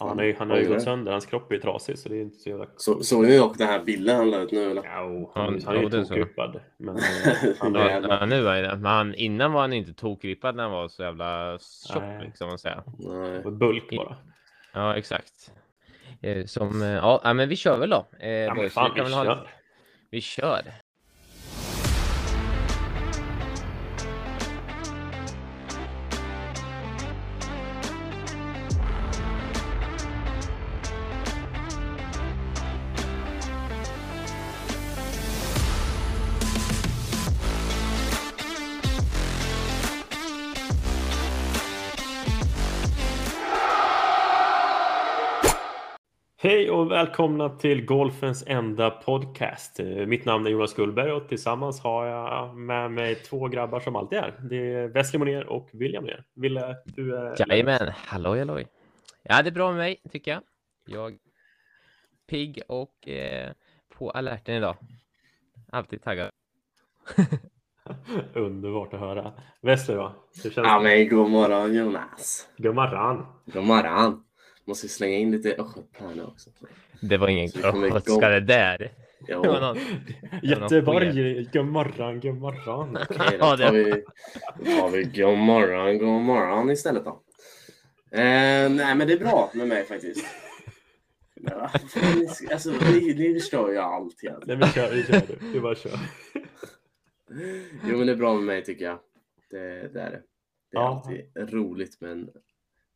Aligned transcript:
Ja, 0.00 0.08
han 0.08 0.18
har 0.18 0.24
ju, 0.24 0.34
han 0.38 0.50
har 0.50 0.56
ju 0.58 0.68
gått 0.68 0.82
sönder. 0.82 1.12
Hans 1.12 1.26
kropp 1.26 1.50
är 1.50 1.54
ju 1.54 1.60
trasig 1.60 1.98
så 1.98 2.08
det 2.08 2.16
är 2.16 2.20
inte 2.22 2.38
så 2.38 2.48
jävla... 2.48 2.66
Så, 2.76 3.02
såg 3.02 3.24
ni 3.26 3.38
dock 3.38 3.58
den 3.58 3.66
här 3.66 3.84
bilden 3.84 4.16
han 4.16 4.30
la 4.30 4.38
ut 4.38 4.52
nu 4.52 4.70
eller? 4.70 4.84
Ja, 4.84 4.90
han, 4.90 5.24
Ja, 5.34 5.60
han 5.66 5.76
är 5.76 5.80
ju 5.80 5.86
är 5.86 6.04
tokrippad. 6.04 6.60
Men 6.78 6.96
eh, 6.96 7.02
han 7.58 7.74
Ja, 7.74 7.80
är... 7.90 8.26
nu 8.26 8.48
är 8.48 8.62
det. 8.62 8.76
Men 8.76 8.84
han, 8.92 9.14
innan 9.14 9.52
var 9.52 9.60
han 9.60 9.72
inte 9.72 9.94
tokrippad 9.94 10.56
när 10.56 10.62
han 10.62 10.72
var 10.72 10.88
så 10.88 11.02
jävla 11.02 11.58
tjock, 11.92 12.02
Nej. 12.02 12.24
liksom 12.26 12.48
man 12.48 12.58
säga. 12.58 12.82
Nej. 12.98 13.42
bulk 13.42 13.90
bara. 13.96 14.16
Ja, 14.74 14.96
exakt. 14.96 15.52
Eh, 16.22 16.44
Som, 16.44 16.82
eh, 16.82 16.88
ja, 16.88 17.32
men 17.34 17.48
vi 17.48 17.56
kör 17.56 17.78
väl 17.78 17.90
då. 17.90 18.06
Eh, 18.20 18.30
Ja, 18.30 18.48
men 18.54 18.56
boys. 18.56 18.72
fan, 18.72 18.86
kan 18.90 19.04
vi 19.04 19.10
väl 19.10 19.12
ha- 19.18 19.24
kör. 19.24 19.50
Vi 20.10 20.20
kör. 20.20 20.62
Välkomna 46.96 47.48
till 47.48 47.84
Golfens 47.84 48.44
enda 48.46 48.90
podcast. 48.90 49.80
Eh, 49.80 49.86
Mitt 49.86 50.24
namn 50.24 50.46
är 50.46 50.50
Jonas 50.50 50.74
Gullberg 50.74 51.12
och 51.12 51.28
tillsammans 51.28 51.80
har 51.80 52.06
jag 52.06 52.56
med 52.56 52.90
mig 52.90 53.14
två 53.14 53.48
grabbar 53.48 53.80
som 53.80 53.96
alltid 53.96 54.18
är. 54.18 54.34
Det 54.50 54.74
är 54.74 54.88
Wesley 54.88 55.18
Moner 55.18 55.46
och 55.46 55.68
William 55.72 56.04
Moner. 56.04 56.24
Ville, 56.34 56.76
du 56.84 57.16
är... 57.16 57.36
Jajamän, 57.38 57.92
halloj 57.94 58.38
halloj. 58.38 58.66
Ja, 59.22 59.42
det 59.42 59.48
är 59.48 59.52
bra 59.52 59.68
med 59.68 59.76
mig 59.76 60.00
tycker 60.12 60.30
jag. 60.30 60.42
Jag 60.86 61.12
är 61.12 61.18
pigg 62.26 62.62
och 62.68 63.08
eh, 63.08 63.52
på 63.98 64.10
alerten 64.10 64.54
idag. 64.54 64.76
Alltid 65.72 66.02
taggad. 66.02 66.30
Underbart 68.34 68.94
att 68.94 69.00
höra. 69.00 69.32
Wesley 69.60 69.96
då? 69.96 70.14
Hur 70.42 70.50
känns 70.50 70.66
Ja 70.66 70.80
men 70.80 71.08
god 71.08 71.30
morgon 71.30 71.74
Jonas. 71.74 72.48
Gummaran. 72.56 73.26
God 73.46 73.64
morgon. 73.64 74.25
Måste 74.66 74.88
slänga 74.88 75.16
in 75.16 75.30
lite 75.30 75.54
östgöt 75.54 75.84
här 75.92 76.14
nu 76.14 76.22
också. 76.24 76.50
Det 77.00 77.16
var 77.16 77.28
ingen 77.28 77.50
vi 77.54 77.62
östgötska 77.64 78.28
det 78.28 78.40
där. 78.40 78.92
Jo, 79.28 79.42
Det 79.42 79.48
var 79.48 79.60
någon... 79.60 79.78
Göteborg. 80.42 81.44
Gummaran, 81.52 82.20
gummaran. 82.20 82.98
okej, 83.10 83.36
Ja, 83.40 83.50
då 83.50 83.56
det- 83.56 83.66
tar 83.66 83.72
vi, 83.72 84.04
då 84.64 84.70
tar 84.80 84.90
vi 84.90 85.04
god 85.22 85.38
morgon, 85.38 85.98
god 85.98 86.22
morgon 86.22 86.70
istället 86.70 87.04
då. 87.04 87.22
Eh, 88.10 88.70
nej 88.70 88.94
men 88.94 88.98
det 89.06 89.12
är 89.12 89.18
bra 89.18 89.50
med 89.54 89.68
mig 89.68 89.84
faktiskt. 89.84 90.26
Ni 91.40 91.50
Alltså, 92.52 92.70
ni, 92.70 93.14
ni 93.14 93.34
förstår 93.40 93.72
ju 93.72 93.78
allt 93.78 94.24
egentligen. 94.24 94.42
Nej 94.46 94.56
men 94.58 94.68
kör, 94.68 94.94
vi 94.94 95.02
kör 95.04 95.22
du. 95.28 95.52
Du 95.52 95.60
bara 95.60 95.74
kör. 95.74 95.98
Jo 97.88 97.96
men 97.98 98.06
det 98.06 98.12
är 98.12 98.16
bra 98.16 98.34
med 98.34 98.42
mig 98.42 98.64
tycker 98.64 98.84
jag. 98.84 98.98
Det, 99.50 99.88
det 99.92 100.00
är 100.00 100.10
det. 100.10 100.22
Det 100.70 100.76
är 100.78 100.80
Ja. 100.80 101.02
alltid 101.04 101.54
roligt 101.54 102.00
med 102.00 102.10
en 102.10 102.28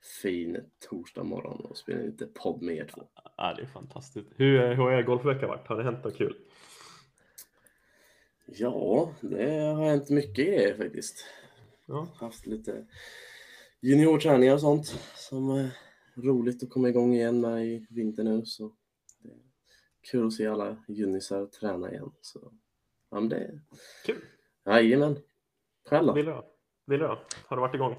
fin 0.02 0.70
torsdag 0.88 1.24
morgon 1.24 1.60
och 1.60 1.76
spela 1.76 2.02
lite 2.02 2.26
podd 2.26 2.62
med 2.62 2.76
er 2.76 2.84
två. 2.94 3.08
Ja, 3.36 3.54
det 3.56 3.62
är 3.62 3.66
fantastiskt. 3.66 4.28
Hur, 4.36 4.68
hur 4.68 4.74
har 4.74 4.92
er 4.92 5.02
golfvecka 5.02 5.46
varit? 5.46 5.66
Har 5.66 5.76
det 5.76 5.84
hänt 5.84 6.04
något 6.04 6.16
kul? 6.16 6.36
Ja, 8.46 9.14
det 9.20 9.52
har 9.52 9.84
hänt 9.84 10.10
mycket 10.10 10.46
grejer 10.46 10.76
faktiskt. 10.76 11.26
Ja. 11.86 12.08
Haft 12.14 12.46
lite 12.46 12.86
juniorträningar 13.80 14.54
och 14.54 14.60
sånt 14.60 14.86
som 15.14 15.50
är 15.50 15.70
roligt 16.14 16.62
att 16.62 16.70
komma 16.70 16.88
igång 16.88 17.14
igen 17.14 17.40
med 17.40 17.66
i 17.66 17.86
vinter 17.90 18.24
nu. 18.24 18.44
Så 18.44 18.72
det 19.18 19.28
är 19.28 19.38
kul 20.10 20.26
att 20.26 20.32
se 20.32 20.46
alla 20.46 20.76
junisar 20.88 21.46
träna 21.46 21.90
igen. 21.90 22.12
Så, 22.20 22.52
ja, 23.10 23.20
men 23.20 23.28
det 23.28 23.36
är... 23.36 23.60
Kul. 24.06 24.24
Jajamän. 24.66 25.18
Själv 25.89 26.06
då? 26.06 26.12
Vill 26.12 26.27
du? 26.27 26.42
Vill 26.86 27.00
du? 27.00 27.06
Har 27.46 27.56
du 27.56 27.60
varit 27.60 27.74
igång? 27.74 27.96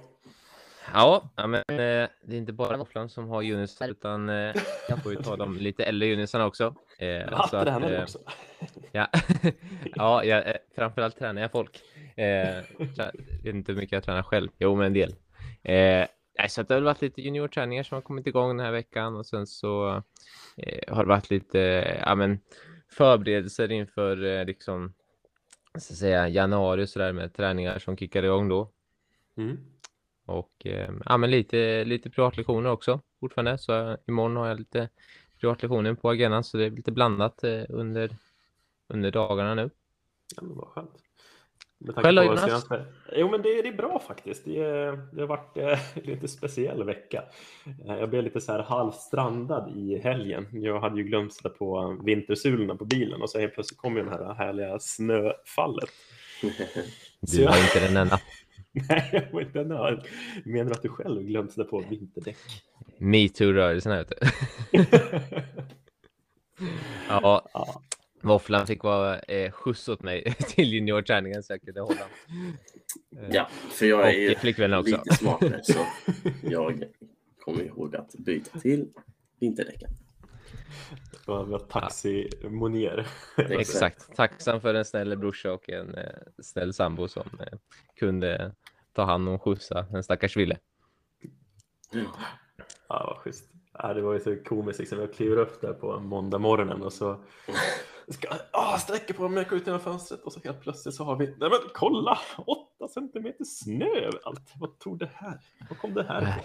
Ja, 0.94 1.30
ja, 1.36 1.48
men 1.48 1.60
eh, 1.68 2.10
det 2.26 2.36
är 2.36 2.38
inte 2.38 2.54
bara 2.54 2.78
Våfflan 2.78 3.10
som 3.10 3.30
har 3.30 3.42
junisar 3.42 3.90
utan 3.90 4.30
eh, 4.30 4.56
jag 4.90 5.04
får 5.04 5.12
ju 5.12 5.18
ta 5.24 5.36
de 5.36 5.58
lite 5.58 5.84
äldre 5.84 6.08
junisarna 6.08 6.46
också. 6.46 6.76
Eh, 7.00 7.08
Ja, 7.08 7.48
så 7.50 7.58
att, 7.58 7.84
eh, 7.84 8.02
också? 8.04 8.20
Ja, 8.92 9.08
ja 9.96 10.24
jag, 10.24 10.44
framförallt 10.76 11.18
tränar 11.20 11.42
jag 11.42 11.52
folk. 11.52 11.82
Eh, 12.16 12.64
trä- 12.96 13.12
vet 13.44 13.56
inte 13.56 13.72
hur 13.72 13.80
mycket 13.80 13.92
jag 13.94 14.04
tränar 14.04 14.24
själv. 14.24 14.50
Jo, 14.58 14.76
men 14.76 14.86
en 14.86 14.94
del. 14.94 15.16
Eh, 15.64 16.08
så 16.50 16.64
det 16.64 16.74
har 16.74 16.76
väl 16.78 16.84
varit 16.84 17.02
lite 17.02 17.22
juniorträningar 17.22 17.84
som 17.84 17.96
har 17.96 18.02
kommit 18.02 18.28
igång 18.28 18.58
den 18.58 18.66
här 18.66 18.72
veckan 18.72 19.16
och 19.16 19.26
sen 19.26 19.48
så 19.48 20.04
eh, 20.58 20.94
har 20.96 21.04
det 21.04 21.10
varit 21.10 21.30
lite 21.30 21.62
eh, 21.62 22.00
ja, 22.06 22.16
men, 22.16 22.40
förberedelser 22.90 23.72
inför 23.72 24.24
eh, 24.26 24.46
liksom, 24.46 24.94
jag 25.74 25.82
säga, 25.82 26.28
januari 26.28 26.84
och 26.84 26.90
så 26.90 27.00
där 27.00 27.14
med 27.14 27.34
träningar 27.34 27.80
som 27.80 27.98
kickar 27.98 28.24
igång 28.24 28.50
då. 28.50 28.70
Mm. 29.38 29.58
Och 30.32 30.66
eh, 30.66 30.90
ja, 31.06 31.18
men 31.18 31.32
lite, 31.32 31.84
lite 31.86 32.10
privatlektioner 32.10 32.70
också 32.72 33.00
fortfarande. 33.20 33.58
Så 33.58 33.98
imorgon 34.08 34.36
har 34.36 34.48
jag 34.48 34.60
lite 34.60 34.90
privatlektioner 35.40 35.94
på 35.94 36.10
agendan 36.10 36.44
så 36.44 36.58
det 36.58 36.66
är 36.66 36.70
lite 36.72 36.92
blandat 36.92 37.44
eh, 37.44 37.62
under, 37.70 38.10
under 38.88 39.12
dagarna 39.12 39.56
nu. 39.56 39.70
Ja, 40.36 40.42
men 40.42 40.56
vad 40.58 40.68
skönt. 40.68 40.92
Med 41.78 41.96
tanke 41.96 42.08
Själv 42.08 42.18
på 42.18 42.24
Jonas? 42.26 42.42
senaste... 42.46 42.86
Jo, 43.16 43.32
men 43.32 43.42
det, 43.42 43.62
det 43.62 43.68
är 43.68 43.74
bra 43.74 44.00
faktiskt. 44.08 44.46
Det, 44.46 44.58
är- 44.64 45.08
det 45.14 45.22
har 45.22 45.28
varit 45.28 45.58
eh, 45.58 45.80
lite 46.04 46.28
speciell 46.28 46.84
vecka. 46.84 47.24
Eh, 47.88 47.96
jag 47.96 48.10
blev 48.10 48.24
lite 48.24 48.42
så 48.42 48.52
här 48.52 48.64
halvstrandad 48.64 49.72
i 49.78 49.98
helgen. 50.00 50.48
Jag 50.52 50.80
hade 50.80 50.98
ju 50.98 51.04
glömt 51.04 51.34
sätta 51.34 51.50
på 51.50 51.98
vintersulorna 52.06 52.76
på 52.76 52.86
bilen 52.86 53.22
och 53.22 53.30
så 53.30 53.40
helt 53.40 53.54
plötsligt 53.54 53.78
kom 53.80 53.98
ju 53.98 54.04
det 54.04 54.10
här 54.10 54.34
härliga 54.34 54.80
snöfallet. 54.80 55.90
Så 56.42 57.36
Du 57.38 57.42
jag- 57.44 57.50
var 57.52 57.58
inte 57.58 57.88
den 57.88 57.98
enda. 57.98 58.20
Nej, 58.90 59.10
jag 59.14 59.32
var 59.32 59.42
inte 59.42 59.60
den 59.60 59.70
där. 59.70 60.08
Menar 60.46 60.66
du 60.66 60.72
att 60.72 60.82
du 60.82 60.90
själv 60.90 61.24
glömt 61.24 61.52
sätta 61.52 61.64
på 61.64 61.80
vinterdäck? 61.90 62.38
Metoo-rörelsen 62.98 63.92
här 63.92 64.02
ute. 64.02 64.16
Ja, 67.08 67.50
Ja, 67.54 67.82
våfflan 68.22 68.68
fick 68.68 68.84
vara 68.84 69.20
eh, 69.20 69.52
skjuts 69.52 69.90
åt 69.90 70.04
mig 70.04 70.24
till 70.40 70.74
juniorträningen 70.74 71.44
så 71.44 71.54
jag 71.54 71.62
kunde 71.62 71.82
hålla. 71.82 72.00
Eh, 73.18 73.30
Ja, 73.32 73.48
för 73.70 73.86
jag 73.86 74.08
är 74.10 74.20
ju 74.20 74.36
också. 74.80 74.92
lite 74.98 75.16
smartare 75.16 75.60
så 75.64 75.80
jag 76.44 76.84
kommer 77.40 77.64
ihåg 77.64 77.96
att 77.96 78.14
byta 78.14 78.60
till 78.60 78.88
vinterdäcken. 79.40 79.90
Det 81.12 81.32
var 81.32 81.44
var 81.44 81.60
taxi 81.60 82.30
Monier. 82.44 83.08
Exakt. 83.38 84.16
Tacksam 84.16 84.62
för 84.62 84.74
en 84.74 84.86
snäll 84.86 85.18
brorsa 85.18 85.54
och 85.54 85.70
en 85.70 85.96
eh, 85.96 86.04
snäll 86.42 86.74
sambo 86.74 87.08
som 87.08 87.30
eh, 87.40 87.58
kunde 87.96 88.56
ta 88.94 89.04
hand 89.04 89.28
om 89.28 89.36
och 89.36 89.44
skjutsa 89.44 89.86
en 89.94 90.04
stackars 90.04 90.38
Ville. 90.38 90.58
Ja, 92.88 93.06
vad 93.08 93.18
schysst. 93.18 93.50
Ja, 93.74 93.94
det 93.94 94.02
var 94.02 94.14
ju 94.14 94.20
så 94.20 94.36
komiskt. 94.44 94.80
Liksom. 94.80 95.00
Jag 95.00 95.14
kliver 95.14 95.38
upp 95.38 95.62
där 95.62 95.74
på 95.74 96.00
måndag 96.00 96.38
morgonen 96.38 96.82
och 96.82 96.94
så 96.94 97.20
ska 98.08 98.28
ah, 98.52 98.78
sträcker 98.78 99.14
på 99.14 99.30
mig, 99.30 99.46
går 99.50 99.58
ut 99.58 99.66
genom 99.66 99.82
fönstret 99.82 100.22
och 100.22 100.34
så 100.34 100.40
helt 100.44 100.62
plötsligt 100.62 100.96
så 100.96 101.04
har 101.04 101.16
vi, 101.16 101.26
nej 101.26 101.50
men 101.50 101.60
kolla, 101.74 102.20
åtta 102.38 102.88
centimeter 102.88 103.44
snö 103.46 103.86
överallt. 103.86 104.52
Vad 104.56 104.80
tog 104.80 105.00
det 105.00 105.10
här? 105.14 105.40
Vad 105.70 105.80
kom 105.80 105.94
det 105.94 106.04
här? 106.04 106.42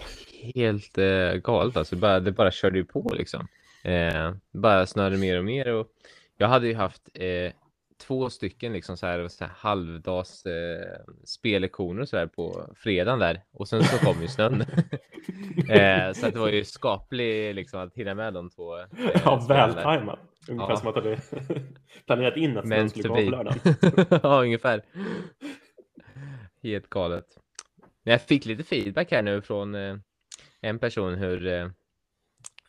Helt 0.55 0.97
eh, 0.97 1.33
galet 1.33 1.77
alltså. 1.77 1.95
Bara, 1.95 2.19
det 2.19 2.31
bara 2.31 2.51
körde 2.51 2.77
ju 2.77 2.85
på 2.85 3.11
liksom. 3.13 3.47
Eh, 3.87 4.33
bara 4.53 4.85
snörde 4.85 5.17
mer 5.17 5.37
och 5.37 5.45
mer. 5.45 5.73
Och 5.73 5.87
jag 6.37 6.47
hade 6.47 6.67
ju 6.67 6.75
haft 6.75 7.09
eh, 7.13 7.51
två 8.07 8.29
stycken 8.29 8.73
liksom 8.73 8.97
så 8.97 9.05
här, 9.07 9.27
så 9.27 9.43
här 9.43 9.51
halvdags 9.57 10.45
eh, 10.45 10.99
spellektioner 11.25 12.01
och 12.01 12.09
så 12.09 12.17
här 12.17 12.27
på 12.27 12.73
fredagen 12.75 13.19
där. 13.19 13.41
Och 13.53 13.67
sen 13.67 13.83
så 13.83 13.97
kom 14.05 14.21
ju 14.21 14.27
snön. 14.27 14.61
eh, 15.69 16.13
så 16.13 16.27
att 16.27 16.33
det 16.33 16.39
var 16.39 16.49
ju 16.49 16.63
skaplig 16.65 17.55
liksom 17.55 17.79
att 17.79 17.93
hinna 17.95 18.15
med 18.15 18.33
de 18.33 18.49
två. 18.49 18.77
Eh, 18.79 18.85
Ja, 19.25 19.45
där. 19.47 19.67
vältajmat. 19.67 20.19
Ungefär 20.49 20.69
Ja. 20.71 20.77
som 20.77 20.87
att 20.87 20.95
du 20.95 21.01
hade 21.01 21.21
planerat 22.05 22.37
in 22.37 22.57
att 22.57 22.65
snön 22.65 22.89
skulle 22.89 23.07
komma 23.07 23.21
på 23.21 23.29
lördagen. 23.29 23.59
ja, 24.23 24.41
ungefär. 24.41 24.81
Helt 26.63 26.89
galet. 26.89 27.25
Men 28.03 28.11
jag 28.11 28.21
fick 28.21 28.45
lite 28.45 28.63
feedback 28.63 29.11
här 29.11 29.21
nu 29.21 29.41
från 29.41 29.75
eh, 29.75 29.95
en 30.61 30.79
person 30.79 31.13
hur 31.13 31.47
eh, 31.47 31.69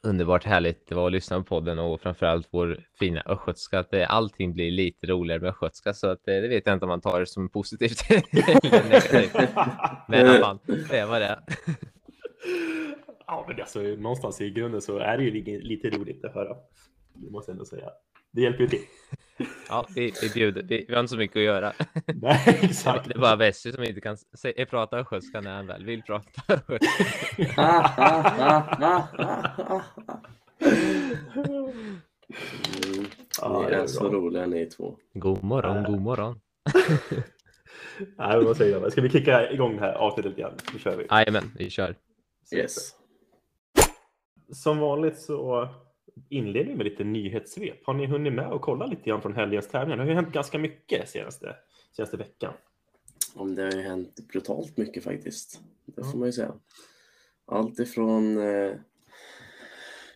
underbart 0.03 0.45
härligt 0.45 0.89
det 0.89 0.95
var 0.95 1.07
att 1.07 1.13
lyssna 1.13 1.39
på 1.39 1.45
podden 1.45 1.79
och 1.79 2.01
framförallt 2.01 2.49
vår 2.51 2.85
fina 2.99 3.23
östgötska. 3.27 3.79
Att 3.79 3.95
eh, 3.95 4.15
allting 4.15 4.55
blir 4.55 4.71
lite 4.71 5.07
roligare 5.07 5.41
med 5.41 5.51
östgötska 5.51 5.95
så 5.95 6.07
att 6.07 6.29
eh, 6.29 6.35
det 6.35 6.49
vet 6.49 6.67
jag 6.67 6.73
inte 6.73 6.85
om 6.85 6.89
man 6.89 7.01
tar 7.01 7.21
det 7.21 7.27
som 7.27 7.49
positivt. 7.49 8.01
Men 10.09 10.27
ja, 10.27 10.39
fan, 10.41 10.59
det 10.91 11.05
var 11.05 11.21
det. 11.21 11.41
Ja, 13.27 13.45
men 13.49 13.61
alltså, 13.61 13.81
någonstans 13.81 14.41
i 14.41 14.51
grunden 14.51 14.81
så 14.81 14.99
är 14.99 15.19
det 15.19 15.25
ju 15.25 15.31
lite, 15.31 15.51
lite 15.51 15.91
roligt 15.91 16.25
att 16.25 16.35
höra. 16.35 16.57
Det 17.15 17.31
måste 17.31 17.51
jag 17.51 17.55
ändå 17.55 17.65
säga. 17.65 17.91
Det 18.33 18.41
hjälper 18.43 18.61
ju 18.63 18.69
till. 18.69 18.81
Ja, 19.69 19.87
vi, 19.95 20.13
vi 20.23 20.31
bjuder. 20.35 20.63
Vi, 20.63 20.85
vi 20.89 20.95
har 20.95 21.01
inte 21.01 21.11
så 21.11 21.17
mycket 21.17 21.37
att 21.37 21.43
göra. 21.43 21.73
Nej, 22.07 22.43
Det 22.45 22.67
exakt. 22.67 23.11
är 23.11 23.19
bara 23.19 23.37
Bessie 23.37 23.73
som 23.73 23.85
inte 23.85 24.01
kan 24.01 24.17
se, 24.17 24.67
prata 24.67 24.97
östgötska 24.99 25.41
när 25.41 25.55
han 25.57 25.67
väl 25.67 25.85
vill 25.85 26.03
prata. 26.03 26.43
Ah, 27.57 27.95
ah, 27.97 28.35
ah, 28.39 28.63
ah, 28.81 29.09
ah, 29.19 29.83
ah. 30.07 30.21
Mm, 32.85 33.07
Ja, 33.41 33.63
ni 33.63 33.71
det 33.71 33.77
är 33.77 33.83
är 33.83 33.87
så 33.87 34.09
roliga 34.09 34.47
ni 34.47 34.67
två. 34.67 34.97
God 35.15 35.45
morgon, 35.45 35.85
god 35.85 36.01
morgon. 36.01 36.41
Nej, 37.99 38.37
men 38.37 38.45
vad 38.45 38.57
säger 38.57 38.81
jag? 38.81 38.93
Ska 38.93 39.01
vi 39.01 39.11
kicka 39.11 39.51
igång 39.53 39.75
det 39.77 39.81
här 39.81 39.93
avsnittet 39.93 40.31
lite 40.31 40.41
grann? 40.43 40.55
Nu 40.73 40.79
kör 40.79 40.97
vi. 40.97 41.07
Jajamän, 41.11 41.53
vi 41.59 41.71
kör. 41.71 41.95
Yes. 42.55 42.91
Som 44.53 44.79
vanligt 44.79 45.19
så 45.19 45.69
inleder 46.29 46.75
med 46.75 46.85
lite 46.85 47.05
nyhetssvep. 47.05 47.87
Har 47.87 47.95
ni 47.95 48.07
hunnit 48.07 48.33
med 48.33 48.53
och 48.53 48.61
kolla 48.61 48.87
lite 48.87 49.03
grann 49.03 49.23
från 49.23 49.35
helgens 49.35 49.69
tävlingar? 49.69 49.97
Det 49.97 50.03
har 50.03 50.09
ju 50.09 50.15
hänt 50.15 50.33
ganska 50.33 50.59
mycket 50.59 51.09
senaste, 51.09 51.57
senaste 51.97 52.17
veckan. 52.17 52.53
Om 53.35 53.55
det 53.55 53.63
har 53.63 53.73
ju 53.73 53.81
hänt 53.81 54.29
brutalt 54.33 54.77
mycket 54.77 55.05
faktiskt. 55.05 55.61
Det 55.85 56.05
får 56.05 56.19
man 56.19 56.29
ju 56.29 56.33
säga. 56.33 56.53
Allt 57.47 57.79
ifrån 57.79 58.39
eh, 58.39 58.73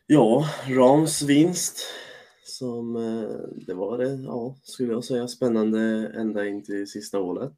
ja, 0.06 0.44
Rams 0.68 1.22
vinst 1.22 1.86
som 2.44 2.96
eh, 2.96 3.64
det 3.66 3.74
var 3.74 3.98
det, 3.98 4.14
ja, 4.14 4.56
skulle 4.62 4.92
jag 4.92 5.04
säga, 5.04 5.28
spännande 5.28 6.12
ända 6.14 6.46
in 6.46 6.64
till 6.64 6.86
sista 6.86 7.20
året. 7.20 7.56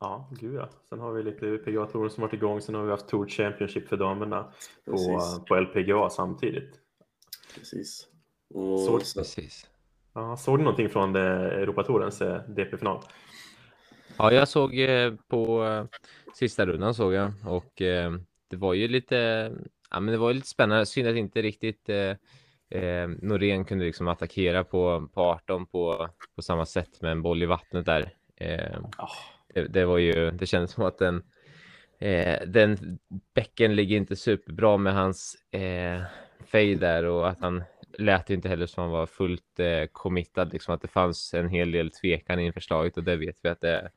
Ja, 0.00 0.28
gud 0.40 0.54
ja. 0.54 0.68
Sen 0.88 1.00
har 1.00 1.12
vi 1.12 1.22
lite 1.22 1.58
PGA-touren 1.58 2.10
som 2.10 2.22
varit 2.22 2.34
igång. 2.34 2.60
Sen 2.60 2.74
har 2.74 2.84
vi 2.84 2.90
haft 2.90 3.08
Tour 3.08 3.28
Championship 3.28 3.88
för 3.88 3.96
damerna 3.96 4.52
på, 4.84 4.90
Precis. 4.90 5.44
på 5.48 5.60
LPGA 5.60 6.10
samtidigt. 6.10 6.81
Precis. 7.58 8.06
Och 8.54 8.80
Så- 8.80 9.00
så, 9.00 9.20
Precis. 9.20 9.66
Ja, 10.14 10.36
såg 10.36 10.58
ni 10.58 10.64
någonting 10.64 10.88
från 10.88 11.12
det 11.12 11.20
Europatourens 11.60 12.20
eh, 12.22 12.40
DP-final? 12.48 13.04
Ja, 14.18 14.32
jag 14.32 14.48
såg 14.48 14.78
eh, 14.78 15.14
på 15.28 15.64
eh, 15.64 15.84
sista 16.34 16.66
rundan 16.66 16.94
såg 16.94 17.12
jag 17.14 17.32
och 17.46 17.82
eh, 17.82 18.12
det 18.50 18.56
var 18.56 18.74
ju 18.74 18.88
lite, 18.88 19.16
ja 19.90 20.00
men 20.00 20.12
det 20.12 20.18
var 20.18 20.32
lite 20.32 20.46
spännande. 20.48 20.86
Synd 20.86 21.08
att 21.08 21.16
inte 21.16 21.42
riktigt 21.42 21.88
eh, 21.88 22.16
eh, 22.82 23.08
Norén 23.08 23.64
kunde 23.64 23.84
liksom 23.84 24.08
attackera 24.08 24.64
på, 24.64 25.08
på 25.14 25.20
18 25.20 25.66
på, 25.66 26.08
på 26.36 26.42
samma 26.42 26.66
sätt 26.66 27.00
med 27.02 27.12
en 27.12 27.22
boll 27.22 27.42
i 27.42 27.46
vattnet 27.46 27.86
där. 27.86 28.14
Eh, 28.36 28.76
Ja, 28.98 29.08
det, 29.54 29.62
det 29.68 29.84
var 29.84 29.98
ju, 29.98 30.30
det 30.30 30.46
kändes 30.46 30.70
som 30.72 30.84
att 30.84 30.98
den, 30.98 31.22
eh, 31.98 32.38
den 32.46 32.98
bäcken 33.34 33.74
ligger 33.76 33.96
inte 33.96 34.16
superbra 34.16 34.76
med 34.76 34.94
hans 34.94 35.36
eh, 35.50 36.02
fade 36.52 36.74
där 36.74 37.04
och 37.04 37.28
att 37.28 37.40
han 37.40 37.64
lät 37.98 38.30
ju 38.30 38.34
inte 38.34 38.48
heller 38.48 38.66
som 38.66 38.82
han 38.82 38.92
var 38.92 39.06
fullt 39.06 39.60
eh, 39.60 39.84
committad, 39.92 40.52
liksom 40.52 40.74
att 40.74 40.82
det 40.82 40.88
fanns 40.88 41.34
en 41.34 41.48
hel 41.48 41.70
del 41.70 41.90
tvekan 41.90 42.40
inför 42.40 42.60
slaget 42.60 42.96
och 42.96 43.04
det 43.04 43.16
vet 43.16 43.36
vi 43.42 43.48
att 43.48 43.60
det 43.60 43.90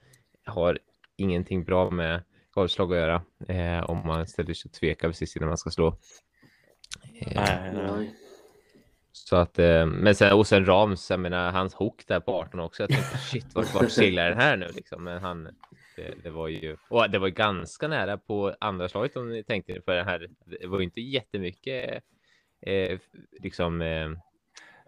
har 0.46 0.80
ingenting 1.16 1.63
bra 1.63 1.90
med 1.90 2.24
golfslag 2.52 2.94
att 2.94 3.00
göra 3.00 3.22
eh, 3.48 3.90
om 3.90 4.07
man 4.07 4.28
ställer 4.28 4.54
sig 4.54 4.69
och 4.69 4.74
tvekar 4.74 5.07
precis 5.07 5.36
innan 5.36 5.50
man 5.50 5.57
ska 5.57 5.69
slå. 5.69 5.88
Eh, 5.88 7.31
nej, 7.36 7.72
nej. 7.74 7.92
nej. 7.98 8.16
så 9.12 9.36
att, 9.36 9.60
eh, 9.60 9.86
men 9.86 10.16
sen, 10.16 10.34
och 10.34 10.48
sen 10.48 10.66
Rams, 10.66 11.10
jag 11.10 11.19
menar 11.19 11.51
hans 11.51 11.74
hook 11.74 12.04
där 12.08 12.19
på 12.19 12.31
18 12.34 12.60
också. 12.60 12.84
Jag 12.84 12.90
tänkte 12.90 13.18
shit, 13.18 13.56
vart, 13.56 13.74
vart 13.74 13.92
seglar 13.92 14.30
den 14.30 14.38
här 14.38 14.58
nu 14.58 14.68
liksom? 14.75 15.04
Men 15.04 15.22
han, 15.22 15.44
det, 15.96 16.13
det 16.24 16.30
var 16.30 16.48
ju, 16.48 16.78
och 16.90 17.10
det 17.10 17.19
var 17.19 17.30
ganska 17.30 17.88
nära 17.88 18.18
på 18.18 18.56
andra 18.60 18.90
slaget 18.90 19.16
om 19.16 19.30
ni 19.30 19.44
tänkte 19.44 19.81
för 19.81 19.96
det 19.96 20.04
här. 20.04 20.30
Det 20.46 20.68
var 20.68 20.80
ju 20.80 20.86
inte 20.86 21.01
jättemycket 21.01 22.04
eh, 22.65 23.00
liksom 23.39 23.81
eh, 23.81 24.09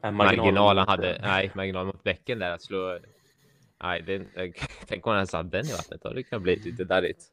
Äh, 0.04 0.12
marginal 0.12 0.78
han 0.78 0.88
hade. 0.88 1.20
Nej, 1.22 1.52
marginal 1.56 1.86
mot 1.86 2.04
bäcken 2.04 2.40
där 2.40 2.52
att 2.52 2.62
slå. 2.62 3.00
Nej, 3.84 4.02
det, 4.02 4.26
tänk 4.88 5.08
om 5.08 5.14
han 5.14 5.28
satt 5.28 5.52
den 5.52 5.66
i 5.66 5.72
vattnet. 5.72 6.02
Då 6.04 6.10
det 6.14 6.24
kunnat 6.24 6.44
bli 6.44 6.56
lite 6.56 6.84
darrigt. 6.84 7.24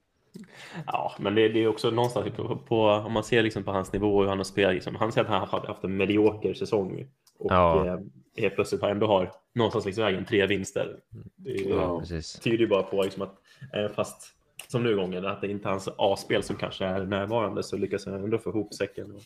Ja, 0.86 1.12
men 1.18 1.34
det, 1.34 1.48
det 1.48 1.64
är 1.64 1.68
också 1.68 1.90
någonstans 1.90 2.36
på, 2.36 2.56
på, 2.56 2.80
om 2.80 3.12
man 3.12 3.24
ser 3.24 3.42
liksom 3.42 3.64
på 3.64 3.70
hans 3.70 3.92
nivå 3.92 4.16
och 4.16 4.22
hur 4.22 4.28
han 4.28 4.38
har 4.38 4.44
spelat. 4.44 4.74
Liksom, 4.74 4.94
han 4.94 5.12
säger 5.12 5.24
att 5.24 5.30
han 5.30 5.48
har 5.48 5.66
haft 5.66 5.84
en 5.84 5.96
medioker 5.96 6.54
säsong 6.54 7.06
och 7.38 7.52
Ja. 7.52 7.86
eh, 7.86 7.98
helt 8.36 8.54
plötsligt 8.54 8.82
har 8.82 8.90
ändå 8.90 9.06
har 9.06 9.32
någonstans 9.54 9.84
liksom 9.84 10.04
vägen 10.04 10.24
tre 10.24 10.46
vinster. 10.46 11.00
Det 11.36 11.50
Ja. 11.52 12.02
Tyder 12.42 12.58
ju 12.58 12.66
bara 12.66 12.82
på 12.82 13.02
liksom 13.02 13.22
att 13.22 13.34
eh, 13.74 13.88
fast 13.94 14.34
som 14.68 14.82
nu 14.82 14.96
gången 14.96 15.26
att 15.26 15.40
det 15.40 15.48
inte 15.50 15.68
är 15.68 15.70
hans 15.70 15.88
A-spel 15.98 16.42
som 16.42 16.56
kanske 16.56 16.84
är 16.84 17.04
närvarande 17.04 17.62
så 17.62 17.76
lyckas 17.76 18.06
han 18.06 18.14
ändå 18.14 18.38
få 18.38 18.50
ihop 18.50 18.74
säcken 18.74 19.12
och 19.12 19.22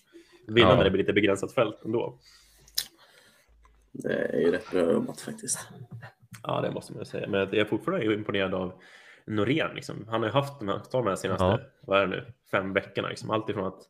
vinna 0.48 0.68
Ja. 0.68 0.76
när 0.76 0.84
det 0.84 0.90
blir 0.90 1.02
lite 1.02 1.12
begränsat 1.12 1.52
fält 1.54 1.84
ändå. 1.84 2.18
Det 3.92 4.12
är 4.14 4.38
ju 4.40 4.50
rätt 4.52 4.70
bra 4.70 4.92
jobbat 4.92 5.20
faktiskt. 5.20 5.58
Ja, 6.42 6.60
det 6.60 6.70
måste 6.70 6.92
man 6.92 7.00
ju 7.00 7.04
säga. 7.04 7.28
Men 7.28 7.40
jag 7.40 7.54
är 7.54 7.64
fortfarande 7.64 8.14
imponerad 8.14 8.54
av 8.54 8.72
Norén. 9.24 9.74
Liksom. 9.74 10.06
Han 10.08 10.20
har 10.22 10.28
ju 10.28 10.32
haft 10.32 10.58
de 10.58 10.68
här, 10.68 10.78
ta 10.78 10.98
de 10.98 11.06
här 11.06 11.16
senaste, 11.16 11.44
Ja. 11.44 11.60
vad 11.80 11.98
är 12.02 12.06
det 12.06 12.16
nu, 12.16 12.32
fem 12.50 12.72
veckorna. 12.72 13.08
Liksom. 13.08 13.30
Allt 13.30 13.48
ifrån 13.50 13.66
att 13.66 13.80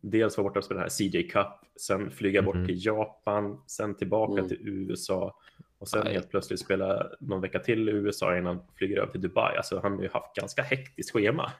dels 0.00 0.36
vara 0.36 0.48
borta 0.48 0.58
och 0.58 0.64
spela 0.64 0.80
den 0.80 0.84
här 0.84 0.90
CJ 0.90 1.22
Cup, 1.28 1.46
sen 1.76 2.10
flyga 2.10 2.42
bort 2.42 2.56
Mhm. 2.56 2.66
till 2.66 2.86
Japan, 2.86 3.62
sen 3.66 3.94
tillbaka 3.94 4.32
Mm. 4.32 4.48
till 4.48 4.58
USA 4.68 5.36
och 5.78 5.88
sen 5.88 6.04
Nej. 6.04 6.12
helt 6.12 6.30
plötsligt 6.30 6.60
spela 6.60 7.06
någon 7.20 7.40
vecka 7.40 7.58
till 7.58 7.88
i 7.88 7.92
USA 7.92 8.36
innan 8.36 8.56
han 8.56 8.64
flyger 8.76 8.96
över 8.98 9.12
till 9.12 9.20
Dubai. 9.20 9.56
Alltså, 9.56 9.80
han 9.80 9.92
har 9.94 10.02
ju 10.02 10.08
haft 10.08 10.34
ganska 10.36 10.62
hektiskt 10.62 11.12
schema. 11.12 11.52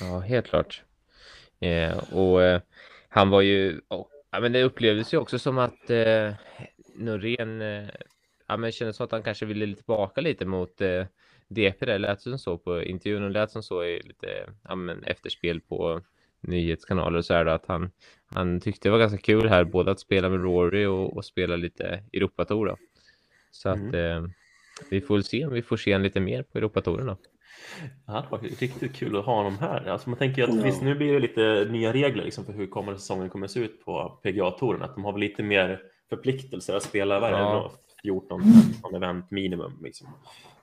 Ja, 0.00 0.18
helt 0.18 0.46
klart. 0.46 0.82
Eh, 1.60 1.98
och 2.14 2.42
eh, 2.42 2.60
han 3.14 3.30
var 3.30 3.40
ju, 3.40 3.80
och, 3.88 4.10
ja, 4.30 4.40
men 4.40 4.52
det 4.52 4.62
upplevdes 4.64 5.14
ju 5.14 5.18
också 5.18 5.38
som 5.38 5.58
att 5.58 5.90
eh, 5.90 6.32
Norén, 6.94 7.60
eh, 7.62 7.88
ja 8.48 8.56
men 8.56 8.72
kändes 8.72 8.96
som 8.96 9.04
att 9.04 9.12
han 9.12 9.22
kanske 9.22 9.46
ville 9.46 9.74
tillbaka 9.74 10.20
lite 10.20 10.44
mot 10.44 10.80
eh, 10.80 11.06
DP, 11.48 11.86
det 11.86 11.98
lät 11.98 12.20
som 12.20 12.38
så 12.38 12.58
på 12.58 12.82
intervjun 12.82 13.24
och 13.24 13.30
lät 13.30 13.50
som 13.50 13.62
så 13.62 13.84
i 13.84 14.02
lite, 14.02 14.26
ja 14.68 14.74
men 14.74 15.04
efterspel 15.04 15.60
på 15.60 16.00
nyhetskanaler 16.40 17.18
och 17.18 17.24
så 17.24 17.34
här 17.34 17.44
då, 17.44 17.50
att 17.50 17.66
han, 17.66 17.90
han 18.26 18.60
tyckte 18.60 18.88
det 18.88 18.92
var 18.92 18.98
ganska 18.98 19.18
kul 19.18 19.48
här, 19.48 19.64
både 19.64 19.90
att 19.90 20.00
spela 20.00 20.28
med 20.28 20.40
Rory 20.42 20.86
och, 20.86 21.16
och 21.16 21.24
spela 21.24 21.56
lite 21.56 22.04
Europatour 22.12 22.66
då. 22.66 22.76
Så 23.50 23.68
Mm. 23.68 23.88
att 23.88 23.94
eh, 23.94 24.30
vi 24.90 25.00
får 25.00 25.20
se 25.20 25.46
om 25.46 25.52
vi 25.52 25.62
får 25.62 25.76
se 25.76 25.92
en 25.92 26.02
lite 26.02 26.20
mer 26.20 26.42
på 26.42 26.58
Europatouren 26.58 27.06
då. 27.06 27.16
Ja, 28.06 28.12
det 28.12 28.26
var 28.30 28.38
riktigt 28.38 28.96
kul 28.96 29.16
att 29.16 29.24
ha 29.24 29.34
honom 29.34 29.58
här. 29.58 29.86
Alltså 29.88 30.10
man 30.10 30.18
tänker 30.18 30.44
att 30.44 30.56
Ja. 30.56 30.62
visst, 30.62 30.82
nu 30.82 30.94
blir 30.94 31.12
det 31.12 31.18
lite 31.18 31.68
nya 31.70 31.92
regler 31.92 32.24
liksom 32.24 32.44
för 32.44 32.52
hur 32.52 32.66
kommande 32.66 33.00
säsongen 33.00 33.30
kommer 33.30 33.44
att 33.46 33.50
se 33.50 33.60
ut 33.60 33.84
på 33.84 34.18
PGA-touren. 34.22 34.82
Att 34.82 34.94
de 34.94 35.04
har 35.04 35.12
väl 35.12 35.20
lite 35.20 35.42
mer 35.42 35.82
förpliktelser 36.08 36.76
att 36.76 36.82
spela 36.82 37.20
varje 37.20 37.36
Ja. 37.36 37.72
14-15 38.04 38.96
event 38.96 39.30
minimum. 39.30 39.72
Liksom. 39.82 40.08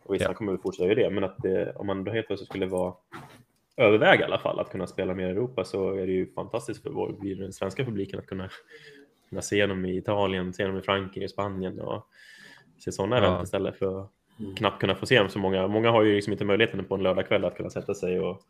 Och 0.04 0.16
vissa 0.16 0.26
Ja. 0.26 0.34
kommer 0.34 0.52
väl 0.52 0.62
fortsätta 0.62 0.86
göra 0.90 0.96
det, 0.96 1.10
men 1.10 1.24
att 1.24 1.38
det, 1.38 1.74
om 1.76 1.88
man 1.88 2.04
då 2.04 2.12
helt 2.12 2.28
plötsligt 2.28 2.50
skulle 2.50 2.66
vara 2.66 2.94
överväga 3.78 4.22
i 4.22 4.24
alla 4.24 4.38
fall 4.40 4.60
att 4.60 4.70
kunna 4.72 4.88
spela 4.88 5.14
mer 5.14 5.28
i 5.28 5.32
Europa 5.32 5.64
så 5.64 5.94
är 5.94 6.06
det 6.08 6.12
ju 6.14 6.34
fantastiskt 6.34 6.84
för 6.84 6.90
vår, 6.90 7.36
den 7.40 7.54
svenska 7.54 7.86
publiken 7.86 8.20
att 8.20 8.26
kunna, 8.26 8.50
kunna 9.30 9.42
se 9.42 9.66
dem 9.66 9.86
i 9.86 9.98
Italien, 9.98 10.54
se 10.54 10.64
dem 10.68 10.78
i 10.78 10.82
Frankrike, 10.82 11.28
Spanien 11.30 11.80
och 11.80 12.08
se 12.80 12.92
sådana 12.92 13.18
Ja. 13.18 13.24
event 13.28 13.44
istället 13.44 13.76
för 13.78 14.02
att 14.02 14.12
Mm. 14.42 14.56
knappt 14.56 14.80
kunna 14.80 14.96
få 14.96 15.06
se 15.06 15.20
dem 15.20 15.30
så 15.30 15.40
många. 15.40 15.68
Många 15.68 15.92
har 15.92 16.04
ju 16.04 16.16
liksom 16.16 16.34
inte 16.34 16.46
möjligheten 16.46 16.86
på 16.86 16.96
en 16.96 17.04
lördagkväll 17.04 17.46
att 17.46 17.58
kunna 17.58 17.70
sätta 17.70 17.94
sig 17.94 18.20
och 18.20 18.42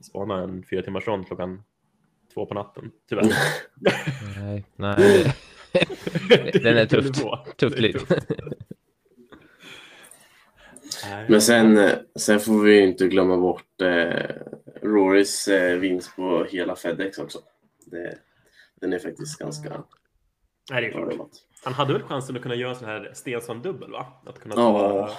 spana 0.00 0.42
en 0.42 0.64
fyra 0.70 0.82
timmars 0.82 1.06
rond 1.06 1.26
klockan 1.26 1.62
två 2.34 2.46
på 2.46 2.54
natten, 2.54 2.90
tyvärr. 3.08 3.32
Nej, 4.36 4.64
nej. 4.76 5.34
Det 6.28 6.62
Den 6.62 6.76
är 6.76 6.86
tufft. 6.86 7.24
Tufft 7.56 7.78
liv. 7.78 7.96
Nej. 11.04 11.26
Men 11.28 11.40
sen, 11.40 11.90
sen 12.16 12.40
får 12.40 12.62
vi 12.62 12.74
ju 12.74 12.82
inte 12.82 13.08
glömma 13.08 13.36
bort 13.36 13.80
eh, 13.82 14.34
Rorys 14.82 15.48
eh, 15.48 15.78
vinst 15.78 16.16
på 16.16 16.44
hela 16.44 16.76
Fedex 16.76 17.18
också. 17.18 17.38
Det, 17.86 18.18
den 18.80 18.92
är 18.92 18.98
faktiskt 18.98 19.38
ganska 19.38 19.82
Nej, 20.70 20.82
det 20.82 20.88
är 20.88 20.92
klart. 20.92 21.30
Han 21.64 21.72
hade 21.72 21.92
väl 21.92 22.02
chansen 22.02 22.36
att 22.36 22.42
kunna 22.42 22.54
göra 22.54 22.70
en 22.70 22.76
sån 22.76 22.88
här 22.88 23.10
Stensson-dubbel, 23.14 23.90
va? 23.90 24.06
Att 24.26 24.40
kunna 24.40 24.54
Ja. 24.56 25.10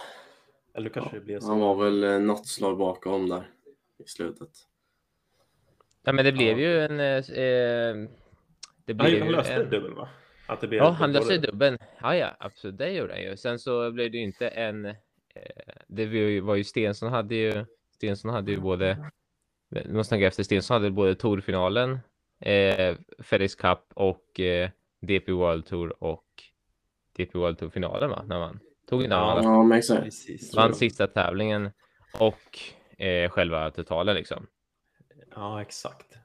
Eller 0.74 0.90
kanske 0.90 1.16
det 1.20 1.25
blev 1.25 1.40
så. 1.40 1.48
Han 1.48 1.60
var 1.60 1.75
väl 1.84 2.04
eh, 2.04 2.20
något 2.20 2.48
slag 2.48 2.78
bakom 2.78 3.30
där 3.30 3.44
i 3.98 4.08
slutet. 4.08 4.50
Ja, 6.04 6.12
men 6.13 6.25
det 6.25 6.32
blev 6.32 6.60
Ja. 6.60 6.68
ju 6.68 6.82
en... 6.82 7.00
eh, 7.00 7.16
eh, 7.18 7.96
Det 8.86 8.94
Han, 8.94 8.98
blev 8.98 9.20
han 9.20 9.28
ju 9.28 9.32
löste 9.36 9.54
en... 9.54 9.70
dubbeln, 9.70 9.96
va? 9.96 10.10
Att 10.48 10.62
det 10.62 10.68
blev 10.68 10.78
Ja, 10.78 10.90
han 10.90 11.12
löste 11.12 11.38
dubben. 11.38 11.78
Ja, 12.01 12.16
ja, 12.16 12.36
absolut. 12.40 12.78
Det 12.78 12.90
gjorde 12.92 13.13
han 13.13 13.22
ju. 13.22 13.38
Sen 13.38 13.60
så 13.60 13.92
blev 13.92 14.12
det 14.12 14.18
ju 14.18 14.24
inte 14.24 14.48
en... 14.48 14.86
Eh, 14.86 14.96
det 15.88 16.42
var 16.42 16.56
ju, 16.56 16.63
Stensson 16.63 17.10
hade 17.12 17.36
ju... 17.36 17.66
Stensson 17.96 18.32
hade 18.32 18.51
ju 18.51 18.60
både... 18.60 19.12
Nu 19.70 19.94
måste 19.94 20.16
jag 20.16 20.24
efter. 20.24 20.44
Stensson 20.44 20.74
hade 20.75 20.92
både 20.92 21.16
Tourfinalen, 21.16 22.00
eh, 22.40 22.96
FedEx 23.20 23.56
Cup 23.56 23.80
och 23.94 24.40
eh, 24.40 24.70
DP 25.01 25.32
World 25.32 25.66
Tour 25.66 26.04
och 26.04 26.25
DP 27.18 27.38
World 27.38 27.58
Tour-finalen, 27.58 28.10
va? 28.10 28.24
När 28.28 28.40
man 28.40 28.60
tog 28.91 29.03
in 29.03 29.12
Ja. 29.12 29.17
alla. 29.17 29.43
Ja, 29.43 29.63
men 29.63 29.77
exakt. 29.77 30.03
Precis. 30.03 30.55
Vann 30.55 30.74
sista 30.75 31.07
tävlingen 31.07 31.69
och 32.19 32.60
eh, 33.03 33.29
själva 33.29 33.71
totalen 33.71 34.15
liksom. 34.15 34.48
Ja, 35.36 35.62
exakt. 35.62 36.17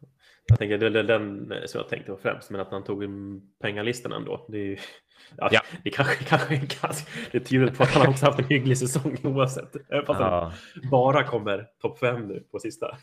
Jag 0.49 0.59
tänker 0.59 0.79
det 0.79 0.99
är 1.01 1.03
den 1.03 1.53
som 1.67 1.79
jag 1.79 1.89
tänkte 1.89 2.11
på 2.13 2.17
främst, 2.19 2.51
men 2.51 2.61
att 2.61 2.71
han 2.71 2.85
tog 2.85 3.05
pengalistan 3.63 4.13
ändå. 4.13 4.47
Det 4.49 4.59
är 4.59 4.65
ju, 4.65 4.77
ja, 5.37 5.49
Ja. 5.53 5.61
Det 5.85 5.91
kanske, 5.91 6.25
kanske 6.29 6.55
är 6.55 6.59
ganska, 6.83 7.11
det 7.33 7.41
tyder 7.41 7.67
på 7.67 7.83
att 7.83 7.89
han 7.89 8.09
också 8.09 8.27
haft 8.27 8.39
en 8.39 8.45
hygglig 8.45 8.79
säsong 8.79 9.17
oavsett. 9.25 9.77
Även 9.91 10.07
fast 10.07 10.21
han 10.21 10.33
Ja, 10.33 10.53
bara 10.91 11.25
kommer 11.25 11.69
topp 11.83 11.99
fem 11.99 12.29
nu 12.29 12.41
på 12.51 12.59
sista. 12.59 12.97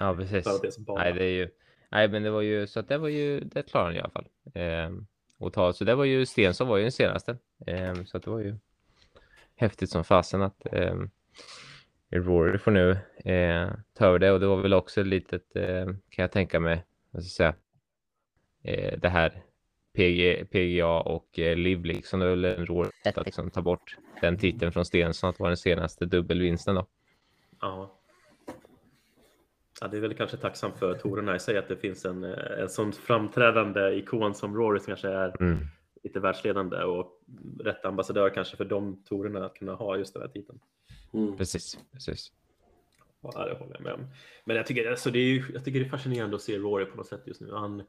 ja 0.00 0.14
precis. 0.16 0.46
Nej, 0.88 1.12
det 1.12 1.24
är 1.24 1.30
ju... 1.30 1.48
Nej, 1.90 2.08
men 2.08 2.22
det 2.22 2.30
var 2.30 2.40
ju 2.42 2.66
så 2.66 2.80
att 2.80 2.88
det 2.88 2.98
var 2.98 3.08
ju, 3.08 3.40
det 3.40 3.62
klarade 3.62 3.88
han 3.88 3.96
i 3.96 4.00
alla 4.00 4.10
fall. 4.10 4.26
Ehm, 4.54 5.06
och 5.38 5.52
ta, 5.52 5.72
så 5.72 5.84
det 5.84 5.94
var 5.94 6.04
ju 6.04 6.26
Stensson 6.26 6.68
var 6.68 6.76
ju 6.76 6.82
den 6.82 6.92
senaste. 6.92 7.36
Ehm, 7.66 8.06
så 8.06 8.16
att 8.16 8.22
det 8.22 8.30
var 8.30 8.40
ju 8.40 8.56
häftigt 9.56 9.90
som 9.90 10.04
fasen 10.04 10.42
att 10.42 10.66
ehm, 10.72 11.10
Rory 12.12 12.58
får 12.58 12.70
nu 12.70 12.90
eh, 13.24 13.68
ta 13.98 14.06
över 14.06 14.18
det 14.18 14.30
och 14.32 14.40
det 14.40 14.46
var 14.46 14.62
väl 14.62 14.74
också 14.74 15.00
ett 15.00 15.06
litet, 15.06 15.56
eh, 15.56 15.84
kan 15.84 16.22
jag 16.22 16.32
tänka 16.32 16.60
mig, 16.60 16.84
vad 17.10 17.24
ska 17.24 17.44
jag 17.44 17.54
säga, 18.62 18.84
eh, 18.92 18.98
det 18.98 19.08
här 19.08 19.42
PG, 19.96 20.44
PGA 20.50 21.00
och 21.00 21.38
eh, 21.38 21.56
Liv 21.56 21.84
liksom, 21.84 22.20
det 22.20 22.26
är 22.26 22.30
väl 22.30 22.44
en 22.44 22.66
Rory 22.66 22.90
att 23.04 23.26
liksom 23.26 23.50
ta 23.50 23.62
bort 23.62 23.96
den 24.20 24.38
titeln 24.38 24.72
från 24.72 24.84
Stensson 24.84 25.30
att 25.30 25.38
vara 25.38 25.50
den 25.50 25.56
senaste 25.56 26.06
dubbelvinsten 26.06 26.74
då. 26.74 26.86
Ja. 27.60 27.98
Ja, 29.80 29.88
det 29.88 29.96
är 29.96 30.00
väl 30.00 30.14
kanske 30.14 30.36
tacksamt 30.36 30.78
för 30.78 30.94
torerna 30.94 31.36
i 31.36 31.40
sig 31.40 31.58
att 31.58 31.68
det 31.68 31.76
finns 31.76 32.04
en, 32.04 32.24
eh, 32.24 32.60
en 32.62 32.68
sån 32.68 32.92
framträdande 32.92 33.80
ikon 33.94 34.34
som 34.34 34.56
Rory 34.56 34.78
som 34.78 34.86
kanske 34.86 35.08
är 35.08 35.42
Mm. 35.42 35.58
lite 36.02 36.20
världsledande 36.20 36.76
och 36.84 37.13
rätt 37.60 37.84
ambassadör 37.84 38.30
kanske 38.30 38.56
för 38.56 38.64
de 38.64 39.02
torerna 39.04 39.46
att 39.46 39.54
kunna 39.54 39.74
ha 39.74 39.96
just 39.96 40.14
den 40.14 40.22
här 40.22 40.28
titeln. 40.28 40.58
Mm. 41.12 41.36
Precis, 41.36 41.78
precis. 41.92 42.32
Ja, 43.20 43.44
det 43.46 43.54
håller 43.58 43.72
jag 43.74 43.82
med 43.82 43.92
om. 43.92 44.06
Men 44.44 44.56
jag 44.56 44.66
tycker, 44.66 44.90
alltså, 44.90 45.10
det 45.10 45.18
är, 45.18 45.22
ju- 45.24 45.52
jag 45.54 45.64
tycker 45.64 45.80
det 45.80 45.86
är 45.86 45.90
fascinerande 45.90 46.36
att 46.36 46.42
se 46.42 46.58
Rory 46.58 46.84
på 46.84 46.96
något 46.96 47.06
sätt 47.06 47.22
just 47.26 47.40
nu. 47.40 47.52
Han, 47.52 47.82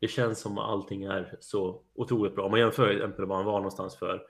det 0.00 0.08
känns 0.08 0.40
som 0.40 0.58
att 0.58 0.64
allting 0.70 1.04
är 1.04 1.36
så 1.40 1.82
otroligt 1.94 2.34
bra. 2.34 2.44
Om 2.44 2.50
man 2.50 2.60
jämför 2.60 2.88
exempel 2.90 3.24
var 3.24 3.36
han 3.36 3.44
var 3.44 3.52
någonstans 3.58 3.96
för 3.96 4.22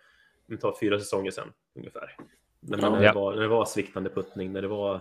vi 0.46 0.56
tar 0.56 0.76
fyra 0.80 0.98
säsonger 0.98 1.30
sedan 1.30 1.52
ungefär. 1.74 2.16
När, 2.60 2.78
man, 2.78 2.92
när, 2.92 2.98
det 2.98 3.04
Ja. 3.04 3.12
var, 3.12 3.34
när 3.34 3.42
det 3.42 3.48
var 3.48 3.64
sviktande 3.64 4.10
puttning, 4.10 4.52
när 4.52 4.62
det 4.62 4.68
var... 4.68 5.00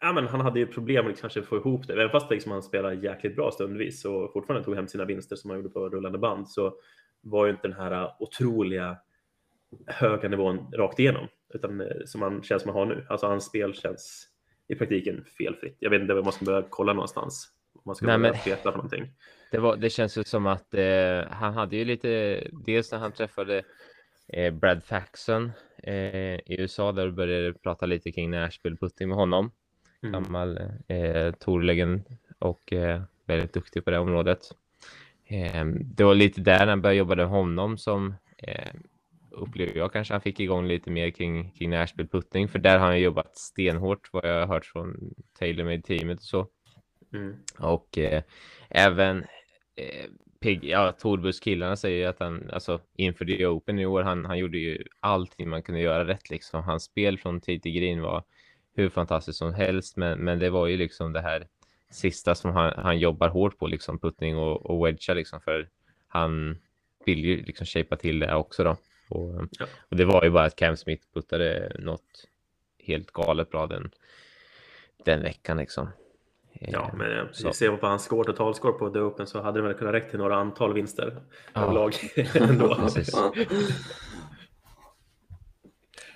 Ja, 0.00 0.12
men 0.12 0.26
han 0.26 0.40
hade 0.40 0.58
ju 0.58 0.66
problem 0.66 1.04
med 1.04 1.14
att 1.14 1.20
kanske 1.20 1.42
få 1.42 1.56
ihop 1.56 1.86
det. 1.86 1.92
Även 1.92 2.10
fast 2.10 2.30
liksom 2.30 2.52
han 2.52 2.62
spelade 2.62 2.94
jäkligt 2.94 3.36
bra 3.36 3.50
stundvis 3.50 4.04
och 4.04 4.32
fortfarande 4.32 4.64
tog 4.64 4.74
hem 4.74 4.88
sina 4.88 5.04
vinster 5.04 5.36
som 5.36 5.50
han 5.50 5.58
gjorde 5.58 5.68
på 5.72 5.88
rullande 5.88 6.18
band 6.18 6.48
så 6.48 6.74
var 7.30 7.46
ju 7.46 7.52
inte 7.52 7.68
den 7.68 7.76
här 7.76 8.12
otroliga 8.18 8.98
höga 9.86 10.28
nivån 10.28 10.72
rakt 10.72 10.98
igenom. 10.98 11.28
Utan 11.54 11.80
eh, 11.80 11.86
som 12.04 12.22
han 12.22 12.42
känns 12.42 12.62
som 12.62 12.68
han 12.74 12.78
har 12.88 12.94
nu. 12.94 13.06
Alltså 13.08 13.26
hans 13.26 13.44
spel 13.44 13.74
känns 13.74 14.28
i 14.68 14.74
praktiken 14.74 15.24
felfritt. 15.38 15.76
Jag 15.80 15.90
vet 15.90 16.00
inte 16.00 16.14
vad 16.14 16.24
man 16.24 16.32
ska 16.32 16.44
börja 16.44 16.66
kolla 16.70 16.92
någonstans. 16.92 17.52
Om 17.74 17.82
man 17.84 17.94
ska 17.96 18.06
Nej, 18.06 18.18
börja 18.18 18.32
men- 18.46 18.56
för 18.56 18.72
någonting. 18.72 19.10
Det, 19.50 19.58
var, 19.58 19.76
det 19.76 19.90
känns 19.90 20.18
ju 20.18 20.24
som 20.24 20.46
att 20.46 20.74
eh, 20.74 21.24
han 21.30 21.54
hade 21.54 21.76
ju 21.76 21.84
lite, 21.84 22.42
dels 22.66 22.92
när 22.92 22.98
han 22.98 23.12
träffade 23.12 23.62
eh, 24.28 24.54
Brad 24.54 24.84
Faxon 24.84 25.52
eh, 25.82 26.34
i 26.34 26.56
USA 26.58 26.92
där 26.92 27.10
började 27.10 27.52
prata 27.54 27.86
lite 27.86 28.12
kring 28.12 28.30
Nashville 28.30 28.76
putting 28.76 29.08
med 29.08 29.16
honom. 29.16 29.50
Mm. 30.02 30.12
Gammal 30.12 30.58
eh, 30.88 31.32
torlegend 31.32 32.04
och 32.38 32.72
eh, 32.72 33.02
väldigt 33.26 33.52
duktig 33.52 33.84
på 33.84 33.90
det 33.90 33.98
området. 33.98 34.40
Eh, 35.26 35.64
det 35.64 36.04
var 36.04 36.14
lite 36.14 36.40
där 36.40 36.76
när 36.76 36.92
jobba 36.92 37.14
med 37.14 37.28
honom 37.28 37.78
som 37.78 38.14
eh, 38.38 38.72
upplever 39.30 39.76
jag 39.76 39.92
kanske 39.92 40.14
han 40.14 40.20
fick 40.20 40.40
igång 40.40 40.66
lite 40.66 40.90
mer 40.90 41.10
kring, 41.10 41.50
kring 41.50 41.70
Nashville 41.70 42.08
putting 42.08 42.48
för 42.48 42.58
där 42.58 42.78
har 42.78 42.86
han 42.86 43.00
jobbat 43.00 43.36
stenhårt 43.36 44.12
vad 44.12 44.24
jag 44.24 44.40
har 44.40 44.46
hört 44.46 44.64
från 44.66 45.14
TaylorMade 45.38 45.82
teamet 45.82 46.18
och 46.18 46.24
så. 46.24 46.48
Mm. 47.12 47.36
Och 47.58 47.98
eh, 47.98 48.22
även 48.68 49.24
eh, 49.76 50.06
Pig, 50.40 50.64
ja, 50.64 50.92
Torbus-killarna 50.92 51.76
säger 51.76 51.98
ju 51.98 52.04
att 52.04 52.20
han, 52.20 52.50
alltså 52.52 52.80
inför 52.96 53.24
The 53.24 53.46
Open 53.46 53.78
i 53.78 53.86
år, 53.86 54.02
han, 54.02 54.24
han 54.24 54.38
gjorde 54.38 54.58
ju 54.58 54.84
allting 55.00 55.48
man 55.48 55.62
kunde 55.62 55.80
göra 55.80 56.06
rätt 56.06 56.30
liksom. 56.30 56.62
Hans 56.62 56.84
spel 56.84 57.18
från 57.18 57.40
tee 57.40 57.60
till 57.60 57.72
green 57.72 58.02
var 58.02 58.24
hur 58.74 58.88
fantastiskt 58.88 59.38
som 59.38 59.54
helst, 59.54 59.96
men, 59.96 60.18
men 60.18 60.38
det 60.38 60.50
var 60.50 60.66
ju 60.66 60.76
liksom 60.76 61.12
det 61.12 61.20
här 61.20 61.46
sista 61.90 62.34
som 62.34 62.50
han, 62.52 62.72
han 62.76 62.98
jobbar 62.98 63.28
hårt 63.28 63.58
på, 63.58 63.66
liksom 63.66 63.98
puttning 63.98 64.36
och, 64.38 64.66
och 64.70 64.86
wedga 64.86 65.14
liksom, 65.14 65.40
för 65.40 65.68
han 66.08 66.58
vill 67.04 67.24
ju 67.24 67.42
liksom 67.44 67.66
shapea 67.66 67.98
till 67.98 68.18
det 68.18 68.34
också 68.34 68.64
då. 68.64 68.76
Och, 69.08 69.34
Ja. 69.58 69.66
och 69.90 69.96
det 69.96 70.04
var 70.04 70.24
ju 70.24 70.30
bara 70.30 70.44
att 70.44 70.56
Cam 70.56 70.76
Smith 70.76 71.06
puttade 71.14 71.72
något 71.78 72.28
helt 72.78 73.10
galet 73.10 73.50
bra 73.50 73.66
den, 73.66 73.90
den 75.04 75.22
veckan 75.22 75.56
liksom. 75.56 75.88
Ja, 76.60 76.88
Eh, 76.92 76.94
men 76.94 77.28
så. 77.32 77.42
så. 77.42 77.52
ser 77.52 77.70
man 77.70 77.78
på 77.80 77.86
hans 77.86 78.04
score, 78.04 78.24
totalscore 78.24 78.72
på 78.78 78.90
The 78.90 78.98
Open 78.98 79.26
så 79.26 79.40
hade 79.42 79.58
det 79.58 79.62
väl 79.68 79.74
kunnat 79.76 79.94
räcka 79.94 80.10
till 80.10 80.18
några 80.18 80.36
antal 80.36 80.72
vinster 80.74 81.22
Ja. 81.52 81.62
överlag 81.62 81.92
ändå. 82.34 82.74
Precis. 82.74 83.10
Ja. 83.14 83.32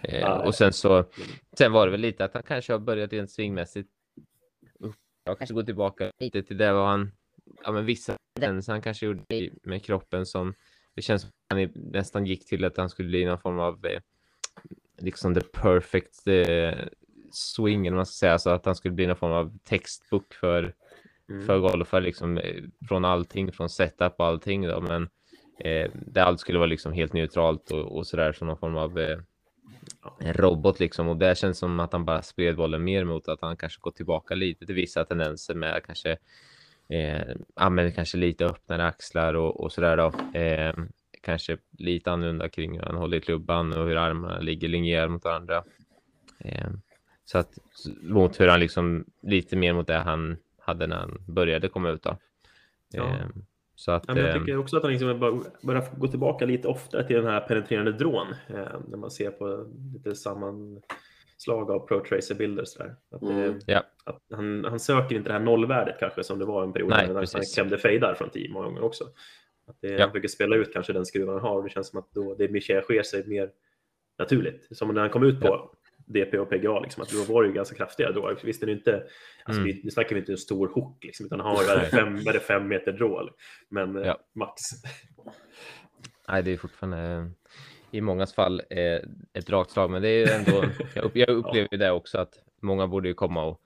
Eh, 0.03 0.31
och 0.33 0.55
sen 0.55 0.73
så, 0.73 1.05
sen 1.59 1.73
var 1.73 1.87
det 1.87 1.91
väl 1.91 2.01
lite 2.01 2.25
att 2.25 2.35
han 2.35 2.43
kanske 2.43 2.73
har 2.73 2.79
börjat 2.79 3.13
rent 3.13 3.31
svingmässigt. 3.31 3.89
Jag 5.25 5.39
kanske 5.39 5.55
går 5.55 5.63
tillbaka 5.63 6.11
lite 6.19 6.43
till 6.43 6.59
det 6.59 6.73
vad 6.73 6.89
han, 6.89 7.13
ja 7.65 7.73
men 7.73 7.85
vissa 7.85 8.17
tendenser 8.35 8.73
han 8.73 8.83
kanske 8.83 9.07
gjorde 9.07 9.51
med 9.63 9.85
kroppen 9.85 10.27
som, 10.27 10.55
det 10.95 11.03
känns 11.03 11.23
som 11.23 11.31
han 11.49 11.69
nästan 11.75 12.27
gick 12.27 12.47
till 12.47 12.65
att 12.65 12.77
han 12.77 12.91
skulle 12.91 13.09
bli 13.09 13.25
någon 13.25 13.41
form 13.41 13.59
av, 13.59 13.87
eh, 13.87 14.01
liksom 14.99 15.35
the 15.35 15.41
perfect 15.41 16.27
eh, 16.27 16.79
swing, 17.33 17.87
eller 17.87 17.97
man 17.97 18.07
ska 18.07 18.27
säga, 18.27 18.39
så 18.39 18.51
att 18.51 18.67
han 18.67 18.77
skulle 18.77 18.95
bli 18.95 19.07
någon 19.07 19.17
form 19.17 19.33
av 19.33 19.59
textbook 19.65 20.35
för 20.35 20.75
Mm. 21.31 21.47
för 21.47 21.59
golfare 21.59 22.01
liksom 22.01 22.39
eh, 22.39 22.63
från 22.89 23.05
allting, 23.05 23.53
från 23.53 23.69
setup 23.69 24.15
och 24.19 24.27
allting 24.27 24.67
då, 24.67 24.81
men 24.81 25.09
eh, 25.59 25.91
där 25.95 26.23
allt 26.23 26.41
skulle 26.41 26.59
vara 26.59 26.67
liksom 26.67 26.93
helt 26.93 27.13
neutralt 27.13 27.71
och, 27.71 27.97
och 27.97 28.07
sådär 28.07 28.33
som 28.33 28.47
någon 28.47 28.59
form 28.59 28.77
av 28.77 28.99
eh, 28.99 29.19
en 30.19 30.35
robot 30.35 30.81
liksom 30.81 31.09
och 31.09 31.17
det 31.17 31.39
känns 31.39 31.59
som 31.59 31.81
att 31.81 31.93
han 31.93 32.05
bara 32.05 32.23
spred 32.23 32.57
bollen 32.57 32.85
mer 32.85 33.05
mot 33.05 33.29
att 33.29 33.41
han 33.41 33.57
kanske 33.57 33.81
gått 33.81 33.97
tillbaka 33.97 34.35
lite 34.35 34.67
till 34.67 34.75
vissa 34.75 35.05
tendenser 35.05 35.55
med 35.55 35.83
kanske 35.87 36.17
eh, 36.89 37.37
använder 37.55 37.93
kanske 37.93 38.19
lite 38.19 38.47
öppnare 38.47 38.87
axlar 38.87 39.35
och, 39.35 39.61
och 39.61 39.73
sådär 39.73 39.97
då. 39.97 40.39
Eh, 40.39 40.75
kanske 41.21 41.57
lite 41.79 42.11
annorlunda 42.11 42.49
kring 42.49 42.79
hur 42.79 42.87
han 42.87 42.97
håller 42.97 43.17
i 43.17 43.21
klubban 43.21 43.73
och 43.73 43.87
hur 43.87 43.97
armarna 43.97 44.41
ligger 44.41 44.69
linjerar 44.69 45.09
mot 45.09 45.25
varandra. 45.25 45.65
Eh, 46.39 46.71
så 47.25 47.39
att 47.39 47.59
mot 48.03 48.41
hur 48.41 48.49
han 48.49 48.61
liksom 48.61 49.05
lite 49.23 49.57
mer 49.57 49.73
mot 49.73 49.87
det 49.87 49.99
han 49.99 50.37
hade 50.59 50.87
när 50.87 50.97
han 50.97 51.19
började 51.27 51.69
komma 51.69 51.91
ut 51.91 52.03
då. 52.03 52.17
Ja. 52.93 53.17
Eh, 53.81 53.85
så 53.85 53.91
att 53.93 54.05
Ja, 54.09 54.15
men 54.15 54.23
jag 54.25 54.35
eh, 54.37 54.41
tycker 54.41 54.57
också 54.59 54.77
att 54.77 54.83
han 54.83 54.93
liksom 54.93 55.21
bör- 55.21 55.67
börjar 55.67 55.85
gå 55.99 56.09
tillbaka 56.09 56.45
lite 56.47 56.69
oftare 56.69 57.07
till 57.07 57.17
den 57.17 57.27
här 57.27 57.41
penetrerande 57.41 57.93
drån. 57.93 58.27
Eh, 58.49 58.57
när 58.89 58.97
man 58.97 59.11
ser 59.11 59.31
på 59.31 59.67
lite 59.95 60.15
sammanslag 60.15 61.71
av 61.71 61.87
Pro 61.87 62.01
Tracer 62.05 62.35
bilder. 62.35 62.65
Så 62.65 62.79
där. 62.83 62.97
Att, 63.11 63.23
Mm. 63.23 63.59
Ja. 63.67 63.83
att 64.05 64.23
han, 64.33 64.65
han 64.65 64.81
söker 64.81 65.17
inte 65.17 65.29
det 65.29 65.33
här 65.33 65.41
nollvärdet 65.41 65.97
kanske 66.01 66.25
som 66.25 66.39
det 66.39 66.45
var 66.45 66.63
en 66.63 66.73
period 66.73 66.91
Nej, 66.91 67.07
när 67.09 67.15
han 67.15 67.27
klämde 67.55 67.79
fejdar 67.79 68.15
från 68.15 68.31
tio 68.31 68.53
många 68.53 68.67
gånger 68.67 68.83
också. 68.85 69.05
Att 69.67 69.77
det, 69.81 69.89
Ja. 69.89 70.01
Han 70.01 70.11
försöker 70.11 70.29
spela 70.29 70.57
ut 70.57 70.73
kanske 70.73 70.93
den 70.93 71.07
skruven 71.07 71.29
han 71.35 71.41
har 71.43 71.57
och 71.57 71.63
det 71.65 71.71
känns 71.71 71.89
som 71.89 71.99
att 71.99 72.11
då 72.15 72.35
det 72.35 72.49
mer 72.49 72.61
sker 72.83 73.03
sig 73.03 73.27
mer 73.27 73.51
naturligt. 74.19 74.69
Som 74.77 74.95
när 74.95 75.01
han 75.01 75.11
kom 75.11 75.23
ut 75.23 75.41
på 75.41 75.47
Ja. 75.47 75.73
DP 76.13 76.39
och 76.39 76.51
PGA, 76.51 76.81
liksom, 76.81 77.03
att 77.03 77.11
då 77.11 77.33
var 77.33 77.43
det 77.43 77.49
ju 77.49 77.55
ganska 77.55 77.77
kraftiga 77.77 78.13
då. 78.13 78.37
Visst 78.45 78.63
är 78.63 78.67
det 78.67 78.73
inte, 78.73 79.03
alltså, 79.45 79.63
Mm. 79.63 79.65
vi, 79.65 79.81
nu 79.85 79.91
snackar 79.91 80.15
vi 80.15 80.21
inte 80.21 80.33
en 80.33 80.39
stor 80.39 80.69
hook, 80.69 81.05
liksom, 81.05 81.27
utan 81.27 81.41
han 81.41 81.57
Nej. 81.67 81.87
fem, 81.91 82.25
det, 82.25 82.41
fem 82.41 82.69
meter 82.69 82.93
drå. 82.93 83.31
Men 83.69 83.97
eh, 83.97 84.07
Ja. 84.07 84.19
max. 84.35 84.63
Nej, 86.29 86.43
det 86.43 86.51
är 86.51 86.57
fortfarande 86.57 86.99
eh, 86.99 87.27
i 87.91 88.01
mångas 88.01 88.35
fall 88.35 88.63
eh, 88.71 89.01
ett 89.33 89.51
rakt 89.51 89.71
slag, 89.71 89.91
men 89.91 90.03
det 90.03 90.09
är 90.09 90.39
ändå, 90.39 90.65
jag, 90.95 91.05
upp, 91.05 91.17
jag 91.17 91.29
upplever 91.29 91.69
ju 91.73 91.79
det 91.79 91.91
också 91.91 92.19
att 92.19 92.35
många 92.63 92.87
borde 92.87 93.09
ju 93.09 93.15
komma 93.15 93.45
och 93.45 93.61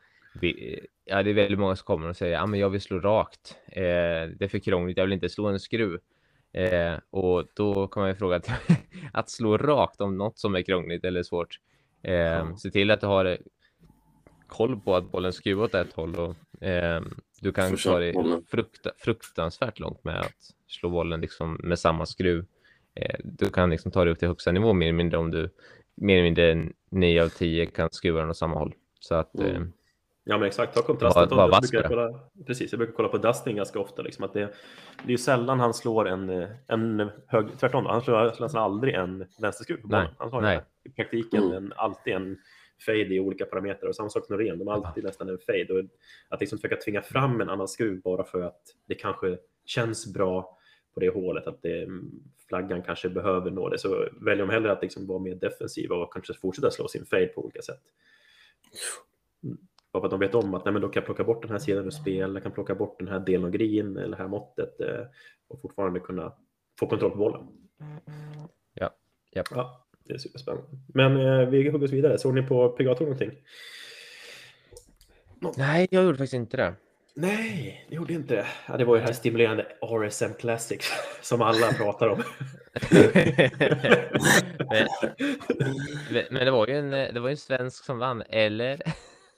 ja, 1.04 1.22
det 1.22 1.30
är 1.30 1.34
väldigt 1.34 1.58
många 1.58 1.76
som 1.76 1.84
kommer 1.84 2.08
och 2.08 2.16
säger 2.16 2.32
ja, 2.32 2.46
men 2.46 2.60
jag 2.60 2.70
vill 2.70 2.80
slå 2.80 3.00
rakt. 3.00 3.56
Eh, 3.66 3.82
det 3.82 4.40
är 4.40 4.48
för 4.48 4.58
krångligt, 4.58 4.96
jag 4.96 5.04
vill 5.04 5.12
inte 5.12 5.28
slå 5.28 5.46
en 5.46 5.60
skruv. 5.60 5.98
Eh, 6.52 6.94
och 7.10 7.44
då 7.54 7.86
kan 7.88 8.00
man 8.00 8.10
ju 8.10 8.14
fråga 8.16 8.36
att, 8.36 8.48
att 9.12 9.30
slå 9.30 9.58
rakt 9.58 10.00
om 10.00 10.18
något 10.18 10.38
som 10.38 10.54
är 10.54 10.62
krångligt 10.62 11.04
eller 11.04 11.22
svårt. 11.22 11.58
Eh. 12.04 12.56
Se 12.56 12.70
till 12.70 12.90
att 12.90 13.00
du 13.00 13.06
har 13.06 13.25
eh, 13.25 13.37
koll 14.46 14.80
på 14.80 14.96
att 14.96 15.12
bollen 15.12 15.32
skruvar 15.32 15.64
åt 15.64 15.75
ett 15.75 15.92
håll 15.92 16.14
och 16.14 16.62
eh, 16.62 17.02
du 17.40 17.52
kan 17.52 17.76
ta 17.76 17.99
dig 17.99 18.14
frukta, 18.46 18.90
fruktansvärt 18.99 19.78
långt 19.78 20.04
med 20.04 20.20
att 20.20 20.54
slå 20.66 20.90
bollen 20.90 21.20
liksom 21.20 21.61
med 21.62 21.78
samma 21.78 22.06
skruv. 22.06 22.46
Eh, 22.94 23.16
du 23.25 23.50
kan 23.50 23.70
liksom 23.70 23.92
ta 23.92 24.04
dig 24.04 24.12
upp 24.12 24.18
till 24.18 24.28
högsta 24.28 24.52
nivå 24.52 24.73
mer 24.73 24.87
eller 24.87 24.96
mindre 24.96 25.18
om 25.18 25.30
du 25.30 25.50
mer 25.94 26.14
eller 26.14 26.25
mindre 26.25 26.73
9 26.90 27.23
av 27.25 27.28
10 27.28 27.66
kan 27.66 27.88
skruva 27.92 28.20
den 28.20 28.30
åt 28.30 28.37
samma 28.37 28.58
håll. 28.58 28.75
Så 29.00 29.14
att 29.14 29.34
Mm. 29.34 29.73
Ja 30.26 30.38
men 30.38 30.46
exakt, 30.46 30.74
ta 30.74 30.82
kontrasten. 30.82 31.28
Var- 31.28 31.48
var 31.48 31.60
jag, 31.72 31.84
kolla, 31.88 32.20
precis, 32.46 32.72
jag 32.72 32.78
brukar 32.78 32.94
kolla 32.94 33.08
på 33.08 33.18
Dustin 33.18 33.56
ganska 33.56 33.78
ofta. 33.80 34.02
Liksom, 34.02 34.24
att 34.24 34.32
det, 34.32 34.40
det 34.40 35.06
är 35.06 35.10
ju 35.10 35.18
sällan 35.18 35.60
han 35.60 35.74
slår 35.74 36.08
en, 36.08 36.46
en 36.66 37.10
hög, 37.26 37.46
tvärtom, 37.58 37.84
då, 37.84 37.90
han 37.90 38.02
slår 38.02 38.40
nästan 38.40 38.62
aldrig 38.62 38.94
en 38.94 39.26
vänsterskruv 39.38 39.76
på. 39.76 39.88
Nej, 39.88 40.08
Han 40.18 40.28
slår 40.30 40.40
nej. 40.40 40.60
i 40.84 40.90
praktiken 40.90 41.42
Mm. 41.42 41.56
en, 41.56 41.72
alltid 41.76 42.12
en 42.14 42.38
fade 42.86 43.14
i 43.14 43.20
olika 43.20 43.44
parametrar. 43.44 43.88
Och 43.88 43.96
samma 43.96 44.08
sak 44.08 44.28
med 44.28 44.38
Norén, 44.38 44.58
de 44.58 44.66
har 44.68 44.74
alltid 44.74 45.04
nästan 45.04 45.28
en 45.28 45.38
fade. 45.38 45.66
Och 45.78 45.84
att 46.28 46.40
liksom 46.40 46.58
försöka 46.58 46.76
tvinga 46.76 47.02
fram 47.02 47.40
en 47.40 47.48
annan 47.50 47.68
skruv 47.68 48.00
bara 48.02 48.24
för 48.24 48.40
att 48.40 48.60
det 48.88 48.94
kanske 48.94 49.38
känns 49.64 50.12
bra 50.14 50.58
på 50.94 51.00
det 51.00 51.08
hålet, 51.08 51.46
att 51.46 51.62
det, 51.62 51.88
flaggan 52.48 52.82
kanske 52.82 53.08
behöver 53.08 53.50
nå 53.50 53.68
det, 53.68 53.78
så 53.78 54.08
väljer 54.20 54.46
de 54.46 54.52
hellre 54.52 54.72
att 54.72 54.82
liksom 54.82 55.06
vara 55.06 55.18
mer 55.18 55.34
defensiva 55.34 55.96
och 55.96 56.12
kanske 56.12 56.34
fortsätta 56.34 56.70
slå 56.70 56.88
sin 56.88 57.04
fade 57.06 57.26
på 57.26 57.44
olika 57.44 57.62
sätt. 57.62 57.80
Bara 59.94 60.00
för 60.00 60.06
att 60.06 60.10
de 60.10 60.20
vet 60.20 60.34
om 60.34 60.54
att 60.54 60.64
nej, 60.64 60.72
men 60.72 60.82
då 60.82 60.88
kan 60.88 61.00
jag 61.00 61.04
plocka 61.04 61.24
bort 61.24 61.42
den 61.42 61.50
här 61.50 61.58
sidan 61.58 61.86
ur 61.86 61.90
spel, 61.90 62.34
jag 62.34 62.42
kan 62.42 62.52
plocka 62.52 62.74
bort 62.74 62.98
den 62.98 63.08
här 63.08 63.20
delen 63.20 63.44
av 63.44 63.50
green 63.50 63.96
eller 63.96 64.16
det 64.16 64.22
här 64.22 64.28
måttet 64.28 64.80
eh, 64.80 65.06
och 65.48 65.60
fortfarande 65.60 66.00
kunna 66.00 66.32
få 66.80 66.86
kontroll 66.86 67.10
på 67.10 67.16
bollen. 67.16 67.46
Ja. 68.74 68.90
ja. 69.30 69.42
ja 69.50 69.86
det 70.04 70.14
är 70.14 70.18
superspännande. 70.18 70.68
Men 70.94 71.16
eh, 71.16 71.48
vi 71.48 71.70
hugger 71.70 71.84
oss 71.84 71.92
vidare. 71.92 72.18
Såg 72.18 72.34
ni 72.34 72.42
på 72.42 72.68
PGA 72.68 72.96
någonting? 73.00 73.30
Nej, 75.56 75.88
jag 75.90 76.04
gjorde 76.04 76.18
faktiskt 76.18 76.34
inte 76.34 76.56
det. 76.56 76.74
Nej, 77.14 77.86
det 77.88 77.94
gjorde 77.94 78.12
inte 78.12 78.34
det. 78.34 78.46
Ja, 78.68 78.76
det 78.76 78.84
var 78.84 78.94
ju 78.94 79.00
det 79.00 79.06
här 79.06 79.14
stimulerande 79.14 79.66
RSM 79.80 80.34
Classic 80.38 80.92
som 81.22 81.42
alla 81.42 81.72
pratar 81.72 82.08
om. 82.08 82.22
men, 86.10 86.24
men, 86.30 86.44
det 86.44 86.50
var 86.50 86.66
ju 86.66 86.74
en, 86.74 86.90
det 86.90 87.20
var 87.20 87.30
en 87.30 87.36
svensk 87.36 87.84
som 87.84 87.98
vann, 87.98 88.22
eller? 88.28 88.82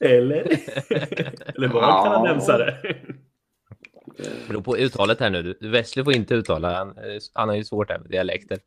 Eller? 0.00 0.42
eller 1.54 1.68
var 1.68 1.80
det 1.80 1.86
en 1.86 2.02
kanadensare? 2.02 2.78
Det 4.16 4.48
beror 4.48 4.62
på 4.62 4.76
uttalet 4.76 5.20
här 5.20 5.30
nu. 5.30 5.58
Wesley 5.60 6.04
får 6.04 6.16
inte 6.16 6.34
uttala. 6.34 6.74
Han, 6.74 6.94
han 7.32 7.48
har 7.48 7.56
ju 7.56 7.64
svårt 7.64 7.90
här 7.90 7.98
med 7.98 8.10
dialekter. 8.10 8.58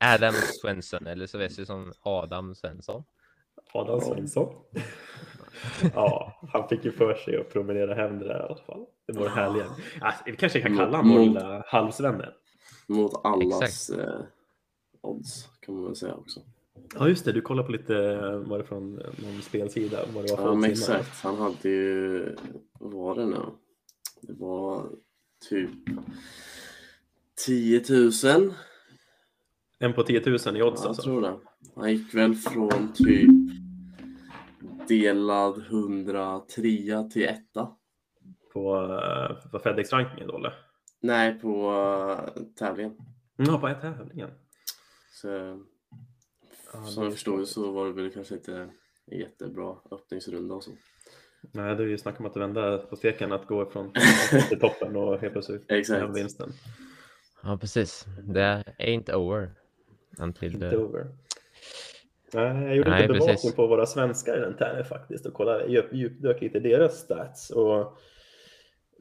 Adam 0.00 0.34
Svensson, 0.34 1.06
eller 1.06 1.26
så 1.26 1.38
Wesley 1.38 1.66
som 1.66 1.92
Adam 2.02 2.54
Svensson. 2.54 3.04
Adam 3.72 4.00
Svensson. 4.00 4.54
ja, 5.94 6.40
han 6.52 6.68
fick 6.68 6.84
ju 6.84 6.92
för 6.92 7.14
sig 7.14 7.40
att 7.40 7.52
promenera 7.52 7.94
hem 7.94 8.18
det 8.18 8.28
där 8.28 8.40
i 8.40 8.42
alla 8.42 8.62
fall. 8.66 8.86
Det 9.06 9.12
var 9.12 9.24
det 9.24 9.30
härliga. 9.30 9.64
Alltså, 10.00 10.22
vi 10.26 10.36
kanske 10.36 10.60
kan 10.60 10.76
kalla 10.76 10.96
honom 10.96 11.14
vår 11.14 11.20
lilla 11.20 11.64
halvsvenne. 11.66 12.28
Mot 12.86 13.24
allas 13.24 13.90
eh, 13.90 14.20
odds 15.00 15.48
kan 15.60 15.74
man 15.74 15.84
väl 15.84 15.96
säga 15.96 16.14
också. 16.14 16.40
Ja 16.94 17.08
just 17.08 17.24
det, 17.24 17.32
du 17.32 17.40
kollar 17.40 17.62
på 17.62 17.72
lite, 17.72 17.94
var 18.36 18.58
det 18.58 18.64
från 18.64 18.94
någon 18.94 19.42
spelsida? 19.42 19.98
Vad 20.14 20.24
det 20.24 20.30
var 20.30 20.36
för 20.36 20.48
ja 20.48 20.54
men 20.54 20.70
exakt, 20.70 21.20
han 21.22 21.38
hade 21.38 21.68
ju, 21.68 22.36
vad 22.80 22.92
var 22.92 23.14
det 23.14 23.26
nu? 23.26 23.40
Det 24.20 24.32
var 24.32 24.90
typ 25.48 25.70
10 27.46 27.82
000. 27.88 28.54
En 29.78 29.92
på 29.92 30.02
10 30.02 30.20
000 30.20 30.26
i 30.28 30.38
odds 30.38 30.46
ja, 30.56 30.64
alltså? 30.68 30.88
Jag 30.88 31.02
tror 31.02 31.20
det. 31.20 31.38
Han 31.76 31.92
gick 31.92 32.14
väl 32.14 32.34
från 32.34 32.92
typ 32.92 33.30
delad 34.88 35.58
103 35.58 37.08
till 37.12 37.24
etta. 37.24 37.68
På, 38.52 38.76
uh, 38.76 39.50
på 39.50 39.58
Fedex-rankingen 39.58 40.28
då 40.28 40.36
eller? 40.36 40.54
Nej, 41.00 41.40
på 41.40 41.74
tävlingen. 42.58 42.96
Ja, 43.36 43.58
på 43.58 43.74
tävlingen. 43.80 44.30
Så, 45.12 45.28
ja, 46.72 46.84
som 46.84 47.04
jag 47.04 47.12
förstår 47.12 47.44
så 47.44 47.72
var 47.72 47.86
det 47.86 47.92
väl 47.92 48.10
kanske 48.10 48.34
inte 48.34 48.56
en 48.56 48.70
jättebra 49.18 49.76
öppningsrunda 49.90 50.54
och 50.54 50.64
så. 50.64 50.70
Nej, 51.52 51.76
det 51.76 51.82
är 51.82 51.86
ju 51.86 51.98
snack 51.98 52.20
om 52.20 52.26
att 52.26 52.36
vända 52.36 52.78
på 52.78 52.96
steken, 52.96 53.32
att 53.32 53.46
gå 53.46 53.66
från 53.66 53.92
till 54.48 54.60
toppen 54.60 54.96
och 54.96 55.18
helt 55.18 55.32
plötsligt 55.32 55.70
Exakt. 55.70 56.16
vinsten. 56.16 56.52
Ja, 57.42 57.58
precis. 57.60 58.06
Det 58.22 58.64
ain't 58.78 59.14
over. 59.14 59.50
Until 60.18 60.60
the... 60.60 60.76
over. 60.76 61.06
Nej, 62.34 62.66
jag 62.66 62.76
gjorde 62.76 62.90
Nej, 62.90 63.08
lite 63.08 63.12
bevakning 63.12 63.52
på 63.52 63.66
våra 63.66 63.86
svenskar 63.86 64.36
i 64.36 64.40
den 64.40 64.56
tävlingen 64.56 64.84
faktiskt 64.84 65.26
och 65.26 65.34
kollade, 65.34 65.86
djupdök 65.92 66.40
lite 66.40 66.58
i 66.58 66.60
deras 66.60 66.98
stats. 66.98 67.50
Och 67.50 67.98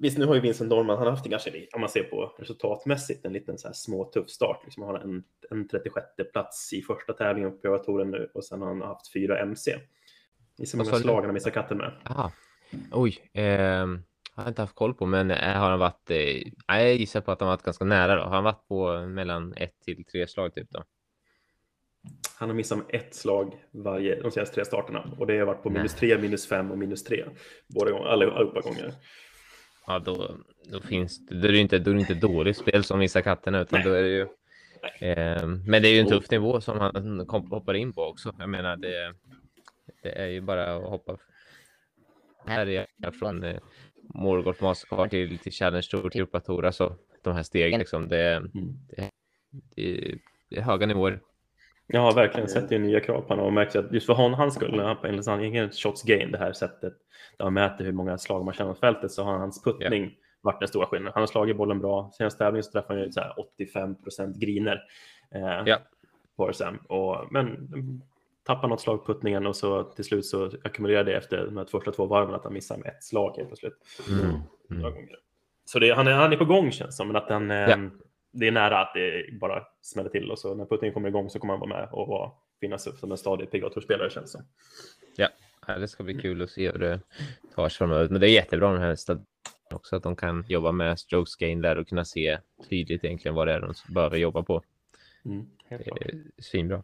visst, 0.02 0.18
nu 0.18 0.26
har 0.26 0.36
ju 0.36 0.42
Vincent 0.42 0.70
Norman, 0.70 0.98
han 0.98 1.08
har 1.08 1.12
haft 1.12 1.24
det 1.24 1.30
ganska, 1.30 1.52
om 1.74 1.82
man 1.82 1.90
ser 1.90 2.04
på 2.04 2.36
resultatmässigt, 2.38 3.26
en 3.26 3.34
liten 3.34 3.58
så 3.58 3.68
här 3.68 3.74
små 3.74 4.06
tuff 4.06 4.30
start. 4.30 4.62
Liksom 4.64 4.84
han 4.84 4.96
har 4.96 5.02
en, 5.02 5.24
en 5.50 5.68
36 5.68 6.06
plats 6.34 6.74
i 6.74 6.82
första 6.82 7.14
tävlingen 7.14 7.52
på 7.52 7.58
PGA 7.58 8.04
nu 8.04 8.32
och 8.34 8.46
sen 8.46 8.62
har 8.62 8.68
han 8.68 8.82
haft 8.82 9.14
fyra 9.14 9.40
MC. 9.40 9.76
I 10.58 10.66
så 10.66 10.78
många 10.78 10.92
slag 10.92 11.16
han 11.16 11.26
har 11.26 11.32
missat 11.32 11.54
katten 11.54 11.78
med. 11.78 11.92
Aha. 12.06 12.32
Oj, 12.92 13.18
eh, 13.34 13.88
har 14.36 14.48
inte 14.48 14.62
haft 14.62 14.76
koll 14.76 14.94
på, 14.94 15.06
men 15.06 15.32
eh, 15.32 15.60
har 15.60 15.70
han 15.70 15.80
varit, 15.80 16.12
eh, 16.12 16.42
jag 16.68 16.96
gissar 16.96 17.22
på 17.22 17.32
att 17.32 17.40
han 17.40 17.50
varit 17.50 17.64
ganska 17.64 17.86
nära 17.86 18.16
då. 18.16 18.22
Har 18.22 18.36
han 18.36 18.44
varit 18.44 18.68
på 18.68 19.08
mellan 19.08 19.54
ett 19.54 19.80
till 19.86 20.06
tre 20.06 20.28
slag 20.28 20.54
typ 20.56 20.68
då? 20.70 20.84
Han 22.38 22.50
har 22.50 22.56
missat 22.56 22.80
ett 22.90 23.16
slag 23.16 23.66
varje, 23.72 24.22
de 24.22 24.32
senaste 24.32 24.56
tre 24.56 24.66
starterna 24.66 25.12
och 25.20 25.28
det 25.28 25.38
har 25.38 25.46
varit 25.46 25.64
på 25.64 25.70
minus 25.70 25.94
tre, 25.94 26.18
minus 26.18 26.48
fem 26.48 26.72
och 26.72 26.78
minus 26.78 27.04
tre. 27.04 27.26
Båda 27.68 27.92
gånger, 27.92 28.06
allihopa 28.06 28.62
gånger. 28.62 28.94
Ja, 29.92 30.00
då, 30.00 30.38
då 30.72 30.82
finns 30.82 31.26
det, 31.26 31.36
då 31.36 31.48
är 31.48 31.52
det 31.52 31.58
inte, 31.58 31.80
då 31.80 31.92
är 31.92 31.96
inte 31.96 32.14
dåligt 32.14 32.58
spel 32.58 32.84
som 32.84 33.00
vissa 33.00 33.22
katterna 33.22 33.62
utan 33.62 33.80
Nej. 33.80 33.88
då 33.90 33.94
är 33.94 34.04
det 34.04 34.10
ju 34.10 34.22
eh, 35.00 35.48
men 35.48 35.82
det 35.82 35.88
är 35.88 35.94
ju 35.94 36.00
en 36.00 36.08
tuff 36.08 36.32
nivå 36.32 36.62
som 36.62 36.80
han 36.80 37.28
hoppar 37.30 37.74
in 37.74 37.94
på 37.94 38.02
också. 38.02 38.36
Jag 38.40 38.50
menar, 38.50 38.78
det, 38.78 39.14
det 40.04 40.10
är 40.10 40.28
ju 40.28 40.42
bara 40.42 40.76
att 40.76 40.90
hoppa 40.90 41.18
här 42.46 42.68
är 42.68 42.88
jag 42.98 43.16
från 43.16 43.44
eh, 43.44 43.60
Morgoth 44.14 44.64
Mastercard 44.64 45.10
till, 45.10 45.38
till 45.38 45.52
Challenge 45.52 45.88
Tour 45.92 46.10
till 46.10 46.22
Europa 46.22 46.40
Tour. 46.40 46.66
Alltså 46.66 46.96
de 47.24 47.36
här 47.36 47.44
stegen 47.44 47.80
liksom. 47.80 48.08
Det, 48.08 48.36
mm. 48.36 48.52
det, 48.90 49.10
det, 49.76 50.18
det 50.50 50.58
är 50.58 50.62
höga 50.62 50.86
nivåer. 50.86 51.22
Ja, 51.94 52.12
verkligen. 52.12 52.50
Sätter 52.50 52.76
ju 52.76 52.82
nya 52.82 53.00
krav 53.00 53.22
på 53.22 53.28
honom 53.28 53.46
och 53.46 53.54
märker 53.54 53.80
att 53.80 53.92
just 53.92 54.06
för 54.06 54.14
honom, 54.14 54.34
hans 54.34 54.56
skull, 54.56 54.96
enligt 55.04 55.28
han 55.28 55.44
ingen 55.44 55.72
shots 55.72 56.04
gain 56.04 56.32
det 56.32 56.38
här 56.38 56.54
sättet, 56.54 56.94
där 57.38 57.46
man 57.46 57.54
mäter 57.54 57.86
hur 57.86 57.92
många 57.92 58.18
slag 58.18 58.46
man 58.46 58.54
känner 58.54 58.74
på 58.74 58.80
fältet, 58.80 59.12
så 59.12 59.24
har 59.24 59.38
hans 59.38 59.64
puttning 59.64 60.04
yeah. 60.04 60.14
varit 60.42 60.60
den 60.60 60.68
stora 60.68 60.86
skillnaden. 60.86 61.14
Han 61.14 61.22
har 61.22 61.28
slagit 61.28 61.58
bollen 61.58 61.80
bra. 61.80 62.12
Senaste 62.14 62.38
tävlingen 62.44 62.64
så 62.64 62.72
träffade 62.72 63.00
han 63.00 63.06
ju 63.06 63.12
så 63.12 63.20
här 63.20 63.40
85 63.40 64.04
procent 64.04 64.38
griner 64.38 64.84
eh, 65.36 65.42
yeah. 65.42 65.80
på 66.38 66.48
RSM. 66.48 66.76
Och, 66.90 67.28
men 67.32 67.70
tappar 68.44 68.68
något 68.68 68.82
slag 68.82 69.06
på 69.06 69.14
puttningen 69.14 69.48
och 69.48 69.56
så 69.56 69.84
till 69.84 70.06
slut 70.06 70.26
så 70.26 70.52
ackumulerar 70.64 71.04
det 71.04 71.14
efter 71.14 71.46
de 71.46 71.58
här 71.58 71.66
första 71.66 71.92
två 71.92 72.06
varven 72.06 72.36
att 72.36 72.44
han 72.44 72.54
missar 72.54 72.78
med 72.78 72.88
ett 72.88 73.04
slag 73.04 73.34
helt 73.38 73.48
plötsligt. 73.48 73.74
Mm. 74.10 74.84
Mm. 74.86 74.94
Så 75.66 75.80
det, 75.80 75.92
han, 75.92 76.08
är, 76.08 76.12
han 76.12 76.34
är 76.34 76.38
på 76.38 76.46
gång 76.46 76.72
känns 76.72 76.98
som, 76.98 77.08
men 77.08 77.16
att 77.16 77.28
den, 77.28 77.52
yeah 77.52 77.80
det 78.32 78.48
är 78.48 78.52
nära 78.52 78.82
att 78.82 78.94
det 78.94 79.40
bara 79.40 79.64
smäller 79.82 80.10
till 80.10 80.32
och 80.32 80.40
så 80.40 80.56
när 80.56 80.66
puttningen 80.66 80.94
kommer 80.94 81.10
igång 81.10 81.30
så 81.30 81.40
kommer 81.40 81.54
han 81.54 81.70
vara 81.70 81.80
med 81.80 81.90
och 81.92 82.36
finnas 82.60 82.88
upp 82.88 83.00
som 83.00 83.12
en 83.12 83.18
stadig 83.18 83.52
PGA-spelare 83.52 84.10
känns 84.10 84.32
som. 84.32 84.42
Ja, 85.16 85.30
det 85.78 85.88
ska 85.88 86.04
bli 86.04 86.14
kul 86.14 86.42
att 86.42 86.50
se 86.50 86.72
hur 86.72 86.80
det 86.80 87.00
tar 87.56 87.70
sig 87.70 87.78
framöver. 87.78 88.10
Men 88.10 88.22
det 88.22 88.30
är 88.30 88.34
jättebra 88.34 88.72
med 88.72 88.82
den 88.82 88.88
här 88.88 88.98
också 89.74 89.96
att 89.96 90.04
de 90.04 90.16
kan 90.16 90.46
jobba 90.48 90.72
med 90.72 91.00
strokes 91.00 91.36
gain 91.36 91.62
där 91.62 91.78
och 91.78 91.88
kunna 91.88 92.06
se 92.06 92.38
tydligt 92.70 93.04
egentligen 93.04 93.36
vad 93.36 93.48
det 93.48 93.54
är 93.54 93.62
de 93.62 93.74
behöver 93.94 94.18
jobba 94.18 94.44
på. 94.44 94.64
Mm, 95.26 95.46
det 95.70 95.76
är 95.76 96.24
svinbra. 96.38 96.84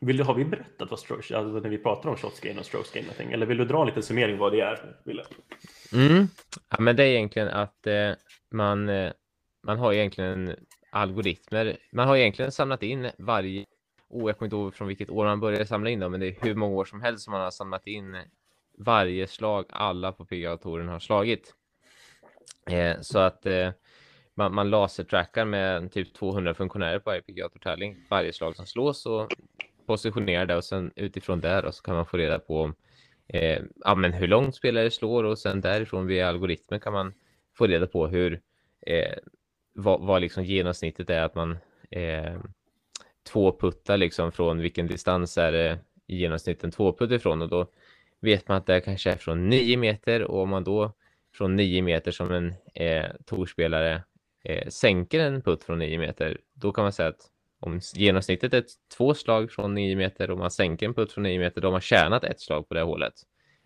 Vill 0.00 0.16
du, 0.16 0.24
har 0.24 0.34
vi 0.34 0.44
berättat 0.44 0.90
vad 0.90 0.98
strokes, 0.98 1.32
alltså 1.32 1.60
när 1.60 1.68
vi 1.68 1.78
pratar 1.78 2.10
om 2.10 2.16
shots 2.16 2.40
gain 2.40 2.58
och 2.58 2.66
strokes 2.66 2.92
gain 2.92 3.04
någonting, 3.04 3.32
eller 3.32 3.46
vill 3.46 3.56
du 3.56 3.64
dra 3.64 3.80
en 3.80 3.86
liten 3.86 4.02
summering 4.02 4.38
vad 4.38 4.52
det 4.52 4.60
är? 4.60 4.96
Wille? 5.04 5.24
Mm. 5.92 6.26
Ja, 6.70 6.80
men 6.80 6.96
det 6.96 7.02
är 7.02 7.06
egentligen 7.06 7.48
att 7.48 7.86
eh, 7.86 8.12
man, 8.50 8.88
eh, 8.88 9.12
man 9.62 9.78
har 9.78 9.92
egentligen 9.92 10.56
algoritmer. 10.90 11.76
Man 11.90 12.08
har 12.08 12.16
egentligen 12.16 12.52
samlat 12.52 12.82
in 12.82 13.10
varje, 13.18 13.64
oh, 14.08 14.28
jag 14.28 14.38
kommer 14.38 14.46
inte 14.46 14.56
ihåg 14.56 14.74
från 14.74 14.88
vilket 14.88 15.10
år 15.10 15.24
man 15.24 15.40
började 15.40 15.66
samla 15.66 15.90
in 15.90 16.00
dem, 16.00 16.12
men 16.12 16.20
det 16.20 16.26
är 16.26 16.36
hur 16.40 16.54
många 16.54 16.76
år 16.76 16.84
som 16.84 17.02
helst 17.02 17.24
som 17.24 17.32
man 17.32 17.40
har 17.40 17.50
samlat 17.50 17.86
in 17.86 18.16
varje 18.78 19.26
slag 19.26 19.64
alla 19.68 20.12
på 20.12 20.24
PGA-touren 20.24 20.88
har 20.88 20.98
slagit. 20.98 21.54
Eh, 22.70 23.00
så 23.00 23.18
att 23.18 23.46
eh, 23.46 23.70
man, 24.34 24.54
man 24.54 24.70
lasertrackar 24.70 25.44
med 25.44 25.92
typ 25.92 26.14
200 26.14 26.54
funktionärer 26.54 26.98
på 26.98 27.10
varje 27.10 27.22
PGA-tävling, 27.22 27.96
varje 28.10 28.32
slag 28.32 28.56
som 28.56 28.66
slås 28.66 29.06
och 29.06 29.32
positionerar 29.86 30.46
det 30.46 30.56
och 30.56 30.64
sen 30.64 30.92
utifrån 30.96 31.40
där 31.40 31.70
så 31.70 31.82
kan 31.82 31.94
man 31.94 32.06
få 32.06 32.16
reda 32.16 32.38
på 32.38 32.72
eh, 33.28 33.62
ja, 33.84 33.94
men 33.94 34.12
hur 34.12 34.28
långt 34.28 34.56
spelare 34.56 34.90
slår 34.90 35.24
och 35.24 35.38
sen 35.38 35.60
därifrån 35.60 36.06
via 36.06 36.28
algoritmer 36.28 36.78
kan 36.78 36.92
man 36.92 37.14
få 37.58 37.66
reda 37.66 37.86
på 37.86 38.06
hur 38.06 38.40
eh, 38.86 39.16
vad, 39.78 40.00
vad 40.00 40.20
liksom 40.20 40.44
genomsnittet 40.44 41.10
är 41.10 41.22
att 41.22 41.34
man 41.34 41.58
eh, 41.90 42.40
två 43.32 43.58
puttar 43.60 43.96
liksom 43.96 44.32
från 44.32 44.58
vilken 44.58 44.86
distans 44.86 45.38
är 45.38 45.52
det 45.52 45.78
i 46.06 46.16
genomsnitt 46.16 46.64
en 46.64 46.70
tvåputt 46.70 47.10
ifrån 47.10 47.42
och 47.42 47.48
då 47.48 47.66
vet 48.20 48.48
man 48.48 48.56
att 48.56 48.66
det 48.66 48.80
kanske 48.80 49.10
är 49.10 49.16
från 49.16 49.48
nio 49.48 49.76
meter 49.76 50.22
och 50.22 50.42
om 50.42 50.48
man 50.48 50.64
då 50.64 50.92
från 51.34 51.56
nio 51.56 51.82
meter 51.82 52.10
som 52.10 52.32
en 52.32 52.54
eh, 52.74 53.10
torspelare 53.26 54.02
eh, 54.44 54.68
sänker 54.68 55.20
en 55.20 55.42
putt 55.42 55.64
från 55.64 55.78
nio 55.78 55.98
meter, 55.98 56.40
då 56.54 56.72
kan 56.72 56.84
man 56.84 56.92
säga 56.92 57.08
att 57.08 57.30
om 57.60 57.80
genomsnittet 57.94 58.54
är 58.54 58.64
två 58.96 59.14
slag 59.14 59.52
från 59.52 59.74
nio 59.74 59.96
meter 59.96 60.30
och 60.30 60.38
man 60.38 60.50
sänker 60.50 60.86
en 60.86 60.94
putt 60.94 61.12
från 61.12 61.22
nio 61.22 61.38
meter, 61.38 61.60
då 61.60 61.68
har 61.68 61.72
man 61.72 61.80
tjänat 61.80 62.24
ett 62.24 62.40
slag 62.40 62.68
på 62.68 62.74
det 62.74 62.82
hålet. 62.82 63.14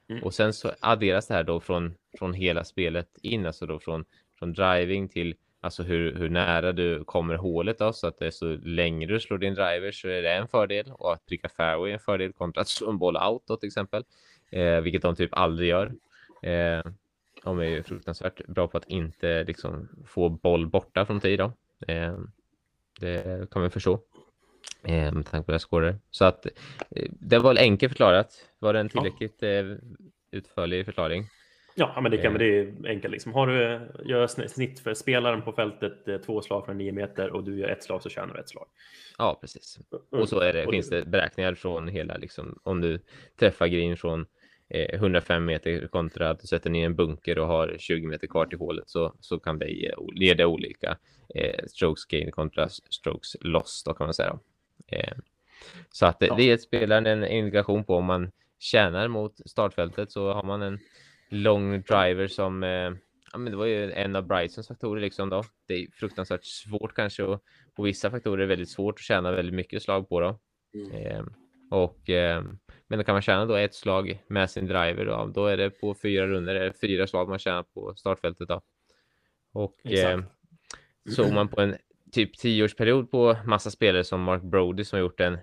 Mm. 0.08 0.22
Och 0.22 0.34
sen 0.34 0.52
så 0.52 0.72
adderas 0.80 1.26
det 1.26 1.34
här 1.34 1.44
då 1.44 1.60
från, 1.60 1.94
från 2.18 2.34
hela 2.34 2.64
spelet 2.64 3.18
in, 3.22 3.46
alltså 3.46 3.66
då 3.66 3.78
från, 3.78 4.04
från 4.38 4.52
driving 4.52 5.08
till 5.08 5.34
alltså 5.62 5.82
hur, 5.82 6.14
hur 6.14 6.28
nära 6.28 6.72
du 6.72 7.04
kommer 7.04 7.36
hålet 7.36 7.78
då, 7.78 7.92
så 7.92 8.06
att 8.06 8.18
det 8.18 8.26
är 8.26 8.30
så 8.30 8.56
längre 8.62 9.12
du 9.12 9.20
slår 9.20 9.38
din 9.38 9.54
driver 9.54 9.92
så 9.92 10.08
är 10.08 10.22
det 10.22 10.32
en 10.32 10.48
fördel 10.48 10.92
och 10.92 11.12
att 11.12 11.26
pricka 11.26 11.48
fairway 11.48 11.90
är 11.90 11.94
en 11.94 12.00
fördel 12.00 12.32
kontra 12.32 12.60
att 12.60 12.68
slå 12.68 12.90
en 12.90 12.98
boll 12.98 13.16
out 13.16 13.42
då 13.46 13.56
till 13.56 13.66
exempel, 13.66 14.04
eh, 14.50 14.80
vilket 14.80 15.02
de 15.02 15.16
typ 15.16 15.30
aldrig 15.32 15.68
gör. 15.68 15.92
Eh, 16.42 16.82
de 17.44 17.58
är 17.58 17.64
ju 17.64 17.82
fruktansvärt 17.82 18.46
bra 18.46 18.68
på 18.68 18.78
att 18.78 18.88
inte 18.88 19.44
liksom 19.44 19.88
få 20.06 20.28
boll 20.28 20.66
borta 20.66 21.06
från 21.06 21.20
tee 21.20 21.36
då. 21.36 21.52
Eh, 21.88 22.18
det 23.00 23.50
kan 23.50 23.62
man 23.62 23.70
förstå 23.70 24.00
eh, 24.82 25.12
med 25.12 25.26
tanke 25.26 25.46
på 25.46 25.52
deras 25.52 25.62
scorer. 25.62 25.98
Så 26.10 26.24
att 26.24 26.46
eh, 26.90 27.08
det 27.10 27.38
var 27.38 27.50
väl 27.50 27.58
enkelt 27.58 27.92
förklarat. 27.92 28.48
Var 28.58 28.72
det 28.72 28.80
en 28.80 28.88
tillräckligt 28.88 29.42
eh, 29.42 29.64
utförlig 30.30 30.84
förklaring? 30.84 31.28
Ja, 31.74 32.00
men 32.00 32.10
det 32.10 32.18
kan 32.18 32.34
det 32.34 32.58
är 32.58 32.74
enkelt. 32.86 33.12
Liksom. 33.12 33.32
Har 33.32 33.46
du 33.46 33.80
gör 34.04 34.26
snitt 34.26 34.80
för 34.80 34.94
spelaren 34.94 35.42
på 35.42 35.52
fältet 35.52 36.24
två 36.26 36.42
slag 36.42 36.64
från 36.64 36.78
nio 36.78 36.92
meter 36.92 37.30
och 37.30 37.44
du 37.44 37.58
gör 37.58 37.68
ett 37.68 37.82
slag 37.82 38.02
så 38.02 38.08
tjänar 38.08 38.34
du 38.34 38.40
ett 38.40 38.48
slag. 38.48 38.66
Ja, 39.18 39.38
precis. 39.40 39.78
Och 40.10 40.28
så 40.28 40.40
är 40.40 40.52
det, 40.52 40.66
finns 40.70 40.90
det 40.90 41.04
beräkningar 41.04 41.54
från 41.54 41.88
hela, 41.88 42.16
liksom, 42.16 42.58
om 42.62 42.80
du 42.80 43.00
träffar 43.38 43.66
green 43.66 43.96
från 43.96 44.26
105 44.74 45.44
meter 45.44 45.86
kontra 45.86 46.30
att 46.30 46.40
du 46.40 46.46
sätter 46.46 46.70
ner 46.70 46.86
en 46.86 46.94
bunker 46.94 47.38
och 47.38 47.46
har 47.46 47.76
20 47.78 48.06
meter 48.06 48.26
kvar 48.26 48.46
till 48.46 48.58
hålet 48.58 48.90
så, 48.90 49.14
så 49.20 49.38
kan 49.38 49.58
det 49.58 49.68
ge, 50.14 50.34
det 50.34 50.44
olika 50.44 50.96
eh, 51.34 51.64
strokes 51.66 52.04
gain 52.04 52.30
kontra 52.30 52.68
strokes 52.68 53.36
loss 53.40 53.82
då 53.86 53.94
kan 53.94 54.06
man 54.06 54.14
säga. 54.14 54.38
Eh, 54.86 55.12
så 55.90 56.06
att 56.06 56.16
ja. 56.20 56.34
det 56.34 56.42
ger 56.42 56.56
spelaren 56.56 57.06
en 57.06 57.24
indikation 57.24 57.84
på 57.84 57.96
om 57.96 58.04
man 58.04 58.30
tjänar 58.58 59.08
mot 59.08 59.50
startfältet 59.50 60.12
så 60.12 60.32
har 60.32 60.42
man 60.42 60.62
en 60.62 60.78
lång 61.32 61.82
driver 61.82 62.26
som 62.26 62.62
eh, 62.62 62.92
ja, 63.32 63.38
men 63.38 63.44
det 63.44 63.56
var 63.56 63.66
ju 63.66 63.92
en 63.92 64.16
av 64.16 64.26
Brysons 64.26 64.68
faktorer 64.68 65.00
liksom 65.00 65.30
då. 65.30 65.44
Det 65.68 65.74
är 65.74 65.86
fruktansvärt 65.92 66.44
svårt 66.44 66.94
kanske 66.94 67.22
och 67.22 67.42
på 67.76 67.82
vissa 67.82 68.10
faktorer 68.10 68.42
är 68.42 68.46
väldigt 68.46 68.70
svårt 68.70 68.94
att 68.94 69.04
tjäna 69.04 69.32
väldigt 69.32 69.54
mycket 69.54 69.82
slag 69.82 70.08
på 70.08 70.20
då. 70.20 70.38
Mm. 70.74 70.92
Eh, 70.92 71.24
och 71.70 72.10
eh, 72.10 72.44
men 72.88 72.98
då 72.98 73.04
kan 73.04 73.14
man 73.14 73.22
tjäna 73.22 73.46
då 73.46 73.54
ett 73.54 73.74
slag 73.74 74.22
med 74.28 74.50
sin 74.50 74.66
driver 74.66 75.04
då, 75.04 75.32
då 75.34 75.46
är 75.46 75.56
det 75.56 75.70
på 75.70 75.94
fyra 75.94 76.26
runder, 76.26 76.54
är 76.54 76.64
det 76.64 76.80
fyra 76.80 77.06
slag 77.06 77.28
man 77.28 77.38
tjänar 77.38 77.62
på 77.62 77.94
startfältet 77.96 78.48
då. 78.48 78.60
Och 79.52 79.86
eh, 79.86 80.20
såg 81.16 81.32
man 81.32 81.48
på 81.48 81.60
en 81.60 81.76
typ 82.12 82.38
tioårsperiod 82.38 83.10
på 83.10 83.36
massa 83.44 83.70
spelare 83.70 84.04
som 84.04 84.22
Mark 84.22 84.42
Brody 84.42 84.84
som 84.84 84.96
har 84.96 85.00
gjort 85.00 85.20
en 85.20 85.38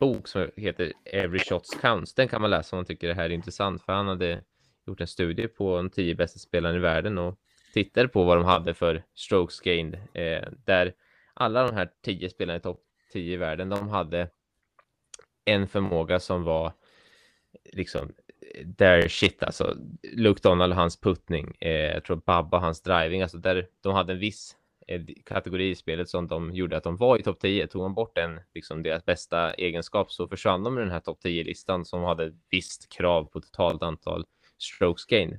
bok 0.00 0.28
som 0.28 0.50
heter 0.56 0.92
Every 1.04 1.38
Shots 1.38 1.70
Counts. 1.80 2.14
Den 2.14 2.28
kan 2.28 2.40
man 2.40 2.50
läsa 2.50 2.76
om 2.76 2.78
man 2.78 2.86
tycker 2.86 3.08
det 3.08 3.14
här 3.14 3.24
är 3.24 3.30
intressant 3.30 3.82
för 3.82 3.92
han 3.92 4.08
hade 4.08 4.42
gjort 4.86 5.00
en 5.00 5.06
studie 5.06 5.48
på 5.48 5.76
de 5.76 5.90
tio 5.90 6.14
bästa 6.14 6.38
spelarna 6.38 6.76
i 6.76 6.80
världen 6.80 7.18
och 7.18 7.38
tittade 7.74 8.08
på 8.08 8.24
vad 8.24 8.36
de 8.36 8.44
hade 8.44 8.74
för 8.74 9.02
strokes 9.14 9.60
gained 9.60 9.94
eh, 10.12 10.48
där 10.64 10.94
alla 11.34 11.66
de 11.66 11.74
här 11.74 11.90
tio 12.04 12.30
spelarna 12.30 12.56
i 12.56 12.60
topp 12.60 12.82
tio 13.12 13.34
i 13.34 13.36
världen, 13.36 13.68
de 13.68 13.88
hade 13.88 14.28
en 15.44 15.68
förmåga 15.68 16.20
som 16.20 16.44
var 16.44 16.72
liksom 17.72 18.12
eh, 18.54 18.66
där 18.66 19.08
shit 19.08 19.42
alltså. 19.42 19.76
Luke 20.02 20.40
Donald 20.42 20.72
och 20.72 20.78
hans 20.78 21.00
puttning, 21.00 21.56
eh, 21.60 21.70
jag 21.70 22.04
tror 22.04 22.16
Babba 22.16 22.58
hans 22.58 22.82
driving, 22.82 23.22
alltså 23.22 23.38
där 23.38 23.68
de 23.80 23.94
hade 23.94 24.12
en 24.12 24.18
viss 24.18 24.56
eh, 24.88 25.02
kategori 25.24 25.70
i 25.70 25.74
spelet 25.74 26.08
som 26.08 26.28
de 26.28 26.54
gjorde 26.54 26.76
att 26.76 26.84
de 26.84 26.96
var 26.96 27.18
i 27.18 27.22
topp 27.22 27.40
10. 27.40 27.66
Tog 27.66 27.82
man 27.82 27.94
bort 27.94 28.18
en, 28.18 28.40
liksom 28.54 28.82
deras 28.82 29.04
bästa 29.04 29.54
egenskap 29.54 30.12
så 30.12 30.28
försvann 30.28 30.64
de 30.64 30.78
i 30.78 30.80
den 30.80 30.90
här 30.90 31.00
topp 31.00 31.18
10-listan 31.24 31.84
som 31.84 32.02
hade 32.02 32.24
ett 32.24 32.34
visst 32.50 32.92
krav 32.92 33.24
på 33.24 33.40
totalt 33.40 33.82
antal 33.82 34.24
strokes 34.58 35.04
gain. 35.04 35.38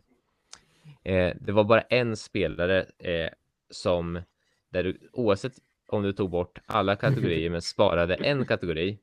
Eh, 1.03 1.33
det 1.41 1.51
var 1.51 1.63
bara 1.63 1.81
en 1.81 2.17
spelare 2.17 2.85
eh, 2.99 3.29
som 3.69 4.21
där 4.69 4.83
du 4.83 5.09
oavsett 5.13 5.53
om 5.87 6.03
du 6.03 6.13
tog 6.13 6.29
bort 6.29 6.59
alla 6.65 6.95
kategorier 6.95 7.49
men 7.49 7.61
sparade 7.61 8.15
en 8.15 8.45
kategori 8.45 8.97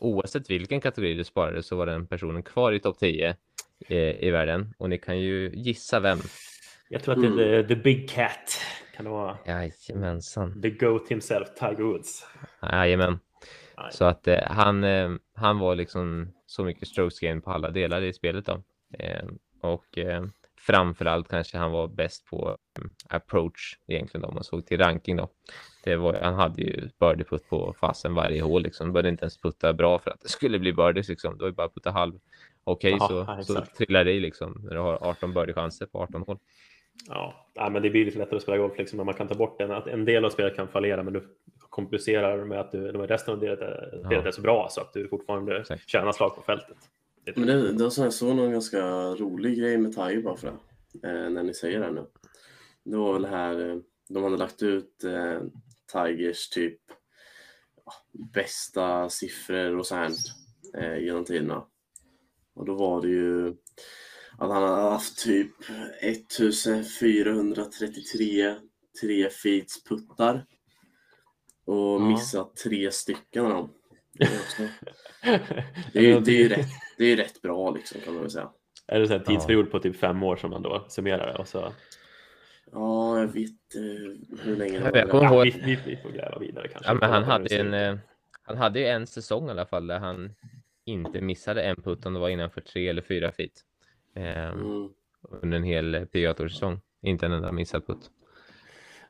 oavsett 0.00 0.50
vilken 0.50 0.80
kategori 0.80 1.14
du 1.14 1.24
sparade 1.24 1.62
så 1.62 1.76
var 1.76 1.86
den 1.86 2.06
personen 2.06 2.42
kvar 2.42 2.72
i 2.72 2.80
topp 2.80 2.98
10 2.98 3.36
i, 3.78 3.94
eh, 3.94 4.24
i 4.24 4.30
världen. 4.30 4.74
Och 4.78 4.90
ni 4.90 4.98
kan 4.98 5.20
ju 5.20 5.50
gissa 5.54 6.00
vem. 6.00 6.18
Jag 6.88 7.02
tror 7.02 7.14
att 7.14 7.22
det 7.22 7.28
är 7.28 7.54
mm. 7.54 7.68
the, 7.68 7.74
the, 7.74 7.80
Big 7.80 8.10
Cat. 8.10 8.60
Kan 8.96 9.04
det 9.04 9.10
vara? 9.10 9.38
Jajamensan. 9.46 10.62
The 10.62 10.70
Goat 10.70 11.08
himself, 11.08 11.48
Tiger 11.54 11.82
Woods. 11.82 12.26
Jajamän. 12.72 13.18
Så 13.90 14.04
att 14.04 14.28
eh, 14.28 14.42
han, 14.46 14.84
eh, 14.84 15.10
han 15.34 15.58
var 15.58 15.74
liksom 15.74 16.32
så 16.46 16.64
mycket 16.64 16.88
strokes 16.88 17.20
gain 17.20 17.42
på 17.42 17.50
alla 17.50 17.70
delar 17.70 18.02
i 18.02 18.12
spelet 18.12 18.46
då. 18.46 18.62
Eh, 18.98 19.24
och 19.60 19.98
eh, 19.98 20.24
framförallt 20.58 21.28
kanske 21.28 21.58
han 21.58 21.72
var 21.72 21.88
bäst 21.88 22.26
på 22.26 22.56
um, 22.80 22.90
approach 23.08 23.78
egentligen 23.86 24.24
om 24.24 24.34
man 24.34 24.44
såg 24.44 24.66
till 24.66 24.78
ranking 24.78 25.16
då. 25.16 25.28
Var, 25.86 26.14
han 26.22 26.34
hade 26.34 26.62
ju 26.62 26.88
birdie-putt 27.00 27.48
på 27.48 27.74
fasen 27.80 28.14
varje 28.14 28.42
hål 28.42 28.62
liksom. 28.62 28.92
Började 28.92 29.08
inte 29.08 29.24
ens 29.24 29.40
putta 29.40 29.72
bra 29.72 29.98
för 29.98 30.10
att 30.10 30.20
det 30.20 30.28
skulle 30.28 30.58
bli 30.58 30.72
birdies 30.72 31.08
liksom. 31.08 31.38
Det 31.38 31.42
var 31.44 31.48
ju 31.48 31.54
bara 31.54 31.68
putta 31.68 31.90
halv. 31.90 32.12
Okej, 32.64 32.94
okay, 32.94 33.08
så, 33.08 33.24
ja, 33.26 33.42
så 33.42 33.64
trillar 33.76 34.04
det 34.04 34.12
i 34.12 34.20
liksom 34.20 34.60
när 34.64 34.74
du 34.74 34.80
har 34.80 34.98
18 35.00 35.34
birdie-chanser 35.34 35.86
på 35.86 35.98
18 35.98 36.22
hål. 36.22 36.38
Ja, 37.08 37.70
men 37.70 37.82
det 37.82 37.90
blir 37.90 38.04
lite 38.04 38.18
lättare 38.18 38.36
att 38.36 38.42
spela 38.42 38.58
golf 38.58 38.78
liksom, 38.78 38.96
när 38.96 39.04
man 39.04 39.14
kan 39.14 39.28
ta 39.28 39.34
bort 39.34 39.58
den. 39.58 39.70
Att 39.70 39.86
en 39.86 40.04
del 40.04 40.24
av 40.24 40.30
spelet 40.30 40.56
kan 40.56 40.68
fallera, 40.68 41.02
men 41.02 41.12
du 41.12 41.22
komplicerar 41.70 42.44
med 42.44 42.60
att 42.60 42.72
du, 42.72 42.92
resten 42.92 43.34
av 43.34 43.38
spelet 43.38 43.60
är, 43.60 44.02
spelet 44.06 44.26
är 44.26 44.30
så 44.30 44.40
bra 44.40 44.66
så 44.70 44.80
att 44.80 44.92
du 44.92 45.08
fortfarande 45.08 45.60
Exakt. 45.60 45.88
tjänar 45.88 46.12
slag 46.12 46.36
på 46.36 46.42
fältet. 46.42 46.76
Men 47.36 47.46
det, 47.46 47.72
det 47.72 48.10
så 48.10 48.34
någon 48.34 48.52
ganska 48.52 48.84
rolig 49.14 49.58
grej 49.58 49.78
med 49.78 49.92
Tiger 49.92 50.22
bara 50.22 50.36
för 50.36 50.58
det, 50.92 51.08
eh, 51.08 51.30
när 51.30 51.42
ni 51.42 51.54
säger 51.54 51.80
det 51.80 51.90
nu. 51.90 52.06
Det 52.84 52.96
var 52.96 53.12
väl 53.12 53.24
här, 53.24 53.70
eh, 53.70 53.76
de 54.08 54.22
hade 54.22 54.36
lagt 54.36 54.62
ut 54.62 55.04
eh, 55.04 55.40
Tigers 55.92 56.48
typ 56.48 56.80
ja, 57.84 57.92
bästa 58.34 59.10
siffror 59.10 59.78
och 59.78 59.86
sånt 59.86 60.18
eh, 60.76 60.98
genom 60.98 61.24
tiderna. 61.24 61.64
Och 62.54 62.64
då 62.64 62.74
var 62.74 63.02
det 63.02 63.08
ju 63.08 63.48
att 64.38 64.50
han 64.50 64.62
hade 64.62 64.82
haft 64.82 65.24
typ 65.24 65.52
1433 66.00 68.56
tre 69.00 69.30
feets 69.30 69.84
puttar 69.84 70.46
och 71.64 72.02
missat 72.02 72.56
tre 72.56 72.92
stycken 72.92 73.44
av 73.44 73.50
dem. 73.50 73.70
Det 74.22 74.26
är, 74.26 74.40
också, 74.40 74.62
det 75.92 76.10
är, 76.10 76.20
det 76.20 76.42
är, 76.42 76.48
rätt, 76.48 76.68
det 76.98 77.04
är 77.04 77.16
rätt 77.16 77.42
bra 77.42 77.70
liksom 77.70 78.00
kan 78.00 78.14
man 78.14 78.22
väl 78.22 78.30
säga. 78.30 78.50
Är 78.86 79.00
det 79.00 79.14
en 79.14 79.24
tidsperiod 79.24 79.70
på 79.70 79.78
typ 79.78 79.96
fem 79.96 80.22
år 80.22 80.36
som 80.36 80.50
man 80.50 80.62
då 80.62 80.86
summerar 80.88 81.40
och 81.40 81.48
så? 81.48 81.72
Ja, 82.72 83.18
jag 83.18 83.26
vet 83.26 83.50
uh, 83.76 84.16
hur 84.42 84.56
länge 84.56 84.78
det 84.78 85.04
var. 85.04 85.24
Ja, 85.24 85.42
vi, 85.42 85.50
vi, 85.50 85.78
vi, 85.86 85.96
får 85.96 86.10
gräva 86.10 86.38
vidare 86.38 86.68
kanske. 86.68 86.90
Ja, 86.90 86.94
men 86.94 87.10
han 87.10 87.24
hade, 87.24 87.56
en, 87.56 87.74
eh, 87.74 87.98
han 88.42 88.56
hade 88.56 88.80
ju 88.80 88.86
en 88.86 89.06
säsong 89.06 89.48
i 89.48 89.50
alla 89.50 89.66
fall 89.66 89.86
där 89.86 89.98
han 89.98 90.34
inte 90.84 91.20
missade 91.20 91.62
en 91.62 91.82
putt 91.82 92.06
om 92.06 92.14
det 92.14 92.20
var 92.20 92.28
innanför 92.28 92.60
tre 92.60 92.88
eller 92.88 93.02
fyra 93.02 93.32
feet. 93.32 93.52
Eh, 94.16 94.48
mm. 94.48 94.88
Under 95.42 95.56
en 95.56 95.64
hel 95.64 96.06
PGA-säsong. 96.06 96.80
Inte 97.02 97.26
en 97.26 97.32
enda 97.32 97.52
missad 97.52 97.86
putt 97.86 98.10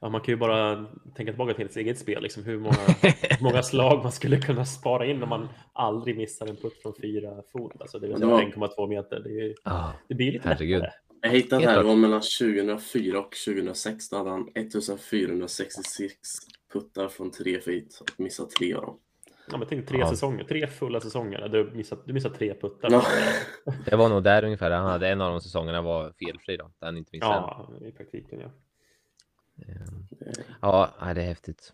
ja, 0.00 0.08
man 0.08 0.20
kan 0.20 0.32
ju 0.32 0.37
bara 0.37 0.87
tänka 1.16 1.32
tillbaka 1.32 1.54
till 1.54 1.68
sitt 1.68 1.76
eget 1.76 1.98
spel, 1.98 2.22
liksom 2.22 2.44
hur 2.44 2.58
många, 2.58 2.76
många 3.40 3.62
slag 3.62 4.02
man 4.02 4.12
skulle 4.12 4.40
kunna 4.40 4.64
spara 4.64 5.06
in 5.06 5.22
om 5.22 5.28
man 5.28 5.48
aldrig 5.72 6.16
missar 6.16 6.46
en 6.46 6.56
putt 6.56 6.82
från 6.82 6.94
fyra 7.02 7.42
fot. 7.52 7.72
Alltså 7.80 7.98
det 7.98 8.06
är 8.06 8.11
1,2 8.11 8.88
meter. 8.88 9.20
Det, 9.20 9.40
är, 9.40 9.54
oh, 9.64 9.90
det 10.08 10.14
blir 10.14 10.32
lite 10.32 10.48
herregud. 10.48 10.80
lättare. 10.80 10.92
Jag 11.20 11.30
hittade 11.30 11.66
här, 11.66 11.76
det 11.76 11.82
var 11.82 11.96
mellan 11.96 12.20
2004 12.20 13.18
och 13.18 13.34
2006. 13.46 14.08
Då 14.08 14.16
hade 14.16 14.30
han 14.30 14.48
1466 14.54 16.16
puttar 16.72 17.08
från 17.08 17.30
tre 17.30 17.61
feet 17.61 18.00
och 18.00 18.11
missat 18.16 18.50
tre 18.50 18.74
av 18.74 18.82
dem. 18.82 18.98
Ja, 19.50 19.58
men 19.58 19.68
tänk 19.68 19.88
tre 19.88 19.98
ja. 19.98 20.11
säsonger, 20.11 20.44
tre 20.44 20.66
fulla 20.66 21.00
säsonger 21.00 21.38
där 21.38 21.48
du 21.48 21.70
missat, 21.74 22.06
du 22.06 22.12
missat 22.12 22.34
tre 22.34 22.54
puttar. 22.54 22.92
Ja. 22.92 23.02
Det 23.84 23.96
var 23.96 24.08
nog 24.08 24.22
där 24.22 24.44
ungefär. 24.44 24.70
Han 24.70 24.87
hade 24.87 25.08
en 25.08 25.20
av 25.20 25.30
de 25.30 25.40
säsongerna 25.40 25.82
var 25.82 26.12
felfri 26.18 26.56
då, 26.56 26.70
där 26.78 26.87
han 26.87 26.96
inte 26.96 27.11
missade. 27.12 27.34
Ja, 27.34 27.70
i 27.87 27.92
praktiken 27.92 28.40
ja. 28.40 28.50
Ja, 30.61 30.90
det 31.14 31.23
är 31.23 31.27
häftigt. 31.27 31.73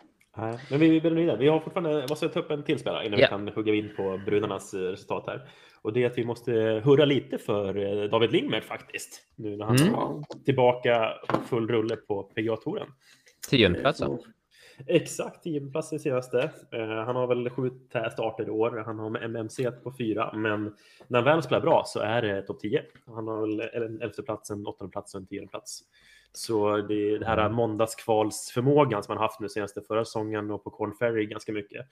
Men 0.70 0.80
vi 0.80 1.00
vill 1.00 1.14
vidare. 1.14 1.36
Vi 1.36 1.48
har 1.48 1.60
fortfarande, 1.60 2.06
måste 2.10 2.28
ta 2.28 2.40
upp 2.40 2.50
en 2.50 2.62
till 2.62 2.78
spelare 2.78 3.06
innan 3.06 3.18
yeah. 3.18 3.38
vi 3.40 3.46
kan 3.46 3.54
hugga 3.54 3.74
in 3.74 3.90
på 3.96 4.20
brunarnas 4.26 4.74
eh, 4.74 4.80
resultat 4.80 5.24
här. 5.26 5.48
Och 5.82 5.92
det 5.92 6.02
är 6.02 6.06
att 6.06 6.18
vi 6.18 6.24
måste 6.24 6.52
hurra 6.84 7.04
lite 7.04 7.38
för 7.38 7.76
eh, 7.76 8.10
David 8.10 8.32
Lindmer 8.32 8.60
faktiskt. 8.60 9.22
Nu 9.36 9.56
när 9.56 9.64
han 9.64 9.76
mm. 9.76 9.94
är 9.94 10.44
tillbaka 10.44 11.12
full 11.48 11.68
rulle 11.68 11.96
på 11.96 12.22
PGA-touren. 12.22 12.86
Tiondeplats 13.50 14.02
alltså. 14.02 14.28
Exakt, 14.86 15.42
tiondeplats 15.42 15.92
i 15.92 15.98
senaste. 15.98 16.50
Han 17.06 17.16
har 17.16 17.26
väl 17.26 17.50
sju 17.50 17.70
starter 18.12 18.46
i 18.46 18.50
år. 18.50 18.82
Han 18.86 18.98
har 18.98 19.18
MMC 19.18 19.70
på 19.70 19.92
fyra, 19.98 20.32
men 20.34 20.76
när 21.08 21.18
han 21.18 21.24
väl 21.24 21.42
spelar 21.42 21.60
bra 21.60 21.82
så 21.86 22.00
är 22.00 22.22
det 22.22 22.42
topp 22.42 22.60
10. 22.60 22.82
Han 23.06 23.28
har 23.28 23.40
väl 23.40 23.82
en 23.82 24.02
elfte 24.02 24.22
plats, 24.22 24.50
en 24.50 24.66
åttonde 24.66 24.92
plats 24.92 25.14
och 25.14 25.20
en 25.20 25.26
tionde 25.26 25.48
plats. 25.50 25.82
Så 26.34 26.76
det, 26.76 27.18
det 27.18 27.26
här 27.26 27.38
mm. 27.38 27.52
måndagskvalsförmågan 27.52 29.02
som 29.02 29.14
man 29.14 29.22
haft 29.22 29.40
nu 29.40 29.48
senaste 29.48 29.80
förra 29.82 30.04
säsongen 30.04 30.50
och 30.50 30.64
på 30.64 30.70
Corn 30.70 30.94
Ferry 30.98 31.26
ganska 31.26 31.52
mycket. 31.52 31.86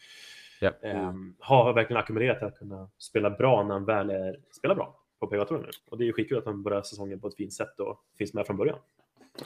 Ja. 0.61 0.73
Um, 0.83 1.37
har 1.39 1.73
verkligen 1.73 2.01
ackumulerat 2.01 2.43
att 2.43 2.59
kunna 2.59 2.91
spela 2.99 3.31
bra 3.31 3.63
när 3.63 3.75
han 3.75 3.85
väl 3.85 4.11
är, 4.11 4.37
spelar 4.51 4.75
bra 4.75 4.99
på 5.21 5.27
PGA 5.27 5.47
nu. 5.51 5.71
Och 5.91 5.99
det 5.99 6.05
är 6.05 6.07
ju 6.07 6.13
skitkul 6.13 6.39
att 6.39 6.47
han 6.47 6.63
börjar 6.63 6.83
säsongen 6.83 7.21
på 7.21 7.29
ett 7.29 7.37
fint 7.37 7.53
sätt 7.53 7.81
och 7.81 8.01
finns 8.19 8.35
med 8.35 8.47
från 8.47 8.57
början. 8.57 8.79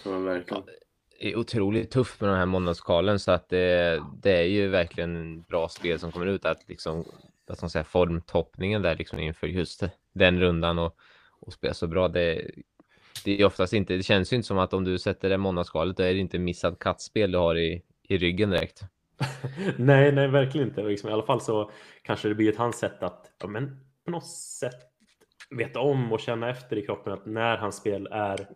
Ja, 0.05 0.19
verkligen. 0.19 0.63
är 1.19 1.37
otroligt 1.37 1.91
tuff 1.91 2.21
med 2.21 2.31
den 2.31 2.39
här 2.39 2.47
måndagskalen 2.47 3.19
så 3.19 3.31
att 3.31 3.49
det, 3.49 4.03
det 4.23 4.39
är 4.39 4.47
ju 4.47 4.69
verkligen 4.69 5.43
bra 5.43 5.69
spel 5.69 5.99
som 5.99 6.13
kommer 6.13 6.27
ut 6.27 6.45
att 6.45 6.69
liksom 6.69 7.05
vad 7.47 7.57
ska 7.57 7.65
man 7.65 7.71
säga, 7.71 7.85
formtoppningen 7.85 8.83
där 8.83 8.97
liksom 8.97 9.19
inför 9.19 9.47
just 9.47 9.83
den 10.13 10.41
rundan 10.41 10.79
och, 10.79 10.97
och 11.41 11.53
spela 11.53 11.75
så 11.75 11.87
bra. 11.87 12.09
Det, 12.09 12.51
det 13.27 13.41
är 13.41 13.45
oftast 13.45 13.73
inte, 13.73 13.97
det 13.97 14.03
känns 14.03 14.33
ju 14.33 14.37
inte 14.37 14.47
som 14.47 14.59
att 14.59 14.73
om 14.73 14.85
du 14.85 14.99
sätter 14.99 15.29
det 15.29 15.39
måndagskalet 15.39 15.97
då 15.97 16.03
är 16.03 16.15
det 16.15 16.19
inte 16.19 16.39
missat 16.39 16.79
kattspel 16.79 17.33
du 17.33 17.39
har 17.39 17.57
i, 17.57 17.83
i 18.03 18.19
ryggen 18.19 18.51
direkt. 18.51 18.83
nej, 19.79 20.12
nej, 20.12 20.29
verkligen 20.29 20.69
inte. 20.69 20.83
Liksom, 20.83 21.11
I 21.11 21.12
alla 21.12 21.27
fall 21.27 21.41
så 21.41 21.71
kanske 22.03 22.29
det 22.29 22.35
blir 22.35 22.53
ett 22.53 22.59
hans 22.59 22.79
sätt 22.79 23.03
att 23.03 23.33
ja, 23.39 23.47
men 23.47 23.81
på 24.05 24.11
något 24.11 24.27
sätt 24.27 24.75
veta 25.51 25.81
om 25.81 26.12
och 26.12 26.21
känna 26.21 26.51
efter 26.51 26.77
i 26.77 26.87
kroppen 26.87 27.12
att 27.12 27.27
när 27.27 27.57
hans 27.57 27.77
spel 27.77 28.09
är 28.11 28.49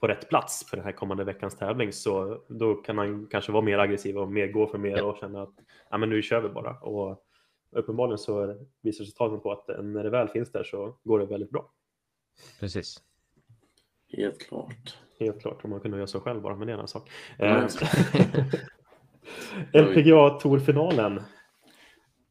på 0.00 0.06
rätt 0.06 0.28
plats 0.28 0.66
för 0.70 0.76
den 0.76 0.86
här 0.86 0.92
kommande 0.92 1.24
veckans 1.24 1.56
tävling 1.56 1.92
så 1.92 2.44
då 2.48 2.74
kan 2.74 2.98
han 2.98 3.26
kanske 3.26 3.52
vara 3.52 3.64
mer 3.64 3.78
aggressiv 3.78 4.18
och 4.18 4.32
mer 4.32 4.46
gå 4.46 4.66
för 4.66 4.78
mer 4.78 5.04
och 5.04 5.16
känna 5.20 5.42
att 5.42 5.54
ja, 5.90 5.98
men 5.98 6.10
nu 6.10 6.22
kör 6.22 6.40
vi 6.40 6.48
bara. 6.48 6.78
Och 6.80 7.24
uppenbarligen 7.70 8.18
så 8.18 8.66
visar 8.82 9.04
resultaten 9.04 9.40
på 9.40 9.52
att 9.52 9.84
när 9.84 10.04
det 10.04 10.10
väl 10.10 10.28
finns 10.28 10.52
där 10.52 10.64
så 10.64 10.98
går 11.04 11.18
det 11.18 11.26
väldigt 11.26 11.50
bra. 11.50 11.72
Precis. 12.60 13.02
Helt 14.12 14.48
klart. 14.48 14.98
Helt 15.20 15.40
klart, 15.40 15.64
om 15.64 15.70
man 15.70 15.80
kunde 15.80 15.96
göra 15.96 16.06
så 16.06 16.20
själv 16.20 16.42
bara, 16.42 16.56
men 16.56 16.66
det 16.66 16.70
är 16.70 16.74
en 16.74 16.78
annan 16.78 16.88
sak. 16.88 17.10
Mm. 17.38 17.68
LPGA 19.72 20.30
Tour-finalen. 20.42 21.22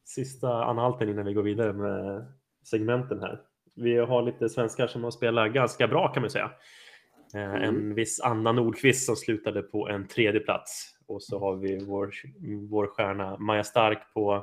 Sista 0.05 0.63
anhalten 0.63 1.09
innan 1.09 1.25
vi 1.25 1.33
går 1.33 1.43
vidare 1.43 1.73
med 1.73 2.25
segmenten 2.63 3.19
här. 3.19 3.41
Vi 3.75 3.97
har 3.97 4.21
lite 4.21 4.49
svenskar 4.49 4.87
som 4.87 5.03
har 5.03 5.11
spelat 5.11 5.53
ganska 5.53 5.87
bra 5.87 6.07
kan 6.07 6.21
man 6.21 6.29
säga. 6.29 6.51
Eh, 7.35 7.55
mm. 7.55 7.63
En 7.63 7.95
viss 7.95 8.19
Anna 8.19 8.51
Nordqvist 8.51 9.05
som 9.05 9.15
slutade 9.15 9.61
på 9.61 9.89
en 9.89 10.07
tredje 10.07 10.39
plats 10.39 10.95
och 11.07 11.23
så 11.23 11.39
har 11.39 11.55
vi 11.55 11.85
vår, 11.85 12.11
vår 12.69 12.87
stjärna 12.87 13.37
Maja 13.37 13.63
Stark 13.63 14.13
på 14.13 14.33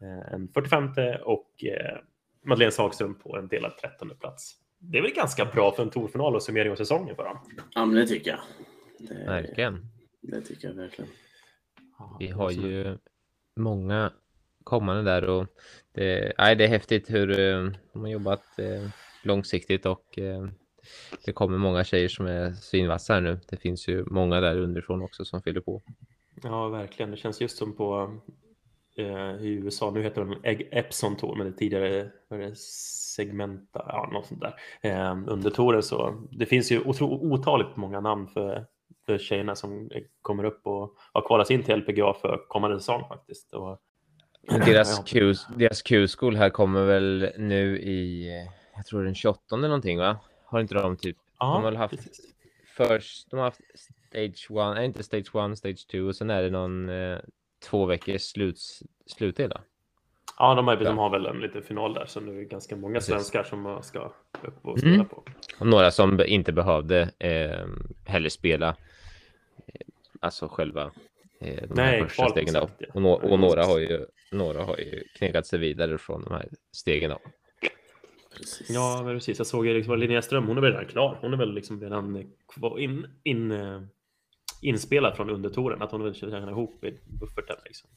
eh, 0.00 0.34
en 0.34 0.48
45 0.48 0.90
och 1.24 1.64
eh, 1.64 1.98
Madeleine 2.44 2.72
Sagström 2.72 3.14
på 3.14 3.36
en 3.36 3.48
delad 3.48 3.72
13 3.76 4.10
plats. 4.20 4.65
Det 4.78 4.98
är 4.98 5.02
väl 5.02 5.12
ganska 5.14 5.44
bra 5.44 5.72
för 5.72 5.82
en 5.82 5.90
tourfinal 5.90 6.34
och 6.34 6.42
summering 6.42 6.72
av 6.72 6.76
säsongen 6.76 7.16
för 7.16 7.24
dem? 7.24 7.38
Ja, 7.74 7.86
men 7.86 7.96
det 7.96 8.06
tycker 8.06 8.30
jag. 8.30 8.40
Det, 8.98 9.24
verkligen. 9.24 9.86
Det 10.20 10.40
tycker 10.40 10.68
jag 10.68 10.74
verkligen. 10.74 11.10
Vi 12.18 12.28
har 12.28 12.50
ju 12.50 12.98
många 13.56 14.12
kommande 14.64 15.02
där 15.02 15.24
och 15.24 15.46
det, 15.92 16.32
nej, 16.38 16.56
det 16.56 16.64
är 16.64 16.68
häftigt 16.68 17.10
hur 17.10 17.26
de 17.92 18.00
har 18.00 18.08
jobbat 18.08 18.44
långsiktigt 19.24 19.86
och 19.86 20.18
det 21.24 21.32
kommer 21.32 21.58
många 21.58 21.84
tjejer 21.84 22.08
som 22.08 22.26
är 22.26 22.52
svinvassa 22.52 23.14
här 23.14 23.20
nu. 23.20 23.40
Det 23.48 23.56
finns 23.56 23.88
ju 23.88 24.04
många 24.04 24.40
där 24.40 24.58
underifrån 24.58 25.02
också 25.02 25.24
som 25.24 25.42
fyller 25.42 25.60
på. 25.60 25.82
Ja, 26.42 26.68
verkligen. 26.68 27.10
Det 27.10 27.16
känns 27.16 27.40
just 27.40 27.56
som 27.56 27.76
på 27.76 28.18
eh, 28.96 29.36
i 29.40 29.48
USA, 29.48 29.90
nu 29.90 30.02
heter 30.02 30.24
de 30.24 30.36
Epson 30.70 31.16
Tour, 31.16 31.36
men 31.36 31.46
det 31.46 31.52
tidigare 31.52 32.10
var 32.28 32.38
det 32.38 32.58
Segmenta, 32.58 33.84
ja, 33.88 34.10
något 34.12 34.26
sånt 34.26 34.40
där. 34.40 34.54
Eh, 34.80 35.12
under 35.26 35.50
touren 35.50 35.82
så 35.82 36.26
det 36.30 36.46
finns 36.46 36.72
ju 36.72 36.80
otro, 36.80 37.06
otaligt 37.06 37.76
många 37.76 38.00
namn 38.00 38.26
för, 38.26 38.66
för 39.06 39.18
tjejerna 39.18 39.54
som 39.54 39.90
kommer 40.22 40.44
upp 40.44 40.60
och 40.66 40.94
har 41.12 41.26
kvalat 41.26 41.50
in 41.50 41.62
till 41.62 41.76
LPGA 41.76 42.14
för 42.14 42.44
kommande 42.48 42.80
säsong 42.80 43.04
faktiskt. 43.08 43.54
Och, 43.54 43.80
deras, 44.48 45.04
Q, 45.06 45.34
deras 45.56 45.82
Q-school 45.82 46.36
här 46.36 46.50
kommer 46.50 46.84
väl 46.84 47.32
nu 47.38 47.78
i, 47.78 48.30
jag 48.76 48.86
tror 48.86 49.04
den 49.04 49.14
28 49.14 49.56
någonting 49.56 49.98
va? 49.98 50.18
Har 50.44 50.60
inte 50.60 50.74
de 50.74 50.96
typ? 50.96 51.16
Ja, 51.38 51.46
de 51.46 51.52
har 51.52 51.70
väl 51.70 51.76
haft 51.76 51.96
precis. 51.96 52.34
först, 52.66 53.30
de 53.30 53.36
har 53.36 53.44
haft 53.44 53.60
stage 54.08 54.46
one, 54.50 54.84
inte 54.84 55.02
stage 55.02 55.34
one, 55.34 55.56
stage 55.56 55.86
two 55.86 56.00
och 56.00 56.16
sen 56.16 56.30
är 56.30 56.42
det 56.42 56.50
någon 56.50 56.88
eh, 56.88 57.18
två 57.64 57.86
veckors 57.86 58.22
sluts, 58.22 58.82
slutdel? 59.06 59.52
Ja, 60.38 60.54
de, 60.54 60.68
är, 60.68 60.76
de 60.76 60.98
har 60.98 61.10
väl 61.10 61.26
en 61.26 61.40
liten 61.40 61.62
final 61.62 61.94
där, 61.94 62.06
så 62.06 62.20
nu 62.20 62.32
är 62.32 62.36
det 62.36 62.44
ganska 62.44 62.76
många 62.76 62.94
Precis. 62.94 63.10
svenskar 63.10 63.42
som 63.42 63.78
ska 63.82 64.12
upp 64.42 64.66
och 64.66 64.78
spela 64.78 64.94
mm. 64.94 65.06
på. 65.06 65.24
Och 65.58 65.66
några 65.66 65.90
som 65.90 66.20
inte 66.26 66.52
behövde 66.52 67.10
eh, 67.18 67.66
heller 68.04 68.28
spela, 68.28 68.68
eh, 69.66 69.86
alltså 70.20 70.48
själva 70.48 70.90
eh, 71.40 71.62
de 71.68 71.74
Nej, 71.74 72.02
första 72.02 72.28
stegen 72.28 72.54
då. 72.54 72.68
Och, 72.94 73.02
no 73.02 73.08
och, 73.08 73.38
några 73.38 73.64
har 73.64 73.78
ju, 73.78 74.06
några 74.32 74.62
har 74.62 74.78
ju 74.78 75.04
knegat 75.18 75.46
sig 75.46 75.58
vidare 75.58 75.98
från 75.98 76.24
de 76.24 76.34
här 76.34 76.48
stegen 76.72 77.10
då. 77.10 77.18
Precis. 78.36 78.70
Ja, 78.70 79.02
precis. 79.04 79.38
Jag 79.38 79.46
såg 79.46 79.66
liksom 79.66 79.98
Linnea 79.98 80.22
Ström, 80.22 80.46
hon 80.46 80.56
är 80.56 80.60
väl 80.60 80.72
redan 80.72 80.86
klar. 80.86 81.18
Hon 81.20 81.32
är 81.32 81.36
väl 81.36 81.54
liksom 81.54 81.80
redan 81.80 82.16
in, 82.78 83.06
in, 83.22 83.52
inspelad 84.62 85.16
från 85.16 85.30
undertoren, 85.30 85.82
att 85.82 85.90
hon 85.90 86.04
vill 86.04 86.14
köra 86.14 86.50
ihop 86.50 86.84
i 86.84 87.00
bufferten. 87.20 87.56
Liksom. 87.64 87.90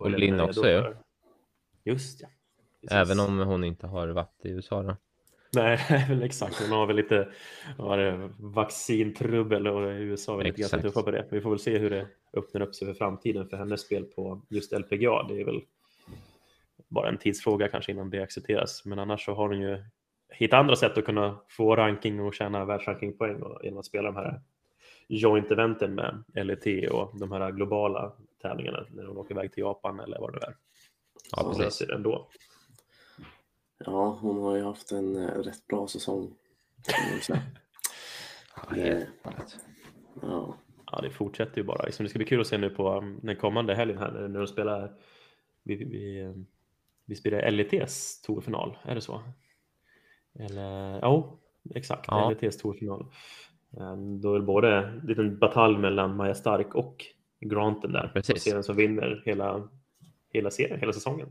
Och, 0.00 0.06
och 0.06 0.18
Linn 0.18 0.40
också 0.40 0.68
ja. 0.68 0.92
Just 1.84 2.22
ja. 2.22 2.28
Precis. 2.80 2.96
Även 2.96 3.20
om 3.20 3.38
hon 3.38 3.64
inte 3.64 3.86
har 3.86 4.08
varit 4.08 4.44
i 4.44 4.48
USA 4.48 4.82
då? 4.82 4.96
Nej, 5.52 5.78
väl 6.08 6.22
exakt. 6.22 6.62
Hon 6.62 6.78
har 6.78 6.86
väl 6.86 6.96
lite 6.96 7.28
var 7.78 7.98
det, 7.98 8.30
vaccintrubbel 8.38 9.66
och 9.66 9.88
USA 9.88 10.40
är 10.40 10.44
lite 10.44 10.60
ganska 10.60 10.82
tuffa 10.82 11.02
på 11.02 11.10
det. 11.10 11.26
Vi 11.30 11.40
får 11.40 11.50
väl 11.50 11.58
se 11.58 11.78
hur 11.78 11.90
det 11.90 12.06
öppnar 12.32 12.60
upp 12.60 12.74
sig 12.74 12.86
för 12.86 12.94
framtiden 12.94 13.48
för 13.48 13.56
hennes 13.56 13.80
spel 13.80 14.04
på 14.04 14.42
just 14.50 14.72
LPGA. 14.72 15.22
Det 15.28 15.40
är 15.40 15.44
väl 15.44 15.60
bara 16.88 17.08
en 17.08 17.18
tidsfråga 17.18 17.68
kanske 17.68 17.92
innan 17.92 18.10
det 18.10 18.22
accepteras. 18.22 18.84
Men 18.84 18.98
annars 18.98 19.24
så 19.24 19.34
har 19.34 19.48
hon 19.48 19.60
ju 19.60 19.84
hittat 20.30 20.58
andra 20.58 20.76
sätt 20.76 20.98
att 20.98 21.04
kunna 21.04 21.40
få 21.48 21.76
ranking 21.76 22.20
och 22.20 22.34
tjäna 22.34 22.64
världsrankingpoäng 22.64 23.42
genom 23.62 23.78
att 23.78 23.86
spela 23.86 24.12
de 24.12 24.16
här 24.16 24.40
joint-eventen 25.08 25.94
med 25.94 26.24
LET 26.34 26.90
och 26.90 27.18
de 27.18 27.32
här 27.32 27.50
globala 27.52 28.12
tävlingarna 28.42 28.86
när 28.90 29.04
hon 29.04 29.16
åker 29.16 29.34
iväg 29.34 29.52
till 29.52 29.60
Japan 29.62 30.00
eller 30.00 30.20
vad 30.20 30.32
det 30.32 30.46
är. 30.46 30.56
Ja, 31.36 31.52
så 31.52 31.58
precis. 31.58 31.88
ändå. 31.90 32.28
Ja, 33.78 34.18
hon 34.20 34.42
har 34.42 34.56
ju 34.56 34.62
haft 34.62 34.92
en 34.92 35.16
uh, 35.16 35.42
rätt 35.42 35.66
bra 35.66 35.88
säsong. 35.88 36.34
ja, 37.28 37.36
det, 38.70 39.08
ja. 40.22 40.56
ja, 40.92 41.00
det 41.02 41.10
fortsätter 41.10 41.58
ju 41.58 41.64
bara. 41.64 41.86
Det 41.86 41.92
ska 41.92 42.18
bli 42.18 42.24
kul 42.24 42.40
att 42.40 42.46
se 42.46 42.58
nu 42.58 42.70
på 42.70 42.94
um, 42.94 43.20
den 43.22 43.36
kommande 43.36 43.74
helgen 43.74 43.98
här 43.98 44.28
när 44.28 44.38
de 44.38 44.46
spelar 44.46 44.92
vi, 45.62 45.76
vi, 45.76 46.22
um, 46.22 46.46
vi 47.06 47.16
spelar 47.16 47.50
LETs 47.50 48.22
tourfinal, 48.22 48.78
är 48.82 48.94
det 48.94 49.00
så? 49.00 49.22
Eller, 50.38 50.98
ja, 50.98 51.38
exakt, 51.74 52.04
ja. 52.08 52.30
LETs 52.30 52.56
tourfinal. 52.56 53.06
Ehm, 53.80 54.20
då 54.20 54.34
är 54.34 54.38
det 54.38 54.44
både 54.44 54.76
en 54.76 54.98
liten 55.06 55.38
batalj 55.38 55.78
mellan 55.78 56.16
Maja 56.16 56.34
Stark 56.34 56.74
och 56.74 57.04
Granten 57.40 57.92
där. 57.92 58.10
Precis. 58.14 58.34
Och 58.34 58.40
se 58.40 58.52
vem 58.52 58.62
som 58.62 58.76
vinner 58.76 59.22
hela, 59.24 59.68
hela 60.32 60.50
serien, 60.50 60.80
hela 60.80 60.92
säsongen. 60.92 61.28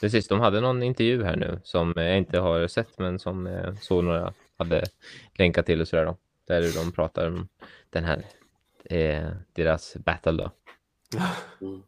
Precis, 0.00 0.28
de 0.28 0.40
hade 0.40 0.60
någon 0.60 0.82
intervju 0.82 1.24
här 1.24 1.36
nu 1.36 1.60
som 1.64 1.92
jag 1.96 2.18
inte 2.18 2.38
har 2.38 2.66
sett 2.66 2.98
men 2.98 3.18
som 3.18 3.46
eh, 3.46 3.74
så 3.74 4.02
några 4.02 4.32
hade 4.58 4.84
länkat 5.38 5.66
till 5.66 5.80
och 5.80 5.88
sådär 5.88 6.06
då. 6.06 6.16
Där 6.46 6.84
de 6.84 6.92
pratar 6.92 7.26
om 7.26 7.48
den 7.90 8.04
här, 8.04 8.24
eh, 8.84 9.30
deras 9.52 9.96
battle 9.96 10.32
då. 10.32 10.50
Mm. 11.60 11.82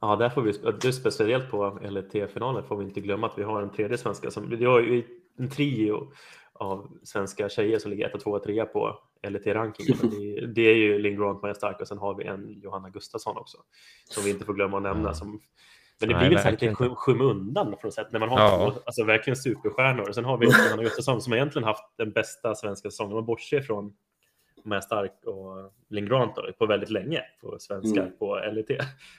Ja, 0.00 0.16
där 0.16 0.28
får 0.28 0.42
vi, 0.42 0.52
det 0.82 0.92
speciellt 0.92 1.50
på 1.50 1.78
LET-finalen 1.82 2.64
får 2.64 2.76
vi 2.76 2.84
inte 2.84 3.00
glömma 3.00 3.26
att 3.26 3.38
vi 3.38 3.42
har 3.42 3.62
en 3.62 3.70
tredje 3.70 3.98
svenska 3.98 4.30
som, 4.30 4.48
vi 4.48 4.64
har 4.64 4.80
ju 4.80 5.02
en 5.38 5.50
trio 5.50 6.12
av 6.62 6.98
svenska 7.02 7.48
tjejer 7.48 7.78
som 7.78 7.90
ligger 7.90 8.16
1, 8.16 8.20
2 8.20 8.30
och 8.30 8.42
3 8.42 8.64
på 8.64 8.98
LET-rankingen. 9.22 9.98
Det, 10.10 10.46
det, 10.46 10.62
är 10.62 10.74
ju 10.74 10.98
Linn 10.98 11.16
Grant, 11.16 11.42
Maja 11.42 11.54
Stark 11.54 11.80
och 11.80 11.88
sen 11.88 11.98
har 11.98 12.14
vi 12.14 12.24
en 12.24 12.60
Johanna 12.62 12.90
Gustafsson 12.90 13.36
också 13.36 13.58
som 14.04 14.24
vi 14.24 14.30
inte 14.30 14.44
får 14.44 14.54
glömma 14.54 14.76
att 14.76 14.82
nämna. 14.82 15.14
Som, 15.14 15.40
men 16.00 16.08
det 16.08 16.14
blir 16.14 16.30
väl 16.30 16.52
lite 16.52 16.74
skymundan 16.74 17.76
på 17.76 17.86
något 17.86 17.94
sätt 17.94 18.12
när 18.12 18.20
man 18.20 18.28
har 18.28 18.38
ja. 18.38 18.74
alltså 18.84 19.04
verkligen 19.04 19.36
superstjärnor. 19.36 20.08
Och 20.08 20.14
sen 20.14 20.24
har 20.24 20.38
vi 20.38 20.46
Johanna 20.66 20.82
Gustafsson 20.82 21.22
som 21.22 21.32
egentligen 21.32 21.64
haft 21.64 21.84
den 21.96 22.10
bästa 22.10 22.54
svenska 22.54 22.90
säsongen. 22.90 23.14
Man 23.14 23.26
bortser 23.26 23.60
från 23.60 23.92
Maja 24.64 24.82
Stark 24.82 25.24
och 25.24 25.72
Linn 25.88 26.06
Grant 26.06 26.36
då, 26.36 26.52
på 26.58 26.66
väldigt 26.66 26.90
länge 26.90 27.22
på 27.40 27.58
svenska 27.58 28.00
mm. 28.00 28.16
på 28.18 28.40
LET. 28.52 28.68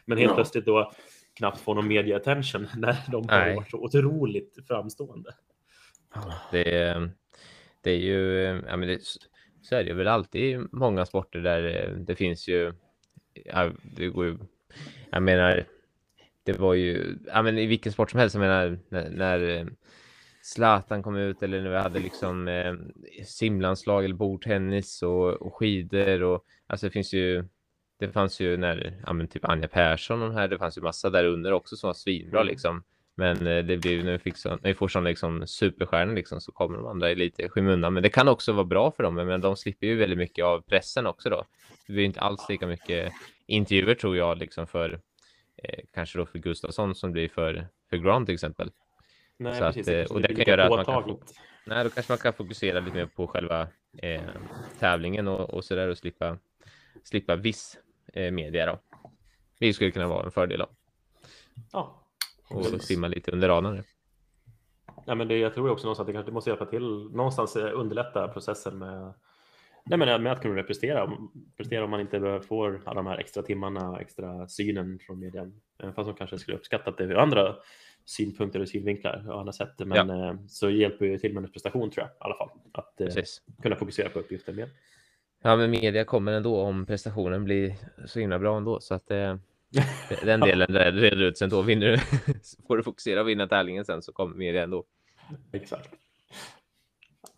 Men 0.05 0.17
helt 0.17 0.29
ja. 0.31 0.35
plötsligt 0.35 0.65
då 0.65 0.91
knappt 1.33 1.59
få 1.59 1.73
någon 1.73 1.87
media 1.87 2.17
attention 2.17 2.67
när 2.77 2.97
de 3.11 3.29
har 3.29 3.39
Nej. 3.39 3.55
varit 3.55 3.71
så 3.71 3.77
otroligt 3.77 4.57
framstående. 4.67 5.29
Det, 6.51 6.77
är, 6.77 7.11
det 7.83 7.91
är 7.91 7.99
ju, 7.99 8.41
ja, 8.67 8.77
men 8.77 8.87
det, 8.87 8.99
så 9.61 9.75
är 9.75 9.83
det 9.83 9.93
väl 9.93 10.07
alltid 10.07 10.41
i 10.41 10.67
många 10.71 11.05
sporter 11.05 11.39
där 11.39 11.93
det 11.97 12.15
finns 12.15 12.47
ju, 12.47 12.73
ja, 13.45 13.71
det 13.81 14.07
går 14.07 14.25
ju, 14.25 14.37
jag 15.09 15.23
menar, 15.23 15.65
det 16.43 16.59
var 16.59 16.73
ju, 16.73 17.17
ja 17.25 17.41
men 17.41 17.57
i 17.57 17.65
vilken 17.65 17.91
sport 17.91 18.11
som 18.11 18.19
helst, 18.19 18.35
jag 18.35 18.41
menar 18.41 18.79
när, 18.89 19.09
när 19.09 19.67
Zlatan 20.43 21.03
kom 21.03 21.15
ut 21.15 21.43
eller 21.43 21.61
när 21.61 21.69
vi 21.69 21.77
hade 21.77 21.99
liksom 21.99 22.47
eh, 22.47 22.73
simlandslag 23.25 24.05
eller 24.05 24.15
bordtennis 24.15 25.01
och, 25.01 25.33
och 25.33 25.55
skidor 25.55 26.23
och 26.23 26.45
alltså 26.67 26.85
det 26.85 26.91
finns 26.91 27.13
ju 27.13 27.45
det 27.99 28.11
fanns 28.11 28.39
ju 28.39 28.57
när 28.57 29.01
ja, 29.05 29.13
men 29.13 29.27
typ 29.27 29.45
Anja 29.45 29.67
Persson 29.67 30.21
och 30.21 30.29
de 30.29 30.35
här, 30.35 30.47
det 30.47 30.57
fanns 30.57 30.77
ju 30.77 30.81
massa 30.81 31.09
där 31.09 31.25
under 31.25 31.51
också 31.51 31.75
som 31.75 31.87
var 31.87 31.93
svinbra 31.93 32.41
mm. 32.41 32.51
liksom. 32.51 32.83
Men 33.15 33.47
eh, 33.47 33.63
det 33.63 33.77
blir 33.77 34.03
vi, 34.03 34.19
fick 34.19 34.37
så, 34.37 34.49
när 34.49 34.59
vi 34.63 34.73
får 34.73 34.87
sådana 34.87 35.09
liksom 35.09 35.47
superstjärnor 35.47 36.15
liksom, 36.15 36.41
så 36.41 36.51
kommer 36.51 36.77
de 36.77 36.87
andra 36.87 37.07
lite 37.07 37.43
i 37.43 37.49
skymundan. 37.49 37.93
Men 37.93 38.03
det 38.03 38.09
kan 38.09 38.27
också 38.27 38.53
vara 38.53 38.65
bra 38.65 38.91
för 38.91 39.03
dem. 39.03 39.15
Men 39.15 39.41
de 39.41 39.57
slipper 39.57 39.87
ju 39.87 39.95
väldigt 39.95 40.17
mycket 40.17 40.45
av 40.45 40.61
pressen 40.61 41.07
också 41.07 41.29
då. 41.29 41.45
Det 41.87 41.93
blir 41.93 42.03
inte 42.03 42.19
alls 42.19 42.49
lika 42.49 42.67
mycket 42.67 43.13
intervjuer 43.45 43.95
tror 43.95 44.17
jag 44.17 44.37
liksom 44.37 44.67
för 44.67 44.99
eh, 45.63 45.79
kanske 45.93 46.19
då 46.19 46.25
för 46.25 46.39
Gustafsson 46.39 46.95
som 46.95 47.11
blir 47.11 47.29
för, 47.29 47.67
för 47.89 47.97
Grant 47.97 48.25
till 48.27 48.33
exempel. 48.33 48.71
Nej, 49.37 49.55
Så 49.55 49.59
precis. 49.61 49.81
att, 49.81 49.87
eh, 49.87 49.93
det 49.93 50.05
och 50.05 50.15
blir 50.15 50.27
det 50.27 50.35
kan 50.45 50.51
göra 50.51 50.63
att 50.63 50.87
man 50.87 51.03
kan. 51.03 51.17
Nej, 51.65 51.83
då 51.83 51.89
kanske 51.89 52.11
man 52.11 52.17
kan 52.17 52.33
fokusera 52.33 52.79
lite 52.79 52.95
mer 52.95 53.05
på 53.05 53.27
själva 53.27 53.67
eh, 53.97 54.21
tävlingen 54.79 55.27
och, 55.27 55.49
och 55.49 55.65
sådär 55.65 55.87
och 55.87 55.97
slippa, 55.97 56.37
slippa 57.03 57.35
viss 57.35 57.77
eh, 58.13 58.31
media 58.31 58.65
då. 58.65 58.79
Det 59.59 59.73
skulle 59.73 59.91
kunna 59.91 60.07
vara 60.07 60.25
en 60.25 60.31
fördel 60.31 60.59
då. 60.59 60.67
Ja. 61.71 62.02
Och 62.49 62.63
Precis. 62.63 62.83
simma 62.83 63.07
lite 63.07 63.31
under 63.31 63.47
radarn. 63.47 63.83
Ja, 65.05 65.15
men 65.15 65.27
det, 65.27 65.37
jag 65.37 65.53
tror 65.53 65.69
också 65.69 65.85
någonstans 65.85 65.99
att 65.99 66.07
det 66.07 66.13
kanske 66.13 66.31
måste 66.31 66.49
hjälpa 66.49 66.65
till, 66.65 67.09
någonstans 67.11 67.55
eh, 67.55 67.79
underlätta 67.79 68.27
processen 68.27 68.77
med, 68.77 69.13
nej, 69.85 69.99
men 69.99 70.23
med 70.23 70.31
att 70.31 70.41
kunna 70.41 70.63
prestera. 70.63 71.11
Prestera 71.57 71.83
om 71.83 71.89
man 71.91 72.01
inte 72.01 72.41
får 72.47 72.81
alla 72.85 72.95
de 72.95 73.07
här 73.07 73.17
extra 73.17 73.43
timmarna, 73.43 73.99
extra 73.99 74.47
synen 74.47 74.99
från 74.99 75.19
median. 75.19 75.61
Även 75.79 75.93
fast 75.93 76.07
de 76.07 76.15
kanske 76.15 76.39
skulle 76.39 76.57
uppskatta 76.57 76.89
att 76.89 76.97
det 76.97 77.03
är 77.03 77.15
andra 77.15 77.55
synpunkter 78.05 78.59
och 78.59 78.67
synvinklar 78.67 79.29
och 79.29 79.39
andra 79.39 79.53
sätt. 79.53 79.73
Men 79.77 80.09
eh, 80.09 80.35
så 80.47 80.69
hjälper 80.69 81.05
ju 81.05 81.17
till 81.17 81.33
med 81.33 81.43
en 81.43 81.51
prestation 81.51 81.91
tror 81.91 82.03
jag 82.05 82.09
i 82.09 82.17
alla 82.19 82.35
fall. 82.35 82.49
Att 82.71 83.01
eh, 83.01 83.05
Precis. 83.05 83.41
kunna 83.61 83.75
fokusera 83.75 84.09
på 84.09 84.19
uppgiften 84.19 84.55
mer. 84.55 84.69
Ja, 85.41 85.55
men 85.55 85.71
media 85.71 86.05
kommer 86.05 86.31
ändå 86.31 86.61
om 86.61 86.85
prestationen 86.85 87.43
blir 87.43 87.75
så 88.05 88.19
himla 88.19 88.39
bra 88.39 88.57
ändå. 88.57 88.79
Så 88.79 88.93
att 88.93 89.11
eh, 89.11 89.35
den 90.25 90.39
delen 90.39 90.73
där 90.73 90.91
reder 90.91 91.21
ut 91.21 91.37
sen 91.37 91.49
då. 91.49 91.61
Vinner 91.61 91.87
du, 91.91 91.97
får 92.67 92.77
du 92.77 92.83
fokusera 92.83 93.21
och 93.21 93.29
vinna 93.29 93.47
tävlingen 93.47 93.85
sen 93.85 94.01
så 94.01 94.13
kommer 94.13 94.35
media 94.35 94.63
ändå. 94.63 94.85
Exakt. 95.53 95.89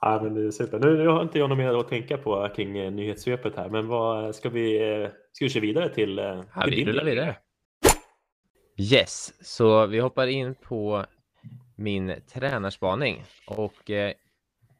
Ja, 0.01 0.19
men 0.23 0.33
det 0.33 0.47
är 0.47 0.51
super. 0.51 0.79
Nu, 0.79 0.97
nu 0.97 1.07
har 1.07 1.21
inte 1.21 1.39
jag 1.39 1.49
något 1.49 1.57
mer 1.57 1.79
att 1.79 1.87
tänka 1.87 2.17
på 2.17 2.49
kring 2.55 2.77
eh, 2.77 2.91
nyhetssvepet 2.91 3.55
här, 3.55 3.69
men 3.69 3.87
vad 3.87 4.35
ska 4.35 4.49
vi, 4.49 4.91
eh, 5.03 5.09
ska 5.31 5.45
vi 5.45 5.49
köra 5.49 5.61
vidare 5.61 5.89
till? 5.89 6.19
eh, 6.19 6.43
Ja, 6.55 6.61
till 6.63 6.75
vi 6.75 6.85
rullar 6.85 7.03
vidare. 7.03 7.35
Yes, 8.77 9.33
så 9.47 9.85
vi 9.85 9.99
hoppar 9.99 10.27
in 10.27 10.55
på 10.55 11.05
min 11.75 12.15
tränarspaning 12.33 13.23
och 13.47 13.91
eh, 13.91 14.13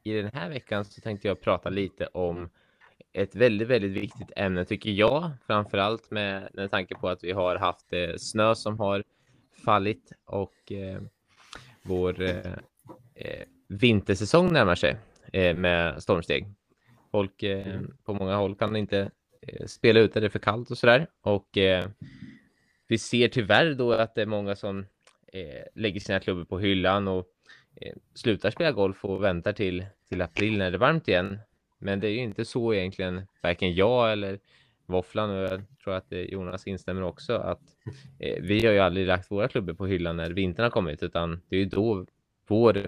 i 0.04 0.12
den 0.12 0.30
här 0.34 0.48
veckan 0.48 0.84
så 0.84 1.00
tänkte 1.00 1.28
jag 1.28 1.40
prata 1.40 1.68
lite 1.68 2.06
om 2.06 2.50
ett 3.12 3.34
väldigt, 3.34 3.68
väldigt 3.68 3.90
viktigt 3.92 4.32
ämne 4.36 4.64
tycker 4.64 4.90
jag, 4.90 5.30
framför 5.46 5.78
allt 5.78 6.10
med, 6.10 6.48
med 6.54 6.70
tanke 6.70 6.94
på 6.94 7.08
att 7.08 7.24
vi 7.24 7.32
har 7.32 7.56
haft 7.56 7.92
eh, 7.92 8.14
snö 8.16 8.54
som 8.54 8.78
har 8.78 9.04
fallit 9.64 10.12
och 10.24 10.72
eh, 10.72 11.00
vår 11.82 12.22
eh, 12.22 12.52
eh, 13.14 13.44
vintersäsong 13.68 14.52
närmar 14.52 14.74
sig 14.74 14.96
eh, 15.32 15.56
med 15.56 16.02
stormsteg. 16.02 16.46
Folk 17.10 17.42
eh, 17.42 17.66
Mm. 17.66 17.96
på 18.04 18.14
många 18.14 18.36
håll 18.36 18.56
kan 18.56 18.76
inte 18.76 19.10
spela 19.66 20.00
ut 20.00 20.14
där 20.14 20.20
det 20.20 20.26
är 20.26 20.30
för 20.30 20.38
kallt 20.38 20.70
och 20.70 20.78
sådär 20.78 21.06
och 21.22 21.58
eh, 21.58 21.88
vi 22.88 22.98
ser 22.98 23.28
tyvärr 23.28 23.74
då 23.74 23.92
att 23.92 24.14
det 24.14 24.22
är 24.22 24.26
många 24.26 24.56
som 24.56 24.86
lägger 25.74 26.00
sina 26.00 26.20
klubbor 26.20 26.44
på 26.44 26.58
hyllan 26.58 27.08
och 27.08 27.26
slutar 28.14 28.50
spela 28.50 28.72
golf 28.72 29.04
och 29.04 29.22
väntar 29.24 29.52
till, 29.52 29.86
till 30.08 30.22
april 30.22 30.58
när 30.58 30.70
det 30.70 30.76
är 30.76 30.78
varmt 30.78 31.08
igen. 31.08 31.38
Men 31.78 32.00
det 32.00 32.08
är 32.08 32.12
ju 32.12 32.18
inte 32.18 32.44
så 32.44 32.74
egentligen, 32.74 33.26
varken 33.42 33.74
jag 33.74 34.12
eller 34.12 34.38
Våfflan 34.86 35.30
och 35.30 35.36
jag 35.36 35.62
tror 35.84 35.94
att 35.94 36.12
eh, 36.12 36.20
Jonas 36.20 36.66
instämmer 36.66 37.02
också 37.02 37.34
att 37.34 37.62
eh, 38.18 38.42
vi 38.42 38.66
har 38.66 38.72
ju 38.72 38.78
aldrig 38.78 39.06
lagt 39.06 39.30
våra 39.30 39.48
klubbor 39.48 39.74
på 39.74 39.86
hyllan 39.86 40.16
när 40.16 40.30
vintern 40.30 40.62
har 40.62 40.70
kommit 40.70 41.02
utan 41.02 41.40
det 41.48 41.56
är 41.56 41.60
ju 41.60 41.66
då 41.66 42.06
vår 42.48 42.86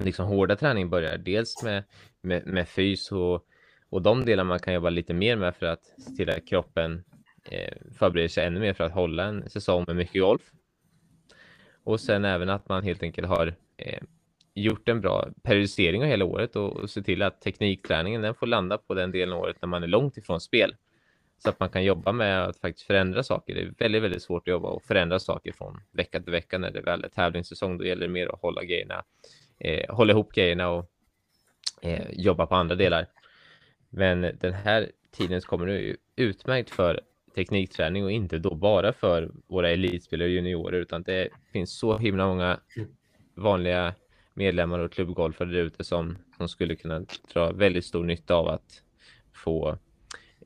liksom 0.00 0.26
hårda 0.26 0.56
träning 0.56 0.90
börjar. 0.90 1.18
Dels 1.18 1.62
med, 1.62 1.84
med, 2.20 2.46
med 2.46 2.68
fys 2.68 3.12
och, 3.12 3.46
och 3.88 4.02
de 4.02 4.24
delar 4.24 4.44
man 4.44 4.58
kan 4.58 4.74
jobba 4.74 4.90
lite 4.90 5.14
mer 5.14 5.36
med 5.36 5.56
för 5.56 5.66
att 5.66 5.84
se 5.84 6.10
till 6.16 6.30
att 6.30 6.46
kroppen 6.46 7.04
eh, 7.50 7.74
förbereder 7.98 8.28
sig 8.28 8.46
ännu 8.46 8.60
mer 8.60 8.72
för 8.72 8.84
att 8.84 8.92
hålla 8.92 9.24
en 9.24 9.50
säsong 9.50 9.84
med 9.86 9.96
mycket 9.96 10.22
golf. 10.22 10.42
Och 11.84 12.00
sen 12.00 12.24
även 12.24 12.50
att 12.50 12.68
man 12.68 12.84
helt 12.84 13.02
enkelt 13.02 13.28
har 13.28 13.54
eh, 13.76 14.02
gjort 14.54 14.88
en 14.88 15.00
bra 15.00 15.28
periodisering 15.42 16.02
av 16.02 16.08
hela 16.08 16.24
året 16.24 16.56
och, 16.56 16.76
och 16.76 16.90
se 16.90 17.02
till 17.02 17.22
att 17.22 17.40
teknikträningen 17.40 18.22
den 18.22 18.34
får 18.34 18.46
landa 18.46 18.78
på 18.78 18.94
den 18.94 19.10
delen 19.10 19.34
av 19.34 19.40
året 19.40 19.56
när 19.62 19.68
man 19.68 19.82
är 19.82 19.86
långt 19.86 20.16
ifrån 20.16 20.40
spel. 20.40 20.74
Så 21.38 21.50
att 21.50 21.60
man 21.60 21.68
kan 21.68 21.84
jobba 21.84 22.12
med 22.12 22.44
att 22.44 22.56
faktiskt 22.56 22.86
förändra 22.86 23.22
saker. 23.22 23.54
Det 23.54 23.60
är 23.60 23.74
väldigt, 23.78 24.02
väldigt 24.02 24.22
svårt 24.22 24.48
att 24.48 24.52
jobba 24.52 24.68
och 24.68 24.82
förändra 24.82 25.18
saker 25.18 25.52
från 25.52 25.80
vecka 25.92 26.20
till 26.20 26.32
vecka 26.32 26.58
när 26.58 26.70
det 26.70 26.80
väl 26.80 27.04
är 27.04 27.08
tävlingssäsong. 27.08 27.78
Då 27.78 27.84
gäller 27.84 28.06
det 28.06 28.12
mer 28.12 28.34
att 28.34 28.40
hålla 28.40 28.64
grejerna, 28.64 29.04
eh, 29.58 29.94
hålla 29.94 30.12
ihop 30.12 30.32
grejerna 30.32 30.68
och 30.68 30.90
eh, 31.82 32.06
jobba 32.12 32.46
på 32.46 32.54
andra 32.54 32.74
delar. 32.74 33.06
Men 33.90 34.20
den 34.40 34.52
här 34.52 34.90
tiden 35.10 35.40
kommer 35.40 35.66
nu 35.66 35.96
utmärkt 36.16 36.70
för 36.70 37.00
teknikträning 37.34 38.04
och 38.04 38.12
inte 38.12 38.38
då 38.38 38.54
bara 38.54 38.92
för 38.92 39.30
våra 39.46 39.70
elitspelare 39.70 40.28
och 40.28 40.34
juniorer 40.34 40.80
utan 40.80 41.02
det 41.02 41.28
finns 41.52 41.78
så 41.78 41.98
himla 41.98 42.26
många 42.26 42.60
vanliga 43.34 43.94
medlemmar 44.34 44.78
och 44.78 44.92
klubbgolfare 44.92 45.48
där 45.48 45.58
ute 45.58 45.84
som, 45.84 46.18
som 46.36 46.48
skulle 46.48 46.76
kunna 46.76 47.04
dra 47.32 47.52
väldigt 47.52 47.84
stor 47.84 48.04
nytta 48.04 48.34
av 48.34 48.48
att 48.48 48.82
få 49.32 49.78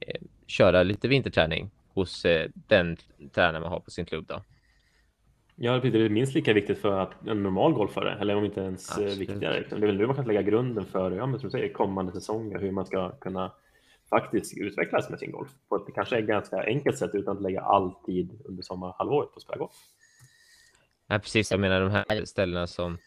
eh, 0.01 0.21
köra 0.47 0.83
lite 0.83 1.09
vinterträning 1.09 1.71
hos 1.95 2.25
eh, 2.25 2.51
den 2.55 2.97
tränare 3.35 3.61
man 3.61 3.73
har 3.73 3.81
på 3.81 3.91
sin 3.91 4.05
klubb. 4.05 4.25
Då. 4.29 4.43
Ja, 5.57 5.81
det 5.81 5.89
är 5.89 6.09
minst 6.09 6.35
lika 6.35 6.53
viktigt 6.53 6.79
för 6.79 7.09
en 7.27 7.43
normal 7.43 7.73
golfare, 7.73 8.19
eller 8.21 8.37
om 8.37 8.45
inte 8.45 8.61
ens 8.61 8.91
eh, 8.91 8.95
Absolut. 8.95 9.19
viktigare. 9.19 9.65
Det 9.71 9.77
är 9.77 9.81
väl 9.81 9.97
nu 9.97 10.07
man 10.07 10.17
kan 10.17 10.27
lägga 10.27 10.43
grunden 10.43 10.85
för 10.85 11.11
ja, 11.11 11.27
men 11.27 11.41
som 11.41 11.51
säger, 11.51 11.73
kommande 11.73 12.13
säsonger, 12.13 12.59
hur 12.59 12.71
man 12.71 12.87
ska 12.87 13.11
kunna 13.11 13.53
faktiskt 14.11 14.59
utvecklas 14.59 15.11
med 15.11 15.19
sin 15.19 15.33
golf 15.33 15.49
på 15.69 15.77
ett 15.77 15.95
kanske 15.95 16.17
är 16.17 16.21
ganska 16.21 16.63
enkelt 16.65 16.99
sätt 16.99 17.11
utan 17.15 17.37
att 17.37 17.43
lägga 17.43 17.61
all 17.61 17.95
tid 17.95 18.41
under 18.45 18.63
sommarhalvåret 18.63 19.31
på 19.31 19.37
att 19.37 19.43
spela 19.43 19.59
golf. 19.59 19.73
Ja, 21.07 21.19
precis. 21.19 21.51
Jag 21.51 21.61
menar 21.61 21.81
de 21.81 21.91
här 21.91 22.25
ställena 22.25 22.67
som 22.67 22.99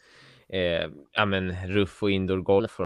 eh, 0.52 0.90
ja, 1.12 1.26
men 1.26 1.68
ruff 1.68 2.04
och 2.04 2.12
indoor 2.12 2.38
golf 2.38 2.80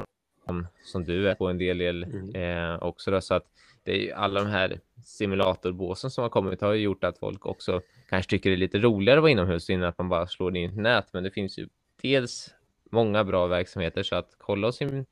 som, 0.45 0.67
som 0.83 1.03
du 1.03 1.29
är 1.29 1.35
på 1.35 1.47
en 1.47 1.57
del 1.57 1.77
del 1.77 2.03
Mm. 2.03 2.35
eh, 2.35 2.83
också. 2.83 3.11
Då, 3.11 3.21
så 3.21 3.33
att 3.33 3.45
det 3.83 3.91
är 3.91 3.97
ju 4.01 4.11
alla 4.11 4.43
de 4.43 4.49
här 4.49 4.79
simulatorbåsen 5.03 6.11
som 6.11 6.21
har 6.21 6.29
kommit 6.29 6.61
har 6.61 6.73
ju 6.73 6.81
gjort 6.81 7.03
att 7.03 7.17
folk 7.19 7.45
också 7.45 7.81
kanske 8.09 8.29
tycker 8.29 8.49
det 8.49 8.55
är 8.55 8.57
lite 8.57 8.79
roligare 8.79 9.17
att 9.17 9.21
vara 9.21 9.31
inomhus 9.31 9.69
innan 9.69 9.89
att 9.89 9.97
man 9.97 10.09
bara 10.09 10.27
slår 10.27 10.57
in 10.57 10.69
ett 10.69 10.77
nät. 10.77 11.13
Men 11.13 11.23
det 11.23 11.31
finns 11.31 11.59
ju 11.59 11.67
dels 12.01 12.53
många 12.91 13.23
bra 13.23 13.47
verksamheter 13.47 14.03
så 14.03 14.15
att 14.15 14.35
kolla 14.37 14.71
sin 14.71 15.05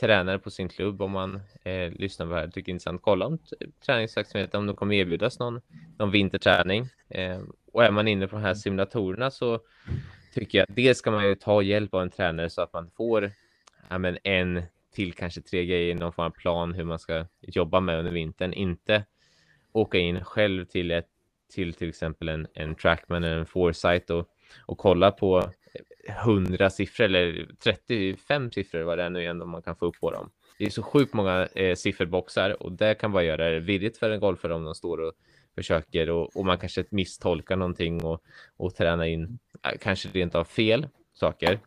tränare 0.00 0.38
på 0.38 0.50
sin 0.50 0.68
klubb 0.68 1.02
om 1.02 1.10
man 1.10 1.40
eh, 1.62 1.90
lyssnar 1.92 2.26
på 2.26 2.32
det 2.32 2.40
här 2.40 2.46
tycker 2.48 2.62
det 2.62 2.70
är 2.70 2.72
intressant. 2.72 3.02
Kolla 3.02 3.26
om 3.26 3.38
träningsverksamheten, 3.86 4.60
om 4.60 4.66
det 4.66 4.74
kommer 4.74 4.94
erbjudas 4.94 5.38
någon, 5.38 5.60
någon 5.98 6.10
vinterträning. 6.10 6.88
Eh, 7.08 7.40
och 7.72 7.84
är 7.84 7.90
man 7.90 8.08
inne 8.08 8.28
på 8.28 8.36
de 8.36 8.42
här 8.42 8.54
simulatorerna 8.54 9.30
så 9.30 9.60
tycker 10.32 10.58
jag 10.58 10.66
dels 10.68 10.98
ska 10.98 11.10
man 11.10 11.28
ju 11.28 11.34
ta 11.34 11.62
hjälp 11.62 11.94
av 11.94 12.02
en 12.02 12.10
tränare 12.10 12.50
så 12.50 12.62
att 12.62 12.72
man 12.72 12.90
får 12.90 13.30
ja, 13.88 13.98
men 13.98 14.18
en 14.24 14.62
till 14.94 15.12
kanske 15.12 15.40
tre 15.40 15.66
grejer, 15.66 15.94
någon 15.94 16.12
form 16.12 16.26
av 16.26 16.30
plan 16.30 16.74
hur 16.74 16.84
man 16.84 16.98
ska 16.98 17.26
jobba 17.40 17.80
med 17.80 17.98
under 17.98 18.12
vintern. 18.12 18.52
Inte 18.52 19.04
åka 19.72 19.98
in 19.98 20.24
själv 20.24 20.64
till 20.64 20.90
ett 20.90 21.08
till 21.52 21.74
till 21.74 21.88
exempel 21.88 22.28
en, 22.28 22.46
en 22.54 22.74
trackman 22.74 23.24
eller 23.24 23.38
en 23.38 23.46
foresight 23.46 24.10
och, 24.10 24.28
och 24.66 24.78
kolla 24.78 25.10
på 25.10 25.50
100 26.08 26.70
siffror 26.70 27.04
eller 27.04 27.48
35 27.64 28.50
siffror 28.50 28.82
vad 28.82 28.98
det 28.98 29.04
är 29.04 29.10
nu 29.10 29.20
igen 29.20 29.42
om 29.42 29.50
man 29.50 29.62
kan 29.62 29.76
få 29.76 29.86
upp 29.86 30.00
på 30.00 30.10
dem. 30.10 30.30
Det 30.58 30.64
är 30.64 30.70
så 30.70 30.82
sjukt 30.82 31.14
många 31.14 31.46
eh, 31.46 31.74
sifferboxar 31.74 32.62
och 32.62 32.72
det 32.72 32.94
kan 32.94 33.12
bara 33.12 33.22
göra 33.22 33.50
det 33.50 33.60
virrigt 33.60 33.98
för 33.98 34.10
en 34.10 34.20
golfare 34.20 34.54
om 34.54 34.64
de 34.64 34.74
står 34.74 35.00
och 35.00 35.12
försöker 35.54 36.10
och, 36.10 36.36
och 36.36 36.46
man 36.46 36.58
kanske 36.58 36.84
misstolkar 36.90 37.56
någonting 37.56 38.04
och, 38.04 38.22
och 38.56 38.74
träna 38.74 39.06
in 39.08 39.38
eh, 39.62 39.78
kanske 39.80 40.08
rent 40.08 40.34
av 40.34 40.44
fel 40.44 40.88
saker. 41.14 41.58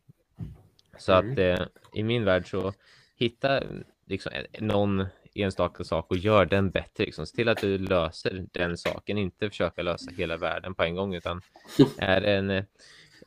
Så 0.97 1.13
Mm. 1.13 1.31
att 1.31 1.39
eh, 1.39 1.67
i 1.93 2.03
min 2.03 2.25
värld 2.25 2.49
så 2.49 2.73
hitta 3.15 3.61
liksom 4.05 4.31
en- 4.35 4.67
någon 4.67 5.05
enstaka 5.35 5.83
sak 5.83 6.11
och 6.11 6.17
gör 6.17 6.45
den 6.45 6.69
bättre. 6.71 7.05
Liksom. 7.05 7.25
Se 7.25 7.35
till 7.35 7.49
att 7.49 7.61
du 7.61 7.77
löser 7.77 8.45
den 8.51 8.77
saken, 8.77 9.17
inte 9.17 9.49
försöka 9.49 9.81
lösa 9.81 10.11
hela 10.11 10.37
världen 10.37 10.75
på 10.75 10.83
en 10.83 10.95
gång 10.95 11.13
utan 11.15 11.41
är 11.97 12.21
det 12.21 12.33
en 12.35 12.49
eh, 12.49 12.63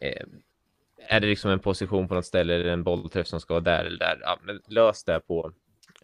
eh, 0.01 0.27
är 1.09 1.21
det 1.21 1.27
liksom 1.27 1.51
en 1.51 1.59
position 1.59 2.09
på 2.09 2.15
något 2.15 2.27
ställe 2.27 2.55
eller 2.55 2.65
en 2.73 2.83
bollträff 2.83 3.27
som 3.27 3.41
ska 3.41 3.55
vara 3.55 3.65
där 3.65 3.85
eller 3.85 3.99
där, 3.99 4.19
ja, 4.23 4.39
men 4.43 4.61
lös 4.69 5.05
det 5.05 5.21
på 5.21 5.53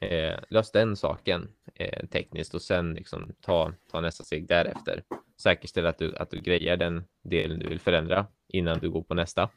eh, 0.03 0.39
lös 0.49 0.71
den 0.71 0.97
saken 0.97 1.49
eh, 1.75 2.07
tekniskt 2.07 2.55
och 2.55 2.63
sen 2.63 2.95
liksom 2.95 3.33
ta, 3.41 3.73
ta 3.91 4.01
nästa 4.01 4.25
steg 4.25 4.49
därefter. 4.49 5.03
Säkerställ 5.37 5.87
att 5.87 5.99
du, 5.99 6.17
att 6.17 6.31
du 6.31 6.41
grejer 6.41 6.77
den 6.77 7.05
delen 7.23 7.59
du 7.59 7.69
vill 7.69 7.81
förändra 7.81 8.27
innan 8.49 8.79
du 8.79 8.91
går 8.91 9.03
på 9.03 9.15
nästa. 9.15 9.51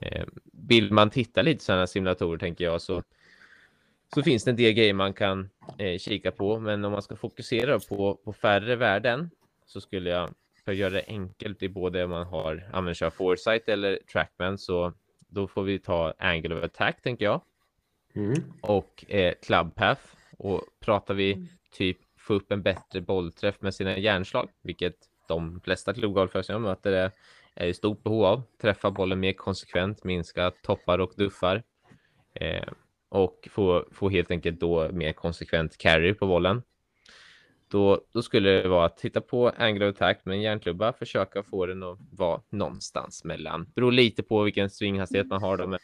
Eh, 0.00 0.26
vill 0.52 0.92
man 0.92 1.10
titta 1.10 1.42
lite 1.42 1.64
sådana 1.64 1.86
simulatorer 1.86 2.38
tänker 2.38 2.64
jag 2.64 2.82
så, 2.82 3.02
så 4.14 4.22
finns 4.22 4.44
det 4.44 4.50
en 4.50 4.56
del 4.56 4.72
grejer 4.72 4.94
man 4.94 5.12
kan 5.12 5.50
eh, 5.78 5.98
kika 5.98 6.30
på. 6.30 6.60
Men 6.60 6.84
om 6.84 6.92
man 6.92 7.02
ska 7.02 7.16
fokusera 7.16 7.78
på, 7.80 8.14
på 8.24 8.32
färre 8.32 8.76
värden 8.76 9.30
så 9.66 9.80
skulle 9.80 10.10
jag 10.10 10.30
för 10.64 10.72
att 10.72 10.78
göra 10.78 10.90
det 10.90 11.04
enkelt 11.08 11.62
i 11.62 11.68
både 11.68 12.04
om 12.04 12.10
man 12.10 12.26
har 12.26 12.68
använder 12.72 12.94
sig 12.94 13.06
av 13.06 13.10
foresight 13.10 13.68
eller 13.68 13.98
trackman 14.12 14.58
så 14.58 14.92
då 15.28 15.46
får 15.46 15.62
vi 15.62 15.78
ta 15.78 16.14
angle 16.18 16.54
of 16.54 16.64
attack 16.64 17.02
tänker 17.02 17.24
jag 17.24 17.40
Mm. 18.16 18.34
och 18.60 19.04
eh, 19.08 19.34
club 19.42 19.74
path 19.74 20.02
och 20.38 20.62
pratar 20.80 21.14
vi 21.14 21.48
typ 21.72 21.98
få 22.18 22.34
upp 22.34 22.52
en 22.52 22.62
bättre 22.62 23.00
bollträff 23.00 23.60
med 23.60 23.74
sina 23.74 23.98
järnslag, 23.98 24.48
vilket 24.62 24.96
de 25.28 25.60
flesta 25.60 25.94
klubbgolfare 25.94 26.42
som 26.42 26.52
jag 26.52 26.62
möter 26.62 26.92
är, 26.92 27.10
är 27.54 27.66
i 27.66 27.74
stort 27.74 28.02
behov 28.02 28.24
av. 28.24 28.42
Träffa 28.62 28.90
bollen 28.90 29.20
mer 29.20 29.32
konsekvent, 29.32 30.04
minska 30.04 30.50
toppar 30.50 30.98
och 30.98 31.12
duffar 31.16 31.62
eh, 32.34 32.68
och 33.08 33.48
få, 33.50 33.84
få 33.92 34.08
helt 34.08 34.30
enkelt 34.30 34.60
då 34.60 34.88
mer 34.92 35.12
konsekvent 35.12 35.78
carry 35.78 36.14
på 36.14 36.26
bollen. 36.26 36.62
Då, 37.68 38.00
då 38.12 38.22
skulle 38.22 38.50
det 38.50 38.68
vara 38.68 38.86
att 38.86 38.96
titta 38.96 39.20
på 39.20 39.48
angle 39.48 39.88
attack 39.88 40.24
med 40.24 40.34
en 40.34 40.42
järnklubba, 40.42 40.92
försöka 40.92 41.42
få 41.42 41.66
den 41.66 41.82
att 41.82 41.98
vara 42.12 42.40
någonstans 42.50 43.24
mellan, 43.24 43.66
beror 43.74 43.92
lite 43.92 44.22
på 44.22 44.42
vilken 44.42 44.70
svinghastighet 44.70 45.26
man 45.26 45.42
har 45.42 45.56
då, 45.56 45.66
men 45.66 45.78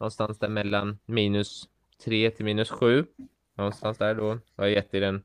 någonstans 0.00 0.38
där 0.38 0.48
mellan 0.48 0.98
minus 1.06 1.68
3 2.04 2.30
till 2.30 2.44
minus 2.44 2.70
7. 2.70 3.06
Någonstans 3.54 3.98
där 3.98 4.14
då 4.14 4.28
har 4.56 4.64
jag 4.64 4.70
gett 4.70 4.94
i 4.94 5.00
den, 5.00 5.22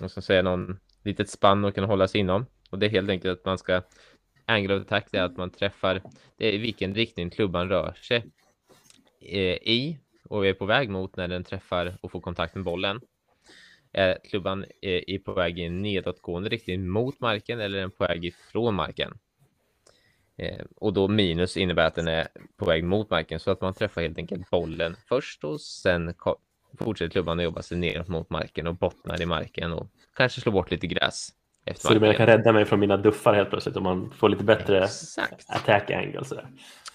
jag 0.00 0.10
ska 0.10 0.20
säga 0.20 0.42
någon 0.42 0.80
litet 1.02 1.30
spann 1.30 1.64
och 1.64 1.74
kan 1.74 1.84
hålla 1.84 2.08
sig 2.08 2.20
inom. 2.20 2.46
Och 2.70 2.78
det 2.78 2.86
är 2.86 2.90
helt 2.90 3.10
enkelt 3.10 3.38
att 3.38 3.44
man 3.44 3.58
ska 3.58 3.82
angle 4.44 4.74
of 4.74 4.82
attack, 4.82 5.06
det 5.10 5.18
är 5.18 5.22
att 5.22 5.36
man 5.36 5.50
träffar, 5.50 6.02
det 6.36 6.46
är 6.46 6.52
i 6.52 6.58
vilken 6.58 6.94
riktning 6.94 7.30
klubban 7.30 7.68
rör 7.68 7.92
sig 7.92 8.24
eh, 9.20 9.54
i 9.54 9.98
och 10.24 10.46
är 10.46 10.54
på 10.54 10.64
väg 10.64 10.90
mot 10.90 11.16
när 11.16 11.28
den 11.28 11.44
träffar 11.44 11.98
och 12.00 12.12
får 12.12 12.20
kontakt 12.20 12.54
med 12.54 12.64
bollen. 12.64 13.00
Är 13.92 14.18
klubban 14.30 14.64
eh, 14.64 15.02
är 15.06 15.18
på 15.18 15.32
väg 15.32 15.58
i 15.58 15.64
en 15.64 15.82
nedåtgående 15.82 16.48
riktning 16.48 16.88
mot 16.88 17.20
marken 17.20 17.60
eller 17.60 17.78
är 17.78 17.82
den 17.82 17.90
på 17.90 18.04
väg 18.04 18.24
ifrån 18.24 18.74
marken? 18.74 19.18
Eh, 20.40 20.64
och 20.76 20.92
då 20.92 21.08
minus 21.08 21.56
innebär 21.56 21.86
att 21.86 21.94
den 21.94 22.08
är 22.08 22.28
på 22.56 22.64
väg 22.64 22.84
mot 22.84 23.10
marken 23.10 23.40
så 23.40 23.50
att 23.50 23.60
man 23.60 23.74
träffar 23.74 24.02
helt 24.02 24.18
enkelt 24.18 24.50
bollen 24.50 24.96
först 25.08 25.44
och 25.44 25.60
sen 25.60 26.14
fortsätter 26.78 27.10
klubban 27.10 27.38
att 27.38 27.44
jobba 27.44 27.62
sig 27.62 27.78
neråt 27.78 28.08
mot 28.08 28.30
marken 28.30 28.66
och 28.66 28.74
bottnar 28.74 29.22
i 29.22 29.26
marken 29.26 29.72
och 29.72 29.86
kanske 30.16 30.40
slår 30.40 30.52
bort 30.52 30.70
lite 30.70 30.86
gräs. 30.86 31.28
Efter 31.64 31.88
Så 31.88 31.94
du 31.94 32.00
menar 32.00 32.06
jag 32.06 32.16
kan 32.16 32.26
rädda 32.26 32.52
mig 32.52 32.64
från 32.64 32.80
mina 32.80 32.96
duffar 32.96 33.34
helt 33.34 33.50
plötsligt 33.50 33.76
om 33.76 33.82
man 33.82 34.10
får 34.10 34.28
lite 34.28 34.44
bättre 34.44 34.84
Exakt. 34.84 35.50
attack 35.50 35.90
angle 35.90 36.24
sådär. 36.24 36.46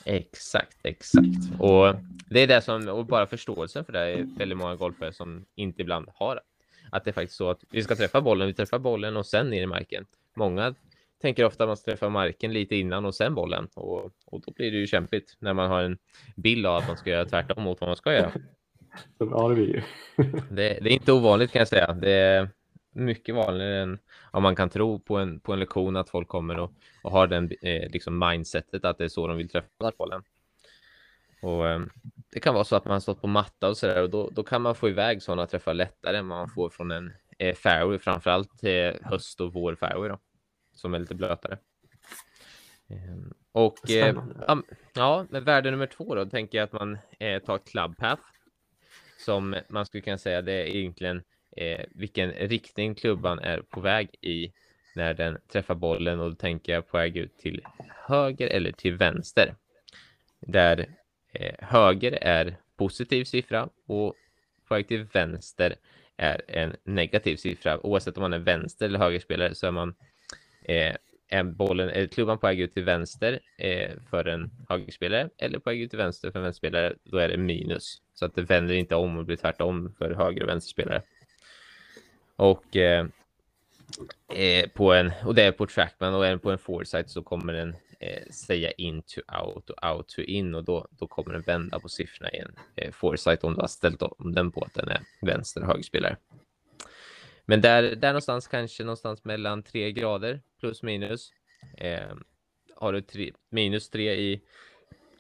Exakt, 0.05 0.77
exakt. 0.83 1.59
Och 1.59 1.95
det 2.29 2.39
är 2.39 2.47
det 2.47 2.61
som, 2.61 2.87
och 2.87 3.05
bara 3.05 3.27
förståelsen 3.27 3.85
för 3.85 3.93
det 3.93 3.99
är 3.99 4.37
väldigt 4.37 4.57
många 4.57 4.75
golfare 4.75 5.13
som 5.13 5.45
inte 5.55 5.81
ibland 5.81 6.09
har. 6.15 6.39
Att 6.91 7.03
det 7.03 7.09
är 7.09 7.13
faktiskt 7.13 7.37
så 7.37 7.49
att 7.49 7.59
vi 7.71 7.83
ska 7.83 7.95
träffa 7.95 8.21
bollen, 8.21 8.47
vi 8.47 8.53
träffar 8.53 8.79
bollen 8.79 9.17
och 9.17 9.25
sen 9.25 9.49
ner 9.49 9.61
i 9.61 9.67
marken. 9.67 10.05
Många 10.35 10.75
tänker 11.25 11.45
ofta 11.45 11.63
att 11.63 11.69
man 11.69 11.77
ska 11.77 11.91
träffa 11.91 12.09
marken 12.09 12.53
lite 12.53 12.75
innan 12.75 13.05
och 13.05 13.15
sen 13.15 13.35
bollen. 13.35 13.67
Och, 13.75 14.03
och 14.25 14.41
då 14.45 14.51
blir 14.55 14.71
det 14.71 14.77
ju 14.77 14.87
kämpigt 14.87 15.37
när 15.39 15.53
man 15.53 15.69
har 15.69 15.81
en 15.81 15.97
bild 16.35 16.65
av 16.65 16.75
att 16.75 16.87
man 16.87 16.97
ska 16.97 17.09
göra 17.09 17.25
tvärtom 17.25 17.63
mot 17.63 17.81
vad 17.81 17.89
man 17.89 17.95
ska 17.95 18.13
göra. 18.13 18.31
Ja, 19.17 19.47
det 19.47 19.55
blir 19.55 19.67
ju. 19.67 19.81
Det, 20.49 20.79
det 20.81 20.89
är 20.89 20.93
inte 20.93 21.11
ovanligt 21.11 21.51
kan 21.51 21.59
jag 21.59 21.67
säga. 21.67 21.93
Det 21.93 22.11
är 22.11 22.49
mycket 22.93 23.35
vanligare 23.35 23.81
än 23.81 23.99
om 24.31 24.43
man 24.43 24.55
kan 24.55 24.69
tro 24.69 24.99
på 24.99 25.17
en, 25.17 25.39
på 25.39 25.53
en 25.53 25.59
lektion 25.59 25.95
att 25.95 26.09
folk 26.09 26.27
kommer 26.27 26.59
och, 26.59 26.71
och 27.03 27.11
har 27.11 27.27
den 27.27 27.51
eh, 27.61 27.91
liksom 27.91 28.19
mindsetet 28.19 28.85
att 28.85 28.97
det 28.97 29.03
är 29.03 29.07
så 29.07 29.27
de 29.27 29.37
vill 29.37 29.49
träffa 29.49 29.91
bollen. 29.97 30.23
Och 31.41 31.67
eh, 31.67 31.81
det 32.33 32.39
kan 32.39 32.53
vara 32.53 32.63
så 32.63 32.75
att 32.75 32.85
man 32.85 33.01
stått 33.01 33.21
på 33.21 33.27
matta 33.27 33.69
och 33.69 33.77
sådär 33.77 34.01
och 34.01 34.09
då, 34.09 34.29
då 34.29 34.43
kan 34.43 34.61
man 34.61 34.75
få 34.75 34.89
iväg 34.89 35.21
sådana 35.21 35.47
träffar 35.47 35.73
lättare 35.73 36.17
än 36.17 36.25
man 36.25 36.49
får 36.49 36.69
från 36.69 36.91
en 36.91 37.13
eh, 37.37 37.55
fairway, 37.55 37.99
framförallt 37.99 38.63
eh, 38.63 38.93
höst 39.01 39.41
och 39.41 39.53
vår 39.53 39.75
fairway 39.75 40.09
då, 40.09 40.17
som 40.75 40.93
är 40.93 40.99
lite 40.99 41.15
blötare. 41.15 41.57
Eh, 42.89 42.97
och 43.51 43.89
eh, 43.91 44.15
ja, 44.93 45.25
men 45.29 45.43
värde 45.43 45.71
nummer 45.71 45.87
två 45.87 46.15
då 46.15 46.25
tänker 46.25 46.57
jag 46.57 46.65
att 46.65 46.73
man 46.73 46.97
eh, 47.19 47.43
tar 47.43 47.57
club 47.57 47.97
path 47.97 48.21
som 49.25 49.55
man 49.67 49.85
skulle 49.85 50.01
kunna 50.01 50.17
säga 50.17 50.41
det 50.41 50.53
är 50.53 50.65
egentligen 50.65 51.23
eh, 51.57 51.85
vilken 51.89 52.31
riktning 52.31 52.95
klubban 52.95 53.39
är 53.39 53.61
på 53.61 53.79
väg 53.79 54.09
i 54.21 54.51
när 54.95 55.13
den 55.13 55.37
träffar 55.47 55.75
bollen 55.75 56.19
och 56.19 56.29
då 56.29 56.35
tänker 56.35 56.73
jag 56.73 56.87
på 56.87 56.97
väg 56.97 57.17
ut 57.17 57.37
till 57.37 57.61
höger 58.07 58.47
eller 58.47 58.71
till 58.71 58.97
vänster. 58.97 59.55
Där 60.39 60.85
eh, 61.33 61.55
höger 61.59 62.11
är 62.11 62.57
positiv 62.77 63.23
siffra 63.23 63.69
och 63.85 64.15
på 64.67 64.73
väg 64.73 64.87
till 64.87 65.03
vänster 65.03 65.75
är 66.17 66.41
en 66.47 66.75
negativ 66.83 67.35
siffra. 67.35 67.85
Oavsett 67.85 68.17
om 68.17 68.21
man 68.21 68.33
är 68.33 68.39
vänster 68.39 68.85
eller 68.85 68.99
högerspelare 68.99 69.55
så 69.55 69.67
är 69.67 69.71
man 69.71 69.95
eh, 70.67 70.95
är 71.27 71.43
bollen, 71.43 71.89
är 71.89 72.07
klubban 72.07 72.37
på 72.37 72.47
väg 72.47 72.59
ut 72.59 72.73
till 72.73 72.83
vänster 72.83 73.39
eh, 73.57 73.91
för 74.09 74.25
en 74.25 74.51
högerspelare 74.69 75.29
eller 75.37 75.59
på 75.59 75.69
väg 75.69 75.81
ut 75.81 75.89
till 75.89 75.99
vänster 75.99 76.31
för 76.31 76.39
en 76.39 76.43
vänsterspelare, 76.43 76.93
då 77.03 77.17
är 77.17 77.27
det 77.27 77.37
minus. 77.37 78.01
Så 78.13 78.25
att 78.25 78.35
det 78.35 78.41
vänder 78.41 78.73
inte 78.73 78.95
om 78.95 79.17
och 79.17 79.25
blir 79.25 79.35
tvärtom 79.35 79.93
för 79.97 80.11
höger 80.11 80.43
och 80.43 80.49
vänsterspelare. 80.49 81.01
Och 82.35 82.75
eh, 82.75 83.07
eh 84.35 84.69
på 84.69 84.93
en, 84.93 85.11
och 85.25 85.35
det 85.35 85.43
är 85.43 85.51
på 85.51 85.65
trackman 85.65 86.15
och 86.15 86.25
även 86.25 86.39
på 86.39 86.51
en 86.51 86.57
foresight 86.57 87.09
så 87.09 87.21
kommer 87.21 87.53
den 87.53 87.75
eh, 87.99 88.31
säga 88.31 88.71
in 88.71 89.01
to 89.01 89.21
out 89.45 89.69
och 89.69 89.89
out 89.89 90.07
to 90.07 90.21
in 90.21 90.55
och 90.55 90.63
då, 90.63 90.87
då 90.89 91.07
kommer 91.07 91.33
den 91.33 91.41
vända 91.41 91.79
på 91.79 91.89
siffrorna 91.89 92.31
i 92.31 92.37
en 92.37 92.55
eh, 92.75 92.91
foresight 92.91 93.43
om 93.43 93.53
du 93.53 93.61
har 93.61 93.67
ställt 93.67 94.01
om 94.01 94.33
den 94.33 94.51
på 94.51 94.61
att 94.61 94.73
den 94.73 94.89
är 94.89 95.01
vänster 95.21 95.61
och 95.61 95.67
högerspelare. 95.67 96.17
Men 97.45 97.61
där, 97.61 97.95
där 97.95 98.09
någonstans 98.09 98.47
kanske 98.47 98.83
någonstans 98.83 99.23
mellan 99.23 99.63
tre 99.63 99.91
grader 99.91 100.41
plus 100.59 100.83
minus. 100.83 101.31
Eh, 101.77 102.15
har 102.75 102.93
du 102.93 103.01
tre, 103.01 103.31
minus 103.49 103.89
tre 103.89 104.13
i 104.13 104.41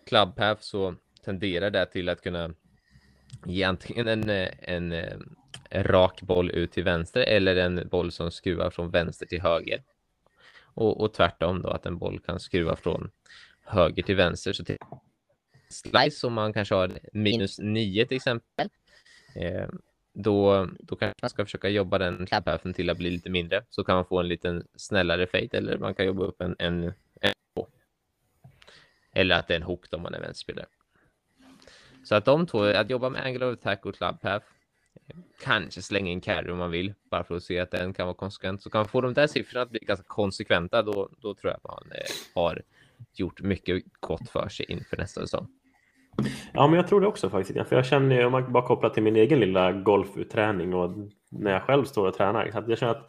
club 0.05 0.35
path 0.35 0.61
så 0.61 0.95
tenderar 1.23 1.69
det 1.69 1.85
till 1.85 2.09
att 2.09 2.21
kunna 2.21 2.53
ge 3.45 3.63
antingen 3.63 4.07
en, 4.07 4.29
en, 4.59 4.91
en 5.69 5.83
rak 5.83 6.21
boll 6.21 6.51
ut 6.51 6.71
till 6.71 6.83
vänster 6.83 7.21
eller 7.21 7.55
en 7.55 7.87
boll 7.87 8.11
som 8.11 8.31
skruvar 8.31 8.69
från 8.69 8.91
vänster 8.91 9.25
till 9.25 9.41
höger. 9.41 9.83
Och, 10.61 11.01
och 11.01 11.13
tvärtom 11.13 11.61
då 11.61 11.69
att 11.69 11.85
en 11.85 11.97
boll 11.97 12.19
kan 12.19 12.39
skruva 12.39 12.75
från 12.75 13.11
höger 13.63 14.03
till 14.03 14.15
vänster. 14.15 14.53
Så 14.53 14.63
till 14.63 14.77
slice 15.69 16.27
om 16.27 16.33
man 16.33 16.53
kanske 16.53 16.75
har 16.75 16.91
minus 17.13 17.59
nio 17.59 18.05
till 18.05 18.17
exempel. 18.17 18.69
Eh, 19.35 19.67
då, 20.15 20.67
då 20.79 20.95
kanske 20.95 21.15
man 21.21 21.29
ska 21.29 21.45
försöka 21.45 21.69
jobba 21.69 21.97
den 21.97 22.25
clubpathen 22.25 22.73
till 22.73 22.89
att 22.89 22.97
bli 22.97 23.09
lite 23.09 23.29
mindre. 23.29 23.63
Så 23.69 23.83
kan 23.83 23.95
man 23.95 24.05
få 24.05 24.19
en 24.19 24.27
liten 24.27 24.67
snällare 24.75 25.27
fade 25.27 25.57
eller 25.57 25.77
man 25.77 25.95
kan 25.95 26.05
jobba 26.05 26.23
upp 26.23 26.41
en, 26.41 26.55
en, 26.59 26.83
en 27.21 27.33
eller 29.13 29.35
att 29.35 29.47
det 29.47 29.53
är 29.53 29.55
en 29.55 29.63
hook 29.63 29.85
om 29.93 30.01
man 30.01 30.13
är 30.13 30.19
vänsterspelare. 30.19 30.65
Så 32.03 32.15
att 32.15 32.25
de 32.25 32.47
två, 32.47 32.63
att 32.63 32.89
jobba 32.89 33.09
med 33.09 33.25
angle 33.25 33.45
of 33.45 33.53
attack 33.53 33.85
och 33.85 33.95
club 33.95 34.21
path, 34.21 34.45
kanske 35.41 35.81
slänga 35.81 36.11
in 36.11 36.21
carry 36.21 36.51
om 36.51 36.57
man 36.57 36.71
vill, 36.71 36.93
bara 37.11 37.23
för 37.23 37.35
att 37.35 37.43
se 37.43 37.59
att 37.59 37.71
den 37.71 37.93
kan 37.93 38.05
vara 38.05 38.15
konsekvent. 38.15 38.61
Så 38.61 38.69
kan 38.69 38.79
man 38.79 38.87
få 38.87 39.01
de 39.01 39.13
där 39.13 39.27
siffrorna 39.27 39.61
att 39.61 39.69
bli 39.69 39.79
ganska 39.79 40.05
konsekventa, 40.07 40.81
då, 40.81 41.09
då 41.17 41.33
tror 41.33 41.51
jag 41.51 41.57
att 41.57 41.63
man 41.63 41.91
eh, 41.91 42.41
har 42.41 42.61
gjort 43.13 43.41
mycket 43.41 43.83
gott 43.99 44.29
för 44.29 44.49
sig 44.49 44.65
inför 44.69 44.97
nästa 44.97 45.21
säsong. 45.21 45.47
Ja, 46.53 46.67
men 46.67 46.75
jag 46.75 46.87
tror 46.87 47.01
det 47.01 47.07
också 47.07 47.29
faktiskt. 47.29 47.69
För 47.69 47.75
jag 47.75 47.85
känner 47.85 48.15
ju, 48.15 48.25
om 48.25 48.31
man 48.31 48.51
bara 48.51 48.67
kopplar 48.67 48.89
till 48.89 49.03
min 49.03 49.15
egen 49.15 49.39
lilla 49.39 49.71
golfutträning 49.71 50.73
och 50.73 50.91
när 51.29 51.51
jag 51.51 51.63
själv 51.63 51.85
står 51.85 52.07
och 52.07 52.13
tränar, 52.13 52.51
att 52.53 52.67
jag 52.69 52.77
känner 52.77 52.91
att 52.93 53.07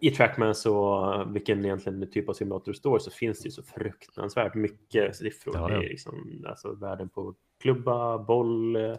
i 0.00 0.10
Trackman 0.10 0.54
så, 0.54 1.24
vilken 1.32 1.64
egentligen 1.64 2.10
typ 2.10 2.28
av 2.28 2.32
simulator 2.32 2.72
det 2.72 2.78
står, 2.78 2.98
så 2.98 3.10
finns 3.10 3.42
det 3.42 3.46
ju 3.46 3.50
så 3.50 3.62
fruktansvärt 3.62 4.54
mycket 4.54 5.16
siffror. 5.16 5.56
Ja, 5.56 5.70
ja. 5.70 5.78
Det 5.78 5.86
är 5.86 5.88
liksom, 5.88 6.44
alltså 6.48 6.74
värden 6.74 7.08
på 7.08 7.34
klubba, 7.62 8.18
boll, 8.18 8.76
eh, 8.76 8.96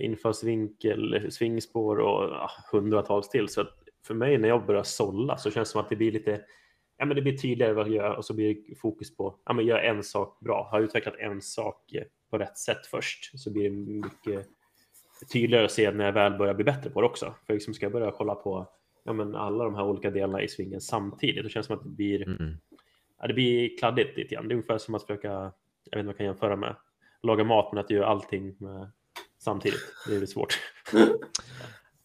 infallsvinkel, 0.00 1.26
svingspår 1.30 1.96
och 1.96 2.22
ja, 2.30 2.50
hundratals 2.72 3.28
till. 3.28 3.48
Så 3.48 3.60
att 3.60 3.74
för 4.06 4.14
mig 4.14 4.38
när 4.38 4.48
jag 4.48 4.66
börjar 4.66 4.82
sålla 4.82 5.36
så 5.36 5.50
känns 5.50 5.68
det 5.68 5.72
som 5.72 5.80
att 5.80 5.88
det 5.88 5.96
blir 5.96 6.12
lite 6.12 6.40
Ja, 7.00 7.06
men 7.06 7.16
det 7.16 7.22
blir 7.22 7.36
tydligare 7.36 7.72
vad 7.72 7.88
jag 7.88 7.94
gör 7.94 8.16
och 8.16 8.24
så 8.24 8.34
blir 8.34 8.54
det 8.68 8.74
fokus 8.74 9.16
på 9.16 9.36
ja, 9.44 9.52
men 9.52 9.66
gör 9.66 9.78
en 9.78 10.02
sak 10.02 10.40
bra. 10.40 10.68
Har 10.70 10.80
utvecklat 10.80 11.14
en 11.18 11.42
sak 11.42 11.92
eh, 11.92 12.02
på 12.30 12.38
rätt 12.38 12.58
sätt 12.58 12.86
först 12.86 13.40
så 13.40 13.50
blir 13.52 13.64
det 13.64 13.76
mycket 13.76 14.46
tydligare 15.32 15.64
att 15.64 15.72
se 15.72 15.90
när 15.90 16.04
jag 16.04 16.12
väl 16.12 16.38
börjar 16.38 16.54
bli 16.54 16.64
bättre 16.64 16.90
på 16.90 17.00
det 17.00 17.06
också. 17.06 17.34
För 17.46 17.54
liksom 17.54 17.74
ska 17.74 17.84
jag 17.84 17.92
börja 17.92 18.10
kolla 18.10 18.34
på 18.34 18.68
ja, 19.04 19.12
men 19.12 19.34
alla 19.34 19.64
de 19.64 19.74
här 19.74 19.84
olika 19.84 20.10
delarna 20.10 20.42
i 20.42 20.48
svingen 20.48 20.80
samtidigt, 20.80 21.44
det 21.44 21.50
känns 21.50 21.66
som 21.66 21.76
att 21.76 21.82
det 21.82 21.88
blir, 21.88 22.22
Mm. 22.22 22.56
ja, 23.20 23.26
det 23.26 23.34
blir 23.34 23.78
kladdigt 23.78 24.16
lite 24.16 24.34
grann. 24.34 24.48
Det 24.48 24.52
är 24.52 24.56
ungefär 24.56 24.78
som 24.78 24.94
att 24.94 25.02
försöka, 25.02 25.28
jag 25.28 25.42
vet 25.42 25.98
inte 25.98 26.02
vad 26.06 26.08
jag 26.08 26.16
kan 26.16 26.26
jämföra 26.26 26.56
med, 26.56 26.76
laga 27.22 27.44
mat 27.44 27.72
men 27.72 27.84
att 27.84 27.90
göra 27.90 28.06
allting 28.06 28.56
med, 28.58 28.90
samtidigt. 29.38 29.80
Det 30.08 30.16
är 30.16 30.26
svårt. 30.26 30.58
Gör 30.92 31.08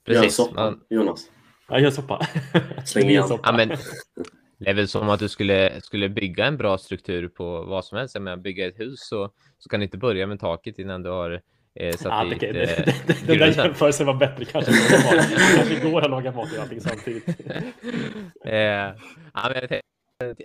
Precis. 0.06 0.36
soppa, 0.36 0.80
Jonas. 0.90 1.32
Ja, 1.68 1.80
gör 1.80 1.90
soppa. 1.92 2.28
Släng 2.86 3.10
igen. 3.10 3.28
soppa. 3.28 3.50
ja, 3.50 3.58
men 3.58 3.78
det 4.58 4.70
är 4.70 4.74
väl 4.74 4.88
som 4.88 5.10
att 5.10 5.20
du 5.20 5.30
skulle, 5.30 5.82
skulle 5.82 6.10
bygga 6.10 6.46
en 6.46 6.58
bra 6.58 6.78
struktur 6.78 7.28
på 7.28 7.62
vad 7.62 7.86
som 7.86 7.98
helst. 7.98 8.16
Jag 8.16 8.22
menar, 8.22 8.38
bygga 8.38 8.68
ett 8.68 8.80
hus 8.80 9.00
så, 9.00 9.32
så 9.58 9.70
kan 9.70 9.80
du 9.80 9.84
inte 9.84 9.98
börja 9.98 10.28
med 10.28 10.40
taket 10.40 10.80
innan 10.80 11.04
du 11.04 11.10
har 11.10 11.42
eh, 11.80 11.96
satt 11.96 12.06
Ja, 12.12 12.24
dit 12.30 12.40
det, 12.40 12.48
eh, 12.48 12.54
det, 12.86 12.86
det, 13.08 13.28
den 13.28 13.38
där 13.38 13.64
jämförelsen 13.66 14.08
var 14.08 14.14
bättre 14.14 14.46
kanske. 14.46 14.72
kanske 15.58 15.90
går 15.90 16.02
att 16.02 16.10
laga 16.10 16.32
mat 16.32 16.54
och 16.54 16.60
allting 16.62 16.82
samtidigt. 16.82 17.28
eh, 18.46 18.54
ja, 19.34 19.54
men 19.54 19.80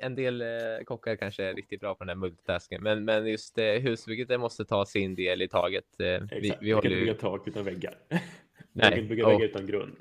En 0.01 0.15
del 0.15 0.43
eh, 0.43 0.49
kockar 0.85 1.17
kanske 1.17 1.45
är 1.45 1.55
riktigt 1.55 1.81
bra 1.81 1.95
på 1.95 2.05
den 2.05 2.09
här 2.09 2.17
multitaskingen, 2.17 2.83
men, 2.83 3.05
men 3.05 3.27
just 3.27 3.59
eh, 3.59 3.65
husbygget 3.65 4.29
det 4.29 4.39
måste 4.39 4.65
ta 4.65 4.87
sin 4.87 5.15
del 5.15 5.43
i 5.43 5.49
taget. 5.49 5.85
Eh, 6.01 6.07
vi, 6.07 6.15
Exakt. 6.15 6.33
vi 6.41 6.49
Vi 6.61 6.71
kan 6.71 6.75
håller 6.77 6.91
inte 6.91 7.01
bygga 7.01 7.15
tak 7.15 7.49
utan 7.49 7.65
väggar. 7.65 7.95
Vi 8.09 8.19
Nej, 8.73 8.91
kan 8.91 8.99
inte 8.99 9.09
bygga 9.09 9.27
och- 9.27 9.33
väggar 9.33 9.45
utan 9.47 9.67
grund. 9.67 9.97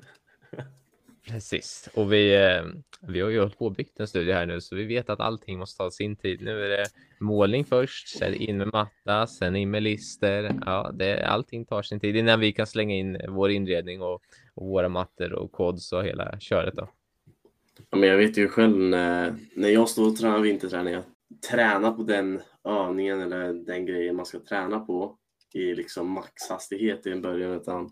Precis, 1.28 1.88
och 1.94 2.12
vi, 2.12 2.34
eh, 2.34 2.62
vi 3.00 3.20
har 3.20 3.30
ju 3.30 3.38
hållit 3.38 3.58
på 3.58 3.64
och 3.64 3.72
byggt 3.72 4.00
en 4.00 4.08
studie 4.08 4.32
här 4.32 4.46
nu, 4.46 4.60
så 4.60 4.76
vi 4.76 4.84
vet 4.84 5.10
att 5.10 5.20
allting 5.20 5.58
måste 5.58 5.78
ta 5.78 5.90
sin 5.90 6.16
tid. 6.16 6.42
Nu 6.42 6.64
är 6.64 6.68
det 6.68 6.86
målning 7.20 7.64
först, 7.64 8.18
sen 8.18 8.34
in 8.34 8.58
med 8.58 8.72
matta, 8.72 9.26
sen 9.26 9.56
in 9.56 9.70
med 9.70 9.82
lister. 9.82 10.60
Ja, 10.66 10.90
det, 10.94 11.26
allting 11.26 11.64
tar 11.64 11.82
sin 11.82 12.00
tid 12.00 12.16
innan 12.16 12.40
vi 12.40 12.52
kan 12.52 12.66
slänga 12.66 12.94
in 12.94 13.20
vår 13.28 13.50
inredning 13.50 14.02
och, 14.02 14.22
och 14.54 14.66
våra 14.66 14.88
mattor 14.88 15.32
och 15.32 15.52
kods 15.52 15.92
och 15.92 16.04
hela 16.04 16.40
köret 16.40 16.74
då. 16.74 16.88
Ja, 17.90 17.98
men 17.98 18.08
jag 18.08 18.16
vet 18.16 18.38
ju 18.38 18.48
själv 18.48 18.78
när, 18.78 19.34
när 19.54 19.68
jag 19.68 19.88
står 19.88 20.08
och 20.08 20.16
tränar 20.16 20.38
vinterträning, 20.38 20.94
jag 20.94 21.04
tränar 21.50 21.92
på 21.92 22.02
den 22.02 22.40
övningen 22.64 23.20
eller 23.20 23.52
den 23.52 23.86
grejen 23.86 24.16
man 24.16 24.26
ska 24.26 24.38
träna 24.38 24.80
på 24.80 25.16
i 25.54 25.74
liksom 25.74 26.10
maxhastighet 26.10 27.06
i 27.06 27.10
en 27.10 27.22
början. 27.22 27.52
Utan, 27.52 27.90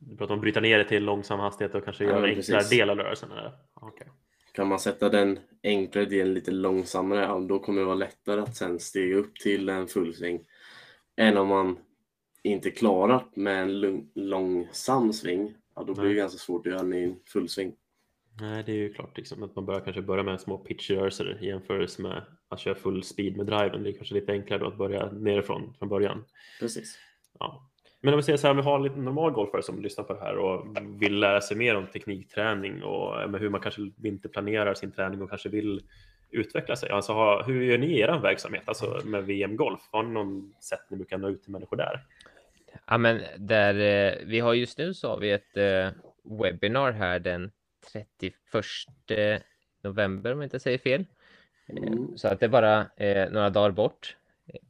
du 0.00 0.16
pratar 0.16 0.34
om 0.34 0.38
att 0.38 0.42
bryta 0.42 0.60
ner 0.60 0.78
det 0.78 0.84
till 0.84 1.04
långsam 1.04 1.40
hastighet 1.40 1.74
och 1.74 1.84
kanske 1.84 2.04
Ja, 2.04 2.10
göra 2.10 2.20
men 2.20 2.30
enklare 2.30 2.68
del 2.70 2.90
av 2.90 2.96
rörelsen. 2.96 3.32
Eller? 3.32 3.52
Okej. 3.74 4.06
kan 4.52 4.68
man 4.68 4.78
sätta 4.78 5.08
den 5.08 5.38
enklare 5.62 6.04
delen 6.06 6.34
lite 6.34 6.50
långsammare, 6.50 7.46
då 7.48 7.58
kommer 7.58 7.80
det 7.80 7.84
vara 7.86 7.94
lättare 7.94 8.40
att 8.40 8.56
sen 8.56 8.78
stega 8.78 9.16
upp 9.16 9.34
till 9.34 9.68
en 9.68 9.88
fullsving. 9.88 10.44
Än 11.16 11.36
om 11.36 11.48
man 11.48 11.78
inte 12.42 12.70
klarar 12.70 13.24
med 13.34 13.62
en 13.62 14.10
långsam 14.14 15.12
sving, 15.12 15.54
ja, 15.74 15.82
då 15.82 15.94
blir 15.94 16.02
det 16.02 16.08
Nej. 16.08 16.16
ganska 16.16 16.38
svårt 16.38 16.66
att 16.66 16.72
göra 16.72 16.82
den 16.82 16.94
i 16.94 17.02
en 17.02 17.16
fullsving. 17.26 17.74
Nej, 18.40 18.62
det 18.66 18.72
är 18.72 18.76
ju 18.76 18.92
klart 18.92 19.16
liksom, 19.16 19.42
att 19.42 19.56
man 19.56 19.66
bör 19.66 19.80
kanske 19.80 20.02
börja 20.02 20.22
med 20.22 20.40
små 20.40 20.58
pitchrörelser 20.58 21.38
i 21.42 21.46
jämförelse 21.46 22.02
med 22.02 22.22
att 22.48 22.60
köra 22.60 22.74
full 22.74 23.02
speed 23.02 23.36
med 23.36 23.46
driven. 23.46 23.82
Det 23.82 23.90
är 23.90 23.92
kanske 23.92 24.14
lite 24.14 24.32
enklare 24.32 24.60
då 24.60 24.66
att 24.66 24.78
börja 24.78 25.12
nerifrån 25.12 25.74
från 25.78 25.88
början. 25.88 26.24
Precis. 26.60 26.98
Ja. 27.38 27.71
Men 28.04 28.14
om 28.14 28.18
vi 28.18 28.22
säger 28.22 28.36
så 28.36 28.46
här, 28.46 28.54
vi 28.54 28.62
har 28.62 28.78
lite 28.78 28.98
normal 28.98 29.32
golfare 29.32 29.62
som 29.62 29.82
lyssnar 29.82 30.04
på 30.04 30.12
det 30.14 30.20
här 30.20 30.36
och 30.36 30.76
vill 31.02 31.20
lära 31.20 31.40
sig 31.40 31.56
mer 31.56 31.76
om 31.76 31.86
teknikträning 31.86 32.82
och 32.82 33.38
hur 33.38 33.48
man 33.48 33.60
kanske 33.60 33.90
inte 34.04 34.28
planerar 34.28 34.74
sin 34.74 34.92
träning 34.92 35.22
och 35.22 35.28
kanske 35.28 35.48
vill 35.48 35.80
utveckla 36.30 36.76
sig. 36.76 36.90
Alltså, 36.90 37.12
ha, 37.12 37.42
hur 37.42 37.62
gör 37.62 37.78
ni 37.78 37.86
i 37.86 38.00
er 38.00 38.18
verksamhet 38.18 38.62
alltså 38.66 39.00
med 39.04 39.24
VM-golf? 39.24 39.80
Har 39.90 40.02
ni 40.02 40.10
någon 40.10 40.54
sätt 40.60 40.80
ni 40.90 40.96
brukar 40.96 41.18
nå 41.18 41.28
ut 41.28 41.42
till 41.42 41.52
människor 41.52 41.76
där? 41.76 42.04
Ja, 42.86 42.98
men 42.98 43.22
där 43.38 43.74
eh, 43.74 44.26
vi 44.26 44.40
har 44.40 44.54
just 44.54 44.78
nu 44.78 44.94
så 44.94 45.08
har 45.08 45.18
vi 45.18 45.30
ett 45.30 45.56
eh, 45.56 45.88
webbinar 46.40 46.92
här 46.92 47.18
den 47.18 47.50
31 47.92 48.34
november 49.82 50.32
om 50.32 50.38
jag 50.38 50.46
inte 50.46 50.60
säger 50.60 50.78
fel. 50.78 51.00
Eh, 51.00 51.06
Mm. 51.68 52.18
Så 52.18 52.28
att 52.28 52.40
det 52.40 52.46
är 52.46 52.50
bara 52.50 52.86
några 53.30 53.50
dagar 53.50 53.70
bort. 53.70 54.16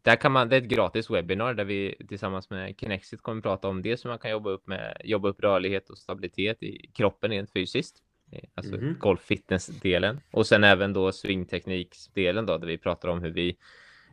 Där 0.03 0.17
kan 0.17 0.33
man, 0.33 0.49
det 0.49 0.57
är 0.57 0.61
ett 0.61 0.69
gratis 0.69 1.11
webbinar 1.11 1.55
där 1.55 1.65
vi 1.65 1.95
tillsammans 2.09 2.51
med 2.51 2.75
Kinexit 2.81 3.23
kommer 3.23 3.43
prata 3.43 3.69
om 3.69 3.83
dels 3.83 4.05
hur 4.05 4.11
man 4.11 4.19
kan 4.19 4.31
jobba 4.31 4.51
upp 4.51 4.67
med 4.67 4.97
jobba 5.05 5.29
upp 5.29 5.41
rörlighet 5.41 5.91
och 5.91 5.99
stabilitet 5.99 6.63
i 6.63 6.91
kroppen 6.95 7.31
rent 7.31 7.53
fysiskt. 7.53 7.97
Eh, 8.33 8.41
Alltså 8.55 8.77
Mhm. 8.77 8.97
golf-fitness-delen. 8.99 10.21
Och 10.31 10.47
sen 10.47 10.65
även 10.65 10.93
då 10.93 11.13
swingtekniksdelen 11.13 12.47
då 12.47 12.59
där 12.59 12.67
vi 12.67 12.79
pratar 12.79 13.09
om 13.09 13.23
hur 13.23 13.31
vi 13.31 13.57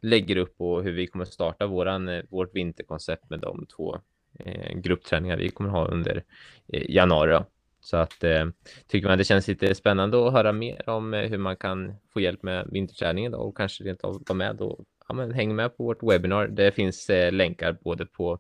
lägger 0.02 0.36
upp 0.38 0.62
och 0.62 0.84
hur 0.84 0.92
vi 0.92 1.08
kommer 1.08 1.26
starta 1.26 1.68
våran, 1.68 2.08
eh, 2.08 2.24
vårt 2.30 2.56
vinterkoncept 2.56 3.30
med 3.30 3.40
de 3.40 3.66
två 3.66 3.98
eh, 4.40 4.74
gruppträningar 4.80 5.38
vi 5.38 5.50
kommer 5.50 5.70
ha 5.70 5.88
under 5.88 6.24
eh, 6.68 6.92
januari. 6.92 7.32
Då. 7.32 7.46
Så 7.82 7.98
att 7.98 8.24
eh, 8.24 8.46
tycker 8.88 9.08
man 9.08 9.18
det 9.18 9.24
känns 9.24 9.48
lite 9.48 9.76
spännande 9.76 10.28
att 10.28 10.34
höra 10.34 10.52
mer 10.52 10.90
om 10.90 11.14
eh, 11.14 11.30
hur 11.30 11.38
man 11.38 11.56
kan 11.58 11.94
få 12.14 12.20
hjälp 12.20 12.44
med 12.44 12.68
vinterträningen 12.72 13.32
då, 13.32 13.38
och 13.38 13.58
kanske 13.58 13.84
rent 13.84 14.02
av 14.04 14.24
vara 14.28 14.38
med 14.38 14.62
och 14.62 14.86
ja, 15.10 15.16
men 15.16 15.32
häng 15.34 15.56
med 15.56 15.78
på 15.78 15.84
vårt 15.84 16.04
webbinar. 16.04 16.48
Det 16.48 16.72
finns 16.72 17.10
eh, 17.10 17.32
länkar 17.32 17.78
både 17.84 18.06
på 18.06 18.40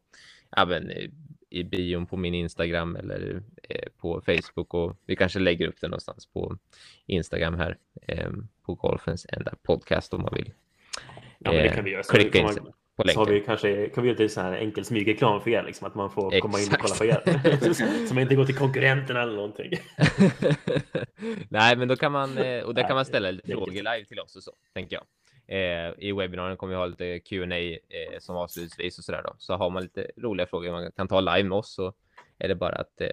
ja, 0.55 0.65
men, 0.65 0.89
eh, 0.89 1.09
i 1.49 1.63
bion 1.63 2.05
på 2.05 2.17
min 2.17 2.33
Instagram 2.33 2.95
eller 2.95 3.41
eh, 3.69 3.87
på 3.97 4.21
Facebook 4.25 4.73
och 4.73 4.97
vi 5.05 5.15
kanske 5.15 5.39
lägger 5.39 5.67
upp 5.67 5.81
det 5.81 5.87
någonstans 5.87 6.25
på 6.25 6.57
Instagram 7.05 7.53
här 7.55 7.77
eh, 8.07 8.29
på 8.65 8.73
Golfens 8.73 9.25
enda 9.29 9.53
podcast 9.63 10.13
om 10.13 10.21
man 10.21 10.33
vill 10.35 10.53
Ja, 11.39 11.51
men 11.51 11.53
det 11.63 11.69
Eh, 11.69 11.75
kan 11.75 11.83
vi 11.83 11.91
göra. 11.91 12.03
Så 12.03 12.13
klicka 12.13 12.39
in 12.39 12.45
man- 12.45 12.73
Så 13.13 13.19
har 13.19 13.25
vi 13.25 13.41
kanske, 13.41 13.89
kan 13.89 14.03
vi 14.03 14.09
göra 14.09 14.19
lite 14.19 14.33
så 14.33 14.41
här 14.41 14.53
enkel 14.53 14.85
smygreklam 14.85 15.41
för 15.41 15.49
er, 15.49 15.63
liksom, 15.63 15.87
att 15.87 15.95
man 15.95 16.11
får 16.11 16.39
komma 16.39 16.59
in 16.59 16.67
och 16.71 16.79
kolla 16.79 16.95
på 16.95 17.05
er. 17.05 17.73
Så 18.07 18.13
man 18.13 18.21
inte 18.21 18.35
går 18.35 18.45
till 18.45 18.55
konkurrenterna 18.55 19.21
eller 19.21 19.35
någonting. 19.35 19.71
Nej, 21.49 21.75
men 21.77 21.87
då 21.87 21.95
kan 21.95 22.11
man 22.11 22.37
eh, 22.37 22.63
och 22.63 22.73
där 22.75 22.87
kan 22.87 22.95
man 22.95 23.05
ställa 23.05 23.31
lite 23.31 23.51
frågor 23.51 23.71
live 23.71 24.05
till 24.05 24.19
oss 24.19 24.35
och 24.35 24.43
så 24.43 24.51
tänker 24.73 24.95
jag. 24.95 25.03
Eh, 25.51 25.93
I 25.97 26.11
webbinarien 26.11 26.57
kommer 26.57 26.73
vi 26.73 26.77
ha 26.77 26.85
lite 26.85 27.19
Q&A 27.19 27.57
eh, 27.57 28.19
som 28.19 28.35
avslutningsvis 28.35 28.97
och 28.97 29.03
sådär 29.03 29.23
då. 29.23 29.35
Så 29.37 29.53
har 29.53 29.69
man 29.69 29.83
lite 29.83 30.11
roliga 30.17 30.47
frågor 30.47 30.71
man 30.71 30.91
kan 30.91 31.07
ta 31.07 31.19
live 31.19 31.43
med 31.43 31.57
oss 31.57 31.73
så 31.73 31.93
är 32.37 32.47
det 32.47 32.55
bara 32.55 32.75
att 32.75 33.01
eh, 33.01 33.09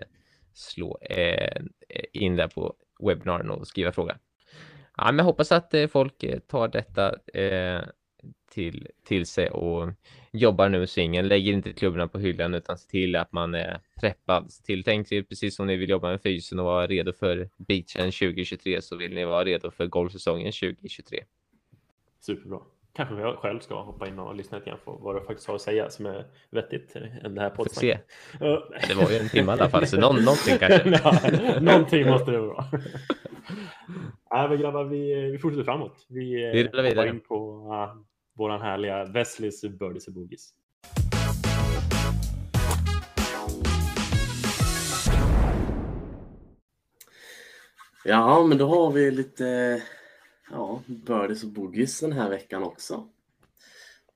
slå 0.55 0.99
eh, 1.03 1.63
in 2.13 2.37
där 2.37 2.49
på 2.49 2.75
webbinarien 3.01 3.51
och 3.51 3.67
skriva 3.67 3.93
fråga. 3.93 4.19
Ja, 4.97 5.05
men 5.05 5.19
jag 5.19 5.25
hoppas 5.25 5.53
att 5.53 5.75
eh, 5.75 5.87
folk 5.87 6.23
eh, 6.23 6.39
tar 6.39 6.69
detta 6.69 7.17
eh, 7.35 7.83
till, 8.51 8.89
till 9.05 9.27
sig 9.27 9.51
och 9.51 9.91
jobbar 10.33 10.69
nu 10.69 10.79
med 10.79 10.91
svingen. 10.91 11.29
Lägger 11.29 11.53
inte 11.53 11.73
klubborna 11.73 12.09
på 12.09 12.19
hyllan 12.19 12.55
utan 12.55 12.79
se 12.79 12.91
till 12.91 13.17
att 13.17 13.33
man 13.33 13.55
eh, 13.55 13.61
är 13.61 13.81
preppad. 14.01 14.53
Se 14.53 14.63
till, 14.63 14.85
tänk 14.85 15.09
precis 15.09 15.57
som 15.57 15.67
ni 15.67 15.77
vill 15.77 15.91
jobba 15.91 16.11
med 16.11 16.23
fysen 16.23 16.59
och 16.59 16.65
vara 16.65 16.87
redo 16.87 17.13
för 17.13 17.49
beachen 17.57 18.13
2023 18.13 18.83
så 18.83 18.97
vill 18.97 19.15
ni 19.15 19.25
vara 19.25 19.45
redo 19.45 19.71
för 19.71 19.87
golfsäsongen 19.87 20.53
2023. 20.53 21.25
Superbra. 22.21 22.61
Kanske 22.93 23.15
jag 23.15 23.39
själv 23.39 23.61
ska 23.61 23.83
hoppa 23.83 24.09
in 24.09 24.19
och 24.19 24.35
lyssna 24.35 24.59
lite 24.59 24.71
grann 24.71 24.79
på 24.85 24.93
vad 24.93 25.17
du 25.17 25.21
faktiskt 25.21 25.49
har 25.49 25.55
att 25.55 25.61
säga 25.61 25.91
som 25.91 26.07
är 26.07 26.27
vettigt 26.51 26.97
än 26.97 27.35
det 27.35 27.41
här 27.41 27.51
poddsnacket. 27.51 28.07
Det 28.89 28.95
var 28.95 29.11
ju 29.11 29.17
en 29.17 29.29
timme 29.29 29.53
i 29.53 29.55
alla 29.55 29.69
fall, 29.69 29.87
så 29.87 30.01
någon, 30.01 30.25
någonting 30.25 30.59
kanske. 30.59 31.01
Ja, 31.05 31.61
någonting 31.61 32.07
måste 32.11 32.31
det 32.31 32.41
vara. 32.41 32.65
Nej, 34.31 34.49
men 34.49 34.59
grabbar, 34.59 34.85
vi, 34.85 35.31
vi 35.31 35.39
fortsätter 35.39 35.65
framåt. 35.65 36.07
Vi, 36.09 36.47
eh, 36.47 36.53
Vi 36.53 36.65
rullar 36.65 36.83
vidare. 36.83 37.09
in 37.09 37.21
på 37.21 37.59
uh, 37.73 38.03
våran 38.37 38.61
härliga 38.61 39.05
Wesleys 39.05 39.63
Birdies 39.63 40.07
och 40.07 40.13
Boogies. 40.13 40.51
Ja, 48.05 48.47
men 48.47 48.59
då 48.59 48.69
har 48.69 48.91
vi 48.93 49.11
lite 49.11 49.83
ja, 50.51 50.83
birdies 50.87 51.45
och 51.45 51.51
boogies 51.51 52.01
den 52.01 52.13
här 52.13 52.31
veckan 52.31 52.63
också. 52.63 53.09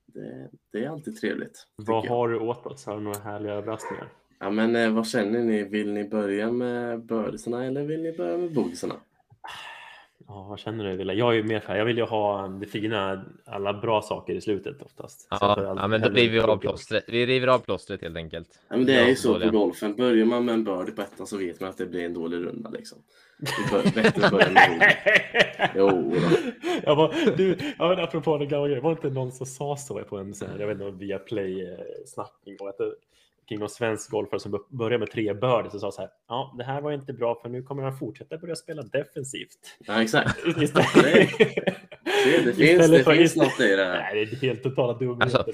Det, 0.06 0.50
det 0.72 0.84
är 0.84 0.88
alltid 0.88 1.16
trevligt. 1.16 1.66
Vad 1.76 2.06
har 2.06 2.28
du 2.28 2.38
åt 2.38 2.66
oss? 2.66 2.86
Har 2.86 2.96
du 2.96 3.02
några 3.02 3.18
härliga 3.18 3.52
överraskningar? 3.52 4.08
Ja, 4.38 4.50
men 4.50 4.76
eh, 4.76 4.90
vad 4.90 5.06
känner 5.06 5.42
ni? 5.42 5.62
Vill 5.64 5.92
ni 5.92 6.08
börja 6.08 6.50
med 6.50 7.04
birdiesarna 7.04 7.64
eller 7.64 7.84
vill 7.84 8.02
ni 8.02 8.12
börja 8.12 8.36
med 8.36 8.54
boogiesarna? 8.54 8.94
Ja, 10.32 10.46
vad 10.48 10.58
känner 10.58 10.84
du 10.84 10.96
Wille? 10.96 11.12
Jag 11.14 11.30
är 11.32 11.36
ju 11.36 11.42
mer 11.42 11.60
för, 11.60 11.76
jag 11.76 11.84
vill 11.84 11.96
ju 11.98 12.04
ha 12.04 12.48
det 12.48 12.66
fina, 12.66 13.24
alla 13.46 13.72
bra 13.72 14.02
saker 14.02 14.34
i 14.34 14.40
slutet 14.40 14.82
oftast. 14.82 15.26
Jag 15.30 15.38
Ja, 15.40 15.74
ja 15.76 15.88
men 15.88 16.00
då 16.00 16.08
river 16.08 16.32
vi 16.32 16.40
av 16.40 16.56
plåstret. 16.56 17.04
Vi 17.08 17.26
river 17.26 17.46
av 17.48 17.58
plåstret 17.58 18.02
helt 18.02 18.16
enkelt. 18.16 18.48
Ja, 18.68 18.76
men 18.76 18.86
det 18.86 18.94
är 18.94 19.00
Ja, 19.02 19.08
ju 19.08 19.16
så 19.16 19.32
dåliga. 19.32 19.50
på 19.50 19.58
golfen. 19.58 19.96
Börjar 19.96 20.26
man 20.26 20.44
med 20.44 20.54
en 20.54 20.64
birdie 20.64 20.92
på 20.92 21.02
ettan 21.02 21.26
så 21.26 21.36
vet 21.36 21.60
man 21.60 21.70
att 21.70 21.78
det 21.78 21.86
blir 21.86 22.04
en 22.04 22.14
dålig 22.14 22.36
runda. 22.36 22.70
Liksom. 22.70 22.98
Bättre 23.94 24.24
att 24.26 24.30
börja 24.32 24.50
med. 24.50 24.96
Jo 25.76 25.88
då. 25.88 26.16
jag 26.84 26.96
bara, 26.96 27.12
du, 27.36 27.56
ja, 27.78 27.88
men 27.88 27.98
apropå 28.04 28.38
den 28.38 28.48
gamla 28.48 28.66
grejen, 28.68 28.82
var 28.82 28.90
det 28.90 28.94
inte 28.96 29.10
någon 29.10 29.32
som 29.32 29.46
sa 29.46 29.76
så 29.76 29.98
på 30.04 30.18
en 30.18 30.34
sån 30.34 30.48
här, 30.48 30.58
jag 30.58 30.66
vet 30.66 30.80
inte, 30.80 30.90
via 31.04 31.18
play-snackning 31.18 32.56
och 32.60 32.68
att 32.68 32.78
kring 33.50 33.58
någon 33.60 33.68
svensk 33.70 34.10
golfare 34.10 34.40
som 34.40 34.64
började 34.70 34.98
med 34.98 35.10
tre 35.10 35.34
birdies 35.34 35.74
och 35.74 35.80
sa 35.80 35.92
så 35.92 36.00
här, 36.00 36.10
ja, 36.28 36.54
det 36.58 36.64
här 36.64 36.80
var 36.80 36.92
inte 36.92 37.12
bra 37.12 37.34
för 37.42 37.48
nu 37.48 37.62
kommer 37.62 37.82
han 37.82 37.98
fortsätta 37.98 38.38
börja 38.38 38.56
spela 38.56 38.82
defensivt. 38.82 39.58
Ja, 39.78 40.02
exakt. 40.02 40.38
Istället, 40.62 40.88
Det, 42.24 42.42
det 42.44 42.52
finns, 42.52 42.90
det 42.90 43.04
för- 43.04 43.14
finns 43.14 43.36
något 43.36 43.60
i 43.60 43.76
det 43.76 43.84
här. 43.84 44.00
Nej, 44.14 44.26
det 44.26 44.32
är 44.32 44.40
helt 44.40 44.62
totala 44.62 44.92
dumheter. 44.98 45.22
Alltså, 45.22 45.44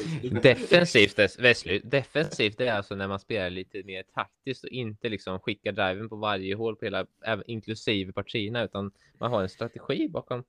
defensivt, 0.43 1.19
Wesley, 1.39 1.81
defensivt 1.85 2.59
det 2.59 2.67
är 2.69 2.73
alltså 2.75 2.95
när 2.95 3.09
man 3.09 3.19
spelar 3.21 3.51
lite 3.51 3.83
mer 3.85 4.03
taktiskt 4.15 4.65
och 4.65 4.71
inte 4.71 5.09
liksom 5.09 5.39
skickar 5.41 5.73
driven 5.73 6.09
på 6.09 6.17
varje 6.17 6.55
hål 6.55 6.77
på 6.77 6.85
hela, 6.85 7.07
även 7.25 7.45
inklusive 7.51 8.13
partierna, 8.13 8.65
utan 8.65 8.91
man 9.21 9.31
har 9.31 9.43
en 9.43 9.49
strategi 9.49 10.09
bakom, 10.09 10.45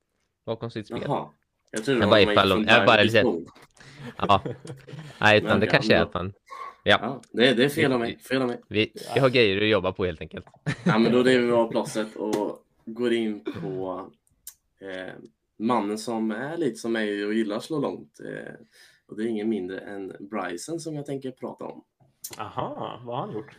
bakom 0.45 0.71
sitt 0.71 0.87
spel. 0.87 0.99
Jaha. 1.05 1.29
Jag 1.71 1.85
trodde 1.85 1.99
det 1.99 2.05
var 2.05 2.11
bara 2.11 2.25
man 2.25 2.59
gick 2.59 2.69
från 2.69 2.75
jag 2.77 2.85
bara 2.85 3.03
lite-. 3.03 3.23
Ja. 4.17 4.43
Nej, 5.21 5.37
utan 5.37 5.59
det 5.59 5.67
kanske 5.67 5.95
är 5.95 6.01
att 6.01 6.13
man, 6.13 6.33
ja, 6.89 6.99
Ja, 7.01 7.21
det, 7.31 7.53
det 7.53 7.65
är 7.65 7.69
fel 7.69 7.91
av 7.93 7.99
mig. 7.99 8.19
Fel 8.19 8.41
av 8.41 8.47
mig. 8.47 8.61
vi, 8.67 8.91
vi 9.13 9.19
har 9.19 9.29
grejer 9.29 9.61
att 9.61 9.67
jobba 9.69 9.91
på 9.91 10.05
helt 10.05 10.21
enkelt. 10.21 10.45
Ja, 10.85 10.97
men 10.97 11.11
då 11.11 11.23
river 11.23 11.45
vi 11.45 11.51
av 11.51 11.71
plåstret 11.71 12.15
och 12.15 12.63
går 12.85 13.13
in 13.13 13.43
på 13.43 14.05
eh, 14.81 15.13
mannen 15.59 15.97
som 15.97 16.31
är 16.31 16.57
lite 16.57 16.75
som 16.75 16.91
mig 16.93 17.25
och 17.25 17.33
gillar 17.33 17.55
att 17.57 17.63
slå 17.63 17.79
långt. 17.79 18.19
Eh, 18.19 18.53
och 19.07 19.17
det 19.17 19.23
är 19.23 19.27
ingen 19.27 19.49
mindre 19.49 19.79
än 19.79 20.13
Bryson 20.19 20.79
som 20.79 20.95
jag 20.95 21.05
tänker 21.05 21.31
prata 21.31 21.65
om. 21.65 21.83
Aha, 22.37 23.01
vad 23.05 23.17
har 23.17 23.25
han 23.27 23.35
gjort? 23.35 23.51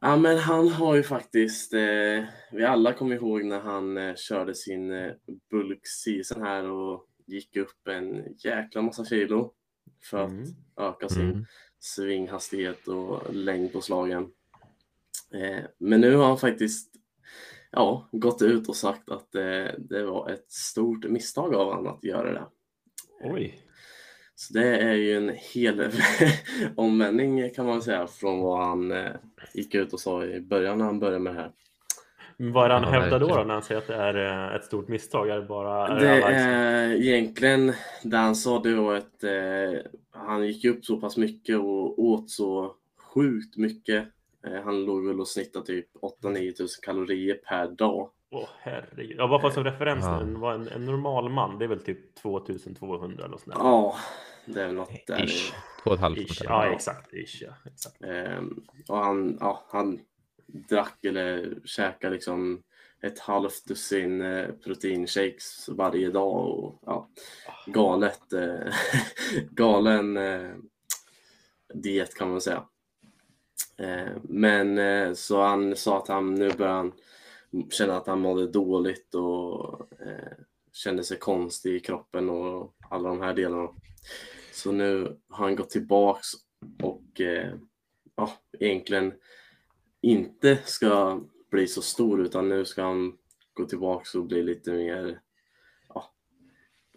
Ja, 0.00 0.16
men 0.16 0.38
han 0.38 0.68
har 0.68 0.94
ju 0.94 1.02
faktiskt, 1.02 1.74
eh, 1.74 2.24
vi 2.52 2.64
alla 2.64 2.92
kommer 2.92 3.14
ihåg 3.16 3.44
när 3.44 3.60
han 3.60 3.96
eh, 3.96 4.14
körde 4.14 4.54
sin 4.54 4.92
eh, 4.92 5.12
bulk-season 5.50 6.42
här 6.42 6.70
och 6.70 7.06
gick 7.26 7.56
upp 7.56 7.88
en 7.88 8.24
jäkla 8.38 8.82
massa 8.82 9.04
kilo 9.04 9.52
för 10.10 10.18
att 10.24 10.30
Mm. 10.30 10.44
öka 10.76 11.08
sin 11.08 11.22
Mm. 11.30 11.44
Svinghastighet 11.84 12.88
och 12.88 13.20
längd 13.34 13.72
på 13.72 13.80
slagen. 13.80 14.28
Eh, 15.34 15.64
men 15.78 16.00
nu 16.00 16.16
har 16.16 16.26
han 16.26 16.38
faktiskt 16.38 16.90
ja, 17.70 18.08
gått 18.12 18.42
ut 18.42 18.68
och 18.68 18.76
sagt 18.76 19.10
att 19.10 19.34
eh, 19.34 19.66
det 19.78 20.02
var 20.06 20.30
ett 20.30 20.52
stort 20.52 21.04
misstag 21.04 21.54
av 21.54 21.66
honom 21.74 21.86
att 21.94 22.04
göra 22.04 22.32
det. 22.32 22.44
Oj. 23.22 23.60
Så 24.34 24.54
det 24.54 24.78
är 24.78 24.94
ju 24.94 25.16
en 25.16 25.32
hel 25.54 25.90
omvändning 26.76 27.50
kan 27.50 27.66
man 27.66 27.82
säga 27.82 28.06
från 28.06 28.40
vad 28.40 28.66
han 28.66 28.92
eh, 28.92 29.10
gick 29.54 29.74
ut 29.74 29.92
och 29.92 30.00
sa 30.00 30.24
i 30.24 30.40
början 30.40 30.78
när 30.78 30.84
han 30.84 30.98
började 30.98 31.18
med 31.18 31.34
det 31.34 31.40
här. 31.40 31.52
Vad 32.36 32.64
är 32.64 32.68
det 32.68 32.74
han 32.74 32.82
Ja, 32.94 33.00
hävdar 33.00 33.20
då, 33.20 33.26
då 33.28 33.44
när 33.44 33.54
han 33.54 33.62
säger 33.62 33.80
att 33.80 33.86
det 33.86 33.94
är 33.94 34.48
eh, 34.50 34.56
ett 34.56 34.64
stort 34.64 34.88
misstag? 34.88 35.28
Är 35.30 35.36
det 35.36 35.46
bara... 35.46 35.88
Är 35.88 36.00
Det 36.00 36.24
alla- 36.24 36.30
är 36.36 36.92
egentligen 36.94 37.72
det 38.02 38.16
han 38.16 38.36
sa 38.36 38.58
det 38.62 38.74
var 38.74 38.94
att 38.94 39.24
eh, 39.24 39.80
han 40.14 40.46
gick 40.46 40.64
upp 40.64 40.84
så 40.84 40.96
pass 41.00 41.16
mycket 41.16 41.58
och 41.58 41.98
åt 41.98 42.30
så 42.30 42.74
sjukt 43.14 43.56
mycket. 43.56 44.08
Eh, 44.46 44.62
han 44.64 44.84
låg 44.84 45.06
väl 45.06 45.20
och 45.20 45.28
snittade 45.28 45.66
typ 45.66 45.88
8-9 46.22 46.52
tusen 46.52 46.82
kalorier 46.82 47.34
per 47.34 47.68
dag. 47.68 48.10
Åh 48.30 48.48
herregud. 48.58 49.16
Ja, 49.18 49.28
bara 49.28 49.40
för 49.40 49.50
som 49.50 49.64
referens 49.64 50.04
Ja. 50.04 50.24
nu, 50.24 50.46
en, 50.46 50.68
en, 50.68 50.84
normal 50.84 51.28
man, 51.28 51.58
det 51.58 51.64
är 51.64 51.68
väl 51.68 51.80
typ 51.80 52.14
2200 52.14 53.24
eller 53.24 53.36
sånt 53.36 53.46
där. 53.46 53.64
Ja, 53.64 53.96
det 54.46 54.62
är 54.62 54.66
väl 54.66 54.74
något 54.74 55.06
där. 55.06 55.24
Ish. 55.24 55.52
Två 55.82 55.90
och 55.90 55.94
ett 55.94 56.00
halvt. 56.00 56.18
Ish. 56.18 56.42
Ja, 56.44 56.66
exakt. 56.66 57.14
Ish, 57.14 57.42
ja. 57.42 57.52
exakt. 57.72 58.02
Ehm, 58.02 58.64
och 58.88 58.96
han, 58.98 59.36
ja, 59.40 59.64
han 59.68 60.00
drack 60.46 61.04
eller 61.04 61.58
käkade 61.64 62.14
liksom 62.14 62.62
ett 63.04 63.18
halvt 63.18 63.66
dussin 63.66 64.20
eh, 64.20 64.48
proteinshakes 64.64 65.68
varje 65.68 66.10
dag 66.10 66.34
och 66.34 66.82
ja, 66.86 67.08
galet, 67.66 68.32
eh, 68.32 68.74
galen 69.50 70.16
eh, 70.16 70.54
diet 71.74 72.14
kan 72.14 72.30
man 72.30 72.40
säga. 72.40 72.64
Eh, 73.76 74.12
men 74.22 74.78
eh, 74.78 75.12
så 75.12 75.42
han 75.42 75.76
sa 75.76 75.98
att 75.98 76.08
han 76.08 76.34
nu 76.34 76.50
börjar 76.52 76.72
han 76.72 76.92
känna 77.70 77.96
att 77.96 78.06
han 78.06 78.20
mådde 78.20 78.46
dåligt 78.46 79.14
och 79.14 79.80
eh, 80.00 80.32
kände 80.72 81.04
sig 81.04 81.18
konstig 81.18 81.74
i 81.74 81.80
kroppen 81.80 82.30
och 82.30 82.74
alla 82.90 83.08
de 83.08 83.20
här 83.20 83.34
delarna. 83.34 83.68
Så 84.52 84.72
nu 84.72 85.18
har 85.28 85.44
han 85.44 85.56
gått 85.56 85.70
tillbaks 85.70 86.26
och 86.82 87.20
eh, 87.20 87.54
ja, 88.16 88.32
egentligen 88.60 89.14
inte 90.00 90.58
ska 90.64 91.20
bli 91.54 91.66
så 91.66 91.82
stor 91.82 92.20
utan 92.20 92.48
nu 92.48 92.64
ska 92.64 92.82
han 92.82 93.12
gå 93.54 93.64
tillbaks 93.64 94.14
och 94.14 94.24
bli 94.24 94.42
lite 94.42 94.72
mer 94.72 95.20
ja, 95.88 96.12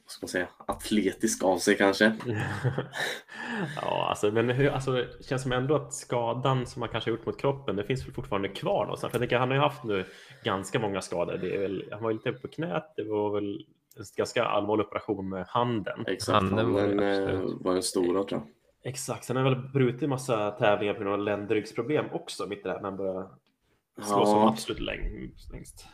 vad 0.03 0.11
ska 0.11 0.23
man 0.23 0.29
säga, 0.29 0.47
atletisk 0.65 1.43
av 1.43 1.57
sig 1.57 1.77
kanske. 1.77 2.15
ja, 3.81 4.07
alltså, 4.09 4.31
men 4.31 4.49
hur, 4.49 4.69
alltså, 4.69 4.91
det 4.91 5.25
känns 5.25 5.41
som 5.41 5.51
ändå 5.51 5.75
att 5.75 5.93
skadan 5.93 6.65
som 6.67 6.81
han 6.81 6.91
kanske 6.91 7.11
har 7.11 7.17
gjort 7.17 7.25
mot 7.25 7.41
kroppen, 7.41 7.75
det 7.75 7.83
finns 7.83 8.05
väl 8.05 8.13
fortfarande 8.13 8.49
kvar 8.49 8.83
någonstans. 8.83 9.11
För 9.11 9.19
jag 9.19 9.21
tänker, 9.21 9.37
han 9.37 9.49
har 9.49 9.55
ju 9.55 9.61
haft 9.61 9.83
nu 9.83 10.05
ganska 10.43 10.79
många 10.79 11.01
skador. 11.01 11.37
Det 11.37 11.55
är 11.55 11.59
väl, 11.59 11.89
han 11.91 12.03
var 12.03 12.11
ju 12.11 12.17
lite 12.17 12.31
på 12.31 12.47
knät, 12.47 12.93
det 12.95 13.03
var 13.03 13.33
väl 13.33 13.65
en 13.97 14.03
ganska 14.17 14.45
allvarlig 14.45 14.85
operation 14.85 15.29
med 15.29 15.45
handen. 15.47 16.03
Exakt, 16.07 16.33
Handen 16.33 16.73
var 16.73 16.81
det 16.81 16.87
han 16.87 17.29
eh, 17.29 17.49
var 17.59 17.73
den 17.73 17.83
stora 17.83 18.23
tror 18.23 18.41
jag. 18.41 18.41
Exakt, 18.91 19.23
sen 19.23 19.35
har 19.35 19.43
han 19.43 19.53
väl 19.53 19.71
brutit 19.71 20.09
massa 20.09 20.51
tävlingar 20.51 20.93
på 20.93 20.99
grund 20.99 21.13
av 21.13 21.19
ländryggsproblem 21.19 22.05
också, 22.11 22.47
mitt 22.47 22.59
i 22.59 22.61
det 22.63 22.69
här 22.69 22.75
när 22.75 22.89
han 22.89 22.97
började 22.97 23.27
slå 24.05 24.25
som 24.25 24.39
Ja. 24.39 24.49
absolut 24.49 24.81
läng- 24.81 25.29
längst. 25.53 25.85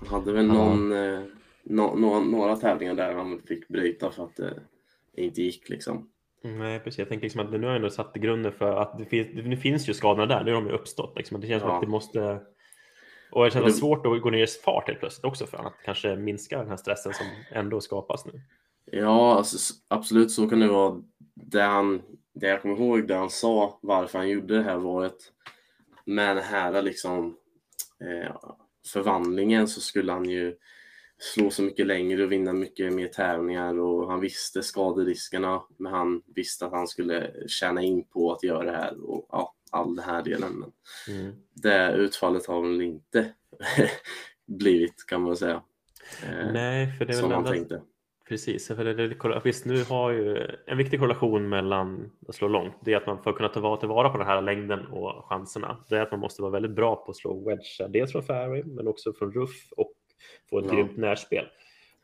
Han 0.00 0.08
hade 0.08 0.32
väl 0.32 0.46
Ja. 0.46 0.52
någon, 0.52 0.92
eh, 0.92 1.20
nå- 1.62 1.94
nå- 1.96 2.20
några 2.20 2.56
tävlingar 2.56 2.94
där 2.94 3.14
han 3.14 3.40
fick 3.48 3.68
bryta 3.68 4.10
för 4.10 4.24
att 4.24 4.36
det 4.36 4.54
inte 5.22 5.42
gick 5.42 5.68
liksom. 5.68 6.08
Nej, 6.44 6.80
precis. 6.80 6.98
Jag 6.98 7.08
tänker 7.08 7.22
liksom 7.22 7.40
att 7.40 7.50
nu 7.52 7.58
har 7.58 7.66
jag 7.66 7.76
ändå 7.76 7.90
satt 7.90 8.14
grunden 8.14 8.52
för 8.52 8.76
att 8.76 8.98
det 8.98 9.04
finns, 9.04 9.28
det 9.50 9.56
finns 9.56 9.88
ju 9.88 9.94
skadorna 9.94 10.26
där, 10.26 10.44
nu 10.44 10.54
har 10.54 10.60
de 10.62 10.68
ju 10.68 10.74
uppstått. 10.74 11.12
Liksom. 11.16 11.40
Det 11.40 11.46
känns 11.46 11.60
som 11.60 11.70
Ja. 11.70 11.74
att 11.76 11.82
det 11.82 11.88
måste... 11.88 12.40
Och 13.32 13.44
det 13.44 13.50
känns 13.50 13.66
det- 13.66 13.72
svårt 13.72 14.06
att 14.06 14.22
gå 14.22 14.30
ner 14.30 14.42
i 14.44 14.46
fart 14.46 14.86
helt 14.88 15.00
plötsligt 15.00 15.24
också 15.24 15.46
för 15.46 15.58
att 15.58 15.72
kanske 15.84 16.16
minska 16.16 16.58
den 16.58 16.68
här 16.68 16.76
stressen 16.76 17.12
som 17.14 17.26
ändå 17.52 17.80
skapas 17.80 18.26
nu. 18.26 18.40
Ja, 18.84 19.34
alltså, 19.36 19.74
absolut 19.88 20.30
så 20.30 20.48
kan 20.48 20.60
det 20.60 20.68
vara. 20.68 21.02
Det, 21.34 21.60
han, 21.62 22.02
det 22.34 22.46
jag 22.46 22.62
kommer 22.62 22.74
ihåg, 22.76 23.08
det 23.08 23.14
han 23.14 23.30
sa 23.30 23.78
varför 23.82 24.18
han 24.18 24.28
gjorde 24.28 24.56
det 24.56 24.62
här 24.62 24.76
var 24.76 25.04
att 25.04 25.20
med 26.06 26.36
den 26.36 26.44
här 26.44 26.82
liksom, 26.82 27.36
eh, 28.00 28.36
förvandlingen 28.92 29.68
så 29.68 29.80
skulle 29.80 30.12
han 30.12 30.24
ju 30.28 30.56
slå 31.18 31.50
så 31.50 31.62
mycket 31.62 31.86
längre 31.86 32.24
och 32.24 32.32
vinna 32.32 32.52
mycket 32.52 32.92
mer 32.92 33.08
tävlingar 33.08 33.80
och 33.80 34.10
han 34.10 34.20
visste 34.20 34.62
skaderiskerna 34.62 35.62
men 35.76 35.92
han 35.92 36.22
visste 36.26 36.66
att 36.66 36.72
han 36.72 36.88
skulle 36.88 37.32
tjäna 37.48 37.82
in 37.82 38.04
på 38.04 38.32
att 38.32 38.42
göra 38.42 38.64
det 38.64 38.76
här 38.76 39.10
och 39.10 39.26
ja, 39.32 39.54
all 39.70 39.96
den 39.96 40.04
här 40.04 40.22
delen. 40.22 40.52
Men 40.52 40.72
Mm. 41.16 41.34
det 41.54 41.92
utfallet 41.92 42.46
har 42.46 42.62
väl 42.62 42.82
inte 42.82 43.32
blivit 44.46 45.06
kan 45.06 45.22
man 45.22 45.36
säga. 45.36 45.62
Eh, 46.22 46.52
Nej, 46.52 46.92
för 46.98 47.04
det 47.04 47.12
är 47.12 47.16
som 47.20 47.28
väl 47.28 47.36
han 47.36 47.52
tänkte. 47.52 47.82
Precis, 48.32 48.66
för 48.68 49.40
visst 49.44 49.64
nu 49.66 49.84
har 49.84 50.10
ju 50.10 50.46
en 50.66 50.78
viktig 50.78 51.00
korrelation 51.00 51.48
mellan 51.48 52.10
att 52.28 52.34
slå 52.34 52.48
långt, 52.48 52.74
det 52.80 52.92
är 52.92 52.96
att 52.96 53.06
man 53.06 53.22
för 53.22 53.30
att 53.30 53.36
kunna 53.36 53.48
ta 53.48 53.60
vara 53.60 53.76
tillvara 53.76 54.08
på 54.10 54.18
den 54.18 54.26
här 54.26 54.42
längden 54.42 54.86
och 54.86 55.24
chanserna, 55.24 55.76
det 55.88 55.96
är 55.96 56.00
att 56.02 56.10
man 56.10 56.20
måste 56.20 56.42
vara 56.42 56.52
väldigt 56.52 56.70
bra 56.70 56.96
på 56.96 57.10
att 57.10 57.16
slå 57.16 57.44
wedgar, 57.44 57.88
dels 57.88 58.12
från 58.12 58.22
fairway 58.22 58.62
men 58.64 58.88
också 58.88 59.12
från 59.12 59.32
ruff 59.32 59.72
och 59.76 59.92
få 60.50 60.58
ett 60.58 60.64
Ja. 60.68 60.74
grymt 60.74 60.96
närspel. 60.96 61.46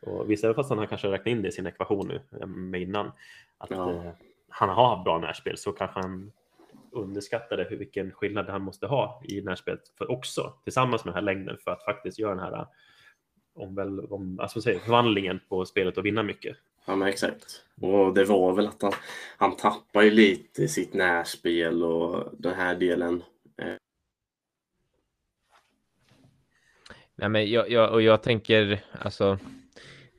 Och 0.01 0.31
visst, 0.31 0.43
även 0.43 0.55
fast 0.55 0.69
han 0.69 0.77
har 0.79 0.85
kanske 0.85 1.07
räknat 1.11 1.27
in 1.27 1.41
det 1.41 1.47
i 1.47 1.51
sin 1.51 1.67
ekvation 1.67 2.07
nu 2.07 2.21
eh, 2.41 2.47
med 2.47 2.81
innan, 2.81 3.11
att 3.57 3.69
Ja. 3.69 3.93
eh, 3.93 4.11
han 4.49 4.69
har 4.69 5.03
bra 5.03 5.17
närspel 5.19 5.57
så 5.57 5.71
kanske 5.71 5.99
han 5.99 6.31
underskattade 6.91 7.63
hur 7.69 7.77
vilken 7.77 8.11
skillnad 8.11 8.49
han 8.49 8.61
måste 8.61 8.87
ha 8.87 9.21
i 9.25 9.41
närspelet 9.41 9.81
för 9.97 10.11
också 10.11 10.53
tillsammans 10.63 11.05
med 11.05 11.13
den 11.13 11.15
här 11.15 11.33
längden 11.33 11.57
för 11.63 11.71
att 11.71 11.83
faktiskt 11.83 12.19
göra 12.19 12.35
den 12.35 12.43
här 12.43 12.65
om 13.59 13.75
väl, 13.75 13.99
om, 13.99 14.39
alltså, 14.39 14.61
säga, 14.61 14.79
förvandlingen 14.79 15.39
på 15.49 15.65
spelet 15.65 15.97
och 15.97 16.05
vinna 16.05 16.23
mycket. 16.23 16.57
Ja 16.85 16.95
men 16.95 17.07
exakt. 17.07 17.63
Och 17.81 18.13
det 18.13 18.25
var 18.25 18.53
väl 18.53 18.67
att 18.67 18.81
han, 18.81 18.93
han 19.37 19.55
tappar 19.55 20.01
ju 20.01 20.11
lite 20.11 20.63
i 20.63 20.67
sitt 20.67 20.93
närspel 20.93 21.83
och 21.83 22.29
den 22.37 22.53
här 22.53 22.75
delen. 22.75 23.23
Nej, 27.19 27.29
men 27.29 27.51
jag, 27.51 27.71
jag, 27.71 27.91
och 27.93 28.01
jag 28.01 28.23
tänker 28.23 28.83
alltså 28.99 29.39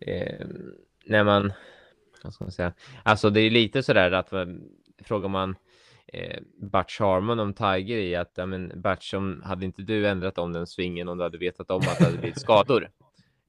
eh, 0.01 0.47
när 1.05 1.24
man, 1.24 1.53
vad 2.22 2.34
ska 2.34 2.45
man 2.45 2.53
säga, 2.53 2.72
alltså 3.03 3.30
det 3.30 3.41
är 3.41 3.51
lite 3.51 3.82
sådär 3.82 4.11
att 4.12 4.32
frågar 5.05 5.28
man 5.28 5.57
eh, 6.07 6.41
Butch 6.57 7.01
Harmon 7.01 7.38
om 7.41 7.55
Tiger 7.55 7.97
i 7.97 8.16
att, 8.16 8.32
ja 8.34 8.47
men 8.47 8.82
Butch, 8.82 9.14
om, 9.14 9.43
hade 9.45 9.64
inte 9.64 9.82
du 9.82 10.09
ändrat 10.09 10.38
om 10.38 10.53
den 10.53 10.66
svingen 10.66 11.09
om 11.09 11.18
du 11.18 11.24
hade 11.24 11.38
vetat 11.38 11.70
om 11.70 11.78
att 11.78 11.99
det 11.99 12.05
hade 12.05 12.18
blivit 12.18 12.41
skador? 12.41 12.91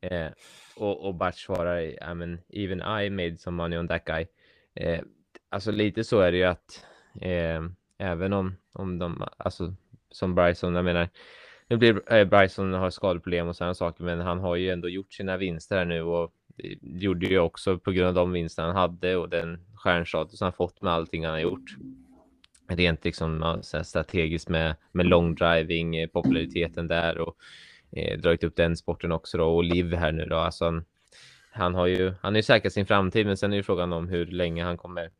Eh, 0.01 0.27
och, 0.75 1.05
och 1.05 1.15
Bart 1.15 1.35
svarar, 1.35 1.81
I 1.81 2.15
mean, 2.15 2.39
even 2.49 2.81
I 2.81 3.09
made 3.09 3.37
some 3.37 3.63
money 3.63 3.79
on 3.79 3.87
that 3.87 4.05
guy. 4.05 4.25
Eh, 4.75 5.01
alltså 5.49 5.71
lite 5.71 6.03
så 6.03 6.19
är 6.19 6.31
det 6.31 6.37
ju 6.37 6.43
att 6.43 6.85
eh, 7.21 7.61
även 7.97 8.33
om, 8.33 8.55
om 8.73 8.99
de, 8.99 9.23
alltså 9.37 9.75
som 10.11 10.35
Bryson, 10.35 10.75
jag 10.75 10.85
menar, 10.85 11.09
nu 11.67 11.77
blir 11.77 12.13
eh, 12.13 12.25
Bryson 12.25 12.73
har 12.73 12.89
skadeproblem 12.89 13.47
och 13.47 13.55
sådana 13.55 13.73
saker, 13.73 14.03
men 14.03 14.19
han 14.19 14.39
har 14.39 14.55
ju 14.55 14.69
ändå 14.69 14.89
gjort 14.89 15.13
sina 15.13 15.37
vinster 15.37 15.77
här 15.77 15.85
nu 15.85 16.01
och 16.01 16.33
gjorde 16.81 17.25
ju 17.25 17.39
också 17.39 17.79
på 17.79 17.91
grund 17.91 18.07
av 18.07 18.13
de 18.13 18.31
vinster 18.31 18.63
han 18.63 18.75
hade 18.75 19.15
och 19.15 19.29
den 19.29 19.65
stjärnstatus 19.75 20.41
han 20.41 20.53
fått 20.53 20.81
med 20.81 20.93
allting 20.93 21.25
han 21.25 21.33
har 21.33 21.39
gjort. 21.39 21.75
Rent 22.67 23.05
liksom 23.05 23.59
så 23.61 23.83
strategiskt 23.83 24.49
med, 24.49 24.75
med 24.91 25.05
long 25.05 25.35
driving, 25.35 25.95
eh, 25.95 26.07
populariteten 26.07 26.87
där 26.87 27.17
och 27.17 27.37
eh, 27.91 28.19
dragit 28.19 28.43
upp 28.43 28.55
den 28.55 28.77
sporten 28.77 29.11
också 29.11 29.37
då 29.37 29.55
och 29.55 29.63
Liv 29.63 29.93
här 29.93 30.11
nu 30.11 30.25
då. 30.25 30.35
Alltså 30.35 30.83
han, 31.51 31.75
har 31.75 31.87
ju, 31.87 32.13
han 32.21 32.33
har 32.33 32.37
ju 32.37 32.43
säkrat 32.43 32.73
sin 32.73 32.85
framtid, 32.85 33.25
men 33.25 33.37
sen 33.37 33.53
är 33.53 33.57
ju 33.57 33.63
frågan 33.63 33.93
om 33.93 34.07
hur 34.07 34.25
länge 34.25 34.63
han 34.63 34.77
kommer 34.77 35.11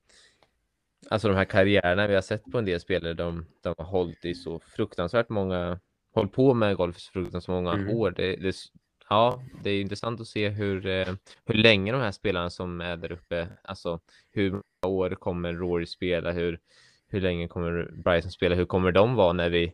Alltså 1.10 1.28
de 1.28 1.34
här 1.38 1.46
karriärerna 1.46 2.08
vi 2.08 2.16
har 2.16 2.22
sett 2.22 2.52
på 2.52 2.58
en 2.58 2.66
del 2.66 2.80
spelare, 2.80 3.14
de, 3.14 3.46
de 3.62 3.76
har 3.78 3.86
hållit 3.86 4.26
i 4.26 4.36
så 4.36 4.60
fruktansvärt 4.60 5.30
många 5.30 5.80
hållit 6.14 6.32
på 6.32 6.54
med 6.54 6.76
golf 6.76 6.98
så 6.98 7.12
fruktansvärt 7.12 7.54
många 7.54 7.74
Mm. 7.74 7.98
år. 7.98 8.12
Det, 8.12 8.36
det, 8.36 8.56
ja, 9.10 9.44
det 9.64 9.70
är 9.70 9.82
intressant 9.82 10.22
att 10.22 10.28
se 10.28 10.50
hur, 10.50 10.86
eh, 10.88 11.08
hur 11.46 11.54
länge 11.54 11.92
de 11.92 12.02
här 12.02 12.12
spelarna 12.12 12.50
som 12.50 12.82
är 12.82 12.98
där 12.98 13.12
uppe, 13.12 13.48
alltså 13.64 14.00
hur 14.32 14.52
många 14.52 14.96
år 14.96 15.10
kommer 15.10 15.54
Rory 15.54 15.86
spela, 15.86 16.32
hur, 16.32 16.60
hur 17.08 17.22
länge 17.22 17.48
kommer 17.48 17.92
Bryson 17.92 18.32
spela, 18.32 18.56
hur 18.56 18.66
kommer 18.66 18.92
de 18.92 19.16
vara 19.16 19.34
när 19.34 19.50
vi 19.50 19.74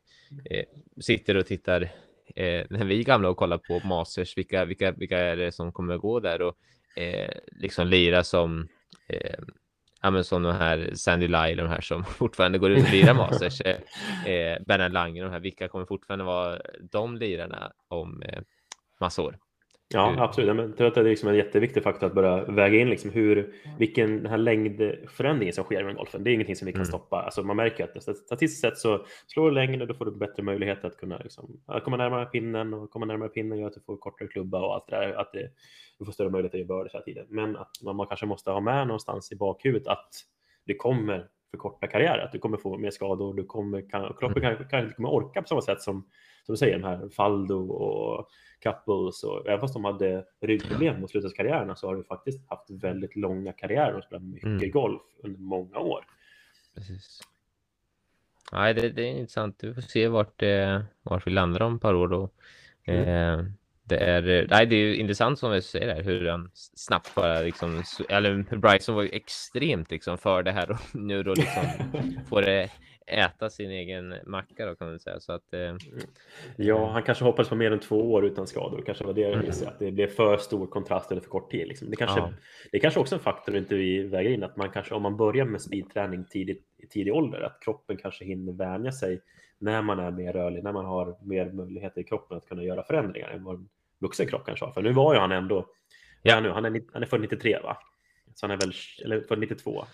eh, 0.49 0.65
sitter 1.01 1.37
och 1.37 1.45
tittar, 1.45 1.89
eh, 2.35 2.65
när 2.69 2.85
vi 2.85 2.99
är 2.99 3.03
gamla 3.03 3.29
och 3.29 3.37
kollar 3.37 3.57
på 3.57 3.87
Masters, 3.87 4.37
vilka, 4.37 4.65
vilka, 4.65 4.91
vilka 4.91 5.17
är 5.17 5.35
det 5.35 5.51
som 5.51 5.71
kommer 5.71 5.97
gå 5.97 6.19
där 6.19 6.41
och 6.41 6.57
eh, 6.95 7.31
liksom 7.51 7.87
lira 7.87 8.23
som 8.23 8.67
eh, 9.07 9.39
ja, 10.01 10.11
men 10.11 10.23
som 10.23 10.43
de 10.43 10.55
här 10.55 10.91
Sandy 10.95 11.27
Lyle, 11.27 11.55
de 11.55 11.69
här 11.69 11.81
som 11.81 12.03
fortfarande 12.19 12.57
går 12.57 12.71
ut 12.71 12.83
och 12.85 12.91
lirar 12.91 13.13
Masters, 13.13 13.61
eh, 13.61 13.77
eh 14.33 14.57
Bernhard 14.65 14.93
Lange, 14.93 15.23
de 15.23 15.31
här, 15.31 15.39
vilka 15.39 15.67
kommer 15.67 15.85
fortfarande 15.85 16.25
vara 16.25 16.61
de 16.91 17.17
lirarna 17.17 17.71
om 17.87 18.21
eh, 18.21 18.41
massa 18.99 19.21
år? 19.21 19.37
Ja, 19.93 20.15
absolut. 20.17 20.55
Men 20.55 20.65
jag 20.65 20.77
tror 20.77 20.87
att 20.87 20.95
det 20.95 21.01
är 21.01 21.03
liksom 21.05 21.29
en 21.29 21.35
jätteviktig 21.35 21.83
faktor 21.83 22.07
att 22.07 22.13
börja 22.13 22.43
väga 22.43 22.79
in 22.79 22.89
liksom 22.89 23.11
hur, 23.11 23.53
vilken 23.77 24.17
den 24.17 24.25
här 24.25 24.37
längdförändringen 24.37 25.53
som 25.53 25.63
sker 25.63 25.83
med 25.83 25.95
golfen. 25.95 26.23
Det 26.23 26.31
är 26.31 26.33
ingenting 26.33 26.55
som 26.55 26.65
vi 26.65 26.71
kan 26.71 26.81
mm. 26.81 26.85
stoppa. 26.85 27.21
Alltså 27.21 27.43
man 27.43 27.55
märker 27.55 27.83
att 27.83 28.03
statistiskt 28.03 28.61
sett 28.61 28.77
så 28.77 29.05
slår 29.27 29.45
du 29.45 29.51
längre, 29.51 29.85
då 29.85 29.93
får 29.93 30.05
du 30.05 30.11
bättre 30.11 30.43
möjlighet 30.43 30.85
att 30.85 30.97
kunna 30.97 31.17
liksom, 31.17 31.61
att 31.65 31.83
komma 31.83 31.97
närmare 31.97 32.25
pinnen 32.25 32.73
och 32.73 32.91
komma 32.91 33.05
närmare 33.05 33.29
pinnen 33.29 33.59
gör 33.59 33.67
att 33.67 33.73
du 33.73 33.81
får 33.81 33.97
kortare 33.97 34.27
klubba 34.27 34.59
och 34.59 34.73
allt 34.73 34.87
det 34.87 34.95
där. 34.95 35.13
Att 35.13 35.33
det, 35.33 35.49
du 35.99 36.05
får 36.05 36.11
större 36.11 36.29
möjlighet 36.29 36.53
att 36.53 36.59
göra 36.59 36.67
bördes 36.67 36.93
hela 36.93 37.03
tiden. 37.03 37.25
Men 37.29 37.57
att 37.57 37.71
man, 37.81 38.07
kanske 38.07 38.25
måste 38.25 38.51
ha 38.51 38.59
med 38.59 38.87
någonstans 38.87 39.31
i 39.31 39.35
bakhuvudet 39.35 39.87
att 39.87 40.09
det 40.65 40.75
kommer 40.75 41.27
förkorta 41.51 41.87
karriärer, 41.87 42.25
att 42.25 42.31
du 42.31 42.39
kommer 42.39 42.57
få 42.57 42.77
mer 42.77 42.91
skador, 42.91 43.33
du 43.33 43.45
kommer, 43.45 43.89
kan, 43.89 44.01
kroppen 44.01 44.37
mm. 44.37 44.41
kanske 44.41 44.63
kan 44.63 44.83
inte 44.83 44.95
kommer 44.95 45.13
orka 45.13 45.41
på 45.41 45.47
samma 45.47 45.61
sätt 45.61 45.81
som, 45.81 46.01
som 46.45 46.53
du 46.53 46.57
säger, 46.57 46.79
de 46.79 46.83
här 46.83 47.09
Faldo 47.09 47.69
och 47.69 48.27
Couples 48.59 49.23
och 49.23 49.47
även 49.47 49.59
fast 49.59 49.73
de 49.73 49.85
hade 49.85 50.25
ryggproblem 50.41 51.01
mot 51.01 51.11
slutet 51.11 51.39
av 51.39 51.75
så 51.75 51.87
har 51.87 51.95
de 51.95 52.03
faktiskt 52.03 52.49
haft 52.49 52.69
väldigt 52.69 53.15
långa 53.15 53.53
karriärer 53.53 53.93
och 53.93 54.03
spelat 54.03 54.23
mycket 54.23 54.45
mm. 54.45 54.71
golf 54.71 55.01
under 55.23 55.39
många 55.39 55.79
år. 55.79 56.05
Precis. 56.75 57.21
Nej, 58.51 58.73
det, 58.73 58.89
det, 58.89 59.01
är 59.01 59.11
intressant. 59.11 59.63
Vi 59.63 59.73
får 59.73 59.81
se 59.81 60.07
vart, 60.07 60.41
eh, 60.43 60.81
vart 61.01 61.27
vi 61.27 61.31
landar 61.31 61.61
om 61.61 61.75
ett 61.75 61.81
par 61.81 61.93
år 61.93 62.07
då. 62.07 62.29
Mm. 62.83 63.39
Eh, 63.39 63.45
det 63.83 63.97
är, 63.97 64.47
nej, 64.49 64.65
det 64.65 64.75
är 64.75 64.93
intressant 64.93 65.39
som 65.39 65.51
vi 65.51 65.61
säger 65.61 65.95
där, 65.95 66.03
hur 66.03 66.27
han 66.27 66.51
snabbt 66.53 67.15
bara 67.15 67.39
liksom, 67.39 67.83
eller 68.09 68.57
Bryson 68.57 68.95
var 68.95 69.03
ju 69.03 69.09
extremt 69.09 69.91
liksom 69.91 70.17
för 70.17 70.43
det 70.43 70.51
här 70.51 70.71
och 70.71 70.77
nu 70.93 71.23
då 71.23 71.33
liksom 71.33 71.63
får 72.29 72.41
det 72.41 72.71
äta 73.07 73.49
sin 73.49 73.71
egen 73.71 74.15
macka 74.25 74.65
då 74.65 74.75
kan 74.75 74.87
man 74.87 74.99
säga. 74.99 75.19
Så 75.19 75.31
att, 75.31 75.53
eh, 75.53 75.75
ja, 76.55 76.89
han 76.91 77.03
kanske 77.03 77.23
hoppades 77.23 77.49
på 77.49 77.55
mer 77.55 77.71
än 77.71 77.79
två 77.79 78.13
år 78.13 78.25
utan 78.25 78.47
skador. 78.47 78.83
Kanske 78.85 79.03
var 79.03 79.13
det 79.13 79.21
jag 79.21 79.33
mm. 79.33 79.49
att 79.49 79.79
det 79.79 79.91
blev 79.91 80.07
för 80.07 80.37
stor 80.37 80.67
kontrast 80.67 81.11
eller 81.11 81.21
för 81.21 81.29
kort 81.29 81.51
tid. 81.51 81.67
Liksom. 81.67 81.89
Det, 81.89 81.95
kanske, 81.95 82.19
ja. 82.19 82.33
det 82.71 82.77
är 82.77 82.81
kanske 82.81 82.99
också 82.99 83.15
en 83.15 83.21
faktor 83.21 83.55
inte 83.55 83.75
vi 83.75 84.03
väger 84.03 84.29
in, 84.29 84.43
att 84.43 84.57
man 84.57 84.69
kanske 84.69 84.95
om 84.95 85.01
man 85.01 85.17
börjar 85.17 85.45
med 85.45 85.61
speedträning 85.61 86.25
tidigt, 86.25 86.65
i 86.77 86.87
tidig 86.87 87.13
ålder, 87.13 87.41
att 87.41 87.59
kroppen 87.61 87.97
kanske 87.97 88.25
hinner 88.25 88.53
vänja 88.53 88.91
sig 88.91 89.21
när 89.59 89.81
man 89.81 89.99
är 89.99 90.11
mer 90.11 90.33
rörlig, 90.33 90.63
när 90.63 90.73
man 90.73 90.85
har 90.85 91.17
mer 91.21 91.51
möjligheter 91.51 92.01
i 92.01 92.03
kroppen 92.03 92.37
att 92.37 92.47
kunna 92.47 92.63
göra 92.63 92.83
förändringar 92.83 93.29
än 93.29 93.43
vad 93.43 93.55
en 93.55 93.69
vuxen 93.99 94.27
kropp 94.27 94.45
kanske 94.45 94.65
har. 94.65 94.71
För 94.71 94.81
nu 94.81 94.93
var 94.93 95.13
ju 95.13 95.19
han 95.19 95.31
ändå, 95.31 95.65
ja. 96.21 96.39
nu, 96.39 96.49
han 96.49 96.65
är, 96.65 96.81
han 96.93 97.01
är 97.01 97.07
född 97.07 97.21
93 97.21 97.59
va? 97.63 97.77
Så 98.35 98.47
han 98.47 98.51
är 98.51 98.57
väl, 98.57 98.73
eller 99.03 99.21
född 99.21 99.39
92. 99.39 99.85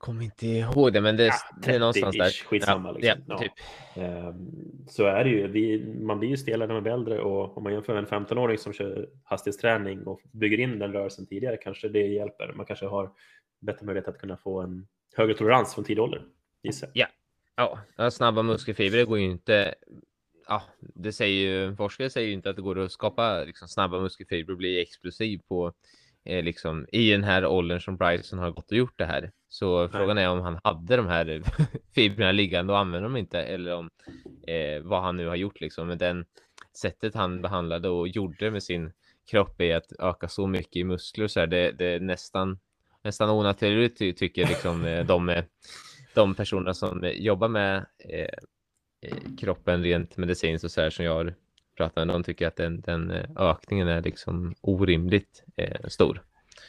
Kommer 0.00 0.24
inte 0.24 0.46
ihåg 0.46 0.92
det, 0.92 1.00
men 1.00 1.16
det, 1.16 1.26
ja, 1.26 1.34
det 1.62 1.74
är 1.74 1.78
någonstans 1.78 2.16
där. 2.16 2.30
Skitsamma. 2.30 2.88
Ja, 2.88 2.94
liksom. 2.94 3.22
ja, 3.26 3.38
typ. 3.38 3.52
Ehm, 3.94 4.50
så 4.88 5.04
är 5.04 5.24
det 5.24 5.30
ju. 5.30 5.48
Vi, 5.48 5.94
man 6.00 6.18
blir 6.18 6.28
ju 6.28 6.36
stelare 6.36 6.66
när 6.66 6.74
man 6.74 6.82
blir 6.82 6.92
äldre 6.92 7.20
och 7.20 7.56
om 7.56 7.62
man 7.62 7.72
jämför 7.72 7.94
med 7.94 8.12
en 8.12 8.26
15-åring 8.26 8.58
som 8.58 8.72
kör 8.72 9.08
hastighetsträning 9.24 10.06
och 10.06 10.20
bygger 10.32 10.60
in 10.60 10.78
den 10.78 10.92
rörelsen 10.92 11.26
tidigare 11.26 11.56
kanske 11.56 11.88
det 11.88 12.06
hjälper. 12.06 12.52
Man 12.52 12.66
kanske 12.66 12.86
har 12.86 13.10
bättre 13.60 13.86
möjlighet 13.86 14.08
att 14.08 14.18
kunna 14.18 14.36
få 14.36 14.60
en 14.60 14.86
högre 15.16 15.34
tolerans 15.34 15.74
från 15.74 15.84
tidig 15.84 16.02
ålder. 16.02 16.22
Ja. 16.92 17.78
ja, 17.96 18.10
snabba 18.10 18.42
muskelfibrer 18.42 19.04
går 19.04 19.18
ju 19.18 19.24
inte. 19.24 19.74
Ja, 20.48 20.62
det 20.78 21.12
säger 21.12 21.50
ju 21.50 21.76
forskare 21.76 22.10
säger 22.10 22.28
ju 22.28 22.34
inte 22.34 22.50
att 22.50 22.56
det 22.56 22.62
går 22.62 22.78
att 22.78 22.92
skapa 22.92 23.44
liksom, 23.44 23.68
snabba 23.68 24.00
muskelfibrer 24.00 24.52
och 24.52 24.58
bli 24.58 24.80
explosiv 24.80 25.40
på 25.48 25.72
eh, 26.24 26.44
liksom 26.44 26.86
i 26.92 27.10
den 27.10 27.24
här 27.24 27.46
åldern 27.46 27.80
som 27.80 27.96
Bryson 27.96 28.38
har 28.38 28.50
gått 28.50 28.70
och 28.70 28.76
gjort 28.76 28.98
det 28.98 29.06
här. 29.06 29.30
Så 29.52 29.88
frågan 29.88 30.18
är 30.18 30.28
om 30.28 30.40
han 30.40 30.60
hade 30.64 30.96
de 30.96 31.06
här 31.06 31.42
fibrerna 31.94 32.32
liggande 32.32 32.72
och 32.72 32.78
använde 32.78 33.08
dem 33.08 33.16
inte 33.16 33.42
eller 33.42 33.74
om 33.74 33.90
eh, 34.46 34.82
vad 34.82 35.02
han 35.02 35.16
nu 35.16 35.26
har 35.26 35.36
gjort 35.36 35.60
liksom. 35.60 35.88
Men 35.88 35.98
den 35.98 36.24
sättet 36.80 37.14
han 37.14 37.42
behandlade 37.42 37.88
och 37.88 38.08
gjorde 38.08 38.50
med 38.50 38.62
sin 38.62 38.92
kropp 39.30 39.60
är 39.60 39.76
att 39.76 39.92
öka 39.98 40.28
så 40.28 40.46
mycket 40.46 40.76
i 40.76 40.84
muskler 40.84 41.28
så 41.28 41.40
här. 41.40 41.46
Det, 41.46 41.70
det 41.70 41.86
är 41.86 42.00
nästan 42.00 42.58
nästan 43.02 43.30
onaturligt 43.30 43.98
ty 43.98 44.12
tycker 44.12 44.46
liksom 44.46 44.84
eh, 44.84 45.06
de, 45.06 45.42
de 46.14 46.34
personerna 46.34 46.74
som 46.74 47.10
jobbar 47.14 47.48
med 47.48 47.86
eh, 47.98 48.28
eh, 49.00 49.16
kroppen 49.38 49.82
rent 49.82 50.16
medicinskt 50.16 50.64
och 50.64 50.70
så 50.70 50.80
här 50.80 50.90
som 50.90 51.04
jag 51.04 51.32
pratar 51.76 52.06
med. 52.06 52.14
De 52.14 52.22
tycker 52.22 52.46
att 52.46 52.56
den, 52.56 52.80
den 52.80 53.10
ökningen 53.36 53.88
är 53.88 54.02
liksom 54.02 54.54
orimligt 54.60 55.44
eh, 55.56 55.88
stor. 55.88 56.22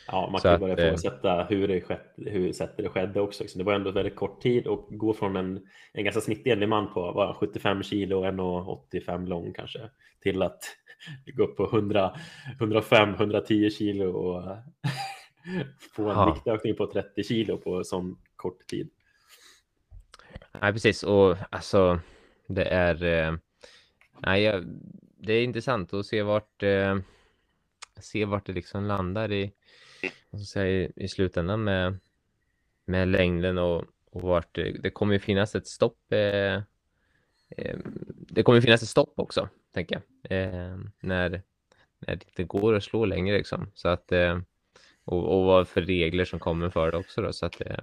Ja, 0.07 0.29
man 0.31 0.41
kan 0.41 0.51
ju 0.51 0.57
börja 0.57 0.73
ifrågasätta 0.73 1.43
hur, 1.43 1.67
det 1.67 1.81
skett, 1.81 2.13
hur 2.17 2.53
sättet 2.53 2.77
det 2.77 2.89
skedde 2.89 3.21
också. 3.21 3.43
Det 3.55 3.63
var 3.63 3.73
ändå 3.73 3.91
väldigt 3.91 4.15
kort 4.15 4.41
tid 4.41 4.67
och 4.67 4.87
gå 4.89 5.13
från 5.13 5.35
en, 5.35 5.67
en 5.93 6.03
ganska 6.03 6.21
snittig 6.21 6.69
man 6.69 6.93
på 6.93 7.11
var 7.11 7.33
75 7.33 7.83
kilo 7.83 8.17
och 8.17 8.25
1,85 8.25 9.27
lång 9.27 9.53
kanske 9.53 9.79
till 10.21 10.41
att 10.41 10.63
gå 11.35 11.43
upp 11.43 11.57
på 11.57 11.63
100, 11.63 12.15
105, 12.59 13.13
110 13.13 13.69
kilo 13.69 14.11
och 14.11 14.43
få 15.95 16.09
en 16.09 16.17
ja. 16.17 16.33
viktökning 16.33 16.75
på 16.75 16.87
30 16.87 17.23
kilo 17.23 17.57
på 17.57 17.83
sån 17.83 18.17
kort 18.35 18.67
tid. 18.67 18.89
Nej, 20.61 20.73
precis. 20.73 21.03
Och 21.03 21.37
alltså, 21.49 21.99
det 22.47 22.63
är... 22.65 23.03
Eh, 23.03 23.33
nej, 24.19 24.63
det 25.17 25.33
är 25.33 25.43
intressant 25.43 25.93
att 25.93 26.05
se 26.05 26.21
vart, 26.21 26.63
eh, 26.63 26.97
se 27.99 28.25
vart 28.25 28.45
det 28.45 28.53
liksom 28.53 28.83
landar 28.83 29.31
i, 29.31 29.51
säga, 30.39 30.89
i 30.95 31.07
slutändan 31.07 31.63
med, 31.63 31.97
med 32.85 33.07
längden 33.07 33.57
och, 33.57 33.83
och 34.11 34.21
vart 34.21 34.55
det, 34.55 34.71
det 34.71 34.89
kommer 34.89 35.13
ju 35.13 35.19
finnas 35.19 35.55
ett 35.55 35.67
stopp. 35.67 35.97
Eh, 36.09 36.55
eh, 37.57 37.77
det 38.07 38.43
kommer 38.43 38.61
finnas 38.61 38.83
ett 38.83 38.89
stopp 38.89 39.13
också, 39.15 39.49
tänker 39.73 39.95
jag, 39.95 40.37
eh, 40.37 40.77
när, 40.99 41.41
när 41.99 42.15
det 42.15 42.25
inte 42.27 42.43
går 42.43 42.75
att 42.75 42.83
slå 42.83 43.05
längre 43.05 43.37
liksom. 43.37 43.71
Så 43.73 43.87
att, 43.87 44.11
eh, 44.11 44.39
och, 45.03 45.37
och 45.37 45.45
vad 45.45 45.67
för 45.67 45.81
regler 45.81 46.25
som 46.25 46.39
kommer 46.39 46.69
för 46.69 46.91
det 46.91 46.97
också 46.97 47.21
då, 47.21 47.33
så 47.33 47.45
att 47.45 47.61
eh, 47.61 47.77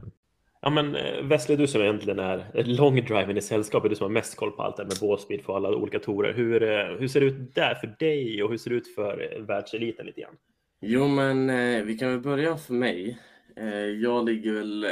Ja 0.60 0.70
men 0.70 0.94
eh, 0.94 1.22
Wesley, 1.22 1.56
du 1.56 1.66
som 1.66 1.82
egentligen 1.82 2.18
är 2.18 2.64
longdriven 2.64 3.36
i 3.36 3.40
sällskapet, 3.40 3.90
du 3.90 3.96
som 3.96 4.04
har 4.04 4.10
mest 4.10 4.36
koll 4.36 4.50
på 4.50 4.62
allt 4.62 4.76
det 4.76 4.82
här 4.82 4.88
med 4.88 4.98
ballspeed 5.00 5.42
för 5.42 5.56
alla 5.56 5.68
olika 5.68 5.98
torer. 5.98 6.32
Hur, 6.32 6.62
eh, 6.62 6.98
hur 6.98 7.08
ser 7.08 7.20
det 7.20 7.26
ut 7.26 7.54
där 7.54 7.74
för 7.74 7.94
dig 7.98 8.42
och 8.42 8.50
hur 8.50 8.56
ser 8.56 8.70
det 8.70 8.76
ut 8.76 8.94
för 8.94 9.40
världseliten 9.40 10.06
lite 10.06 10.20
grann? 10.20 10.36
Jo, 10.80 11.08
men 11.08 11.50
eh, 11.50 11.82
vi 11.82 11.98
kan 11.98 12.10
väl 12.10 12.20
börja 12.20 12.56
för 12.56 12.74
mig. 12.74 13.18
Eh, 13.56 13.74
jag 13.74 14.24
ligger 14.24 14.52
väl, 14.52 14.84
eh, 14.84 14.90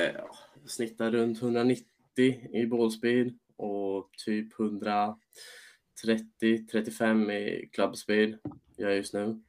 snittar 0.66 1.10
runt 1.10 1.42
190 1.42 1.86
i 2.52 2.66
ballspeed 2.66 3.38
och 3.56 4.10
typ 4.24 4.52
130-35 4.52 7.32
i 7.32 7.68
clubspeed 7.72 8.38
jag 8.76 8.92
är 8.92 8.96
just 8.96 9.14
nu. 9.14 9.40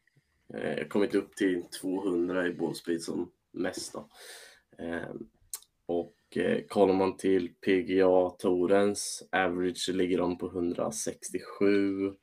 Eh, 0.54 0.70
jag 0.70 0.78
har 0.78 0.90
kommit 0.90 1.16
upp 1.16 1.36
till 1.36 1.64
200 1.82 2.48
i 2.48 2.54
ballspeed 2.54 3.02
som 3.02 3.32
mest. 3.52 3.94
Då. 3.94 4.10
Eh, 4.84 5.14
och 5.86 6.38
eh, 6.38 6.62
kollar 6.68 6.94
man 6.94 7.18
till 7.18 7.54
PGA-torens 7.66 9.24
average 9.32 9.90
ligger 9.94 10.18
de 10.18 10.38
på 10.38 10.48
167 10.48 12.14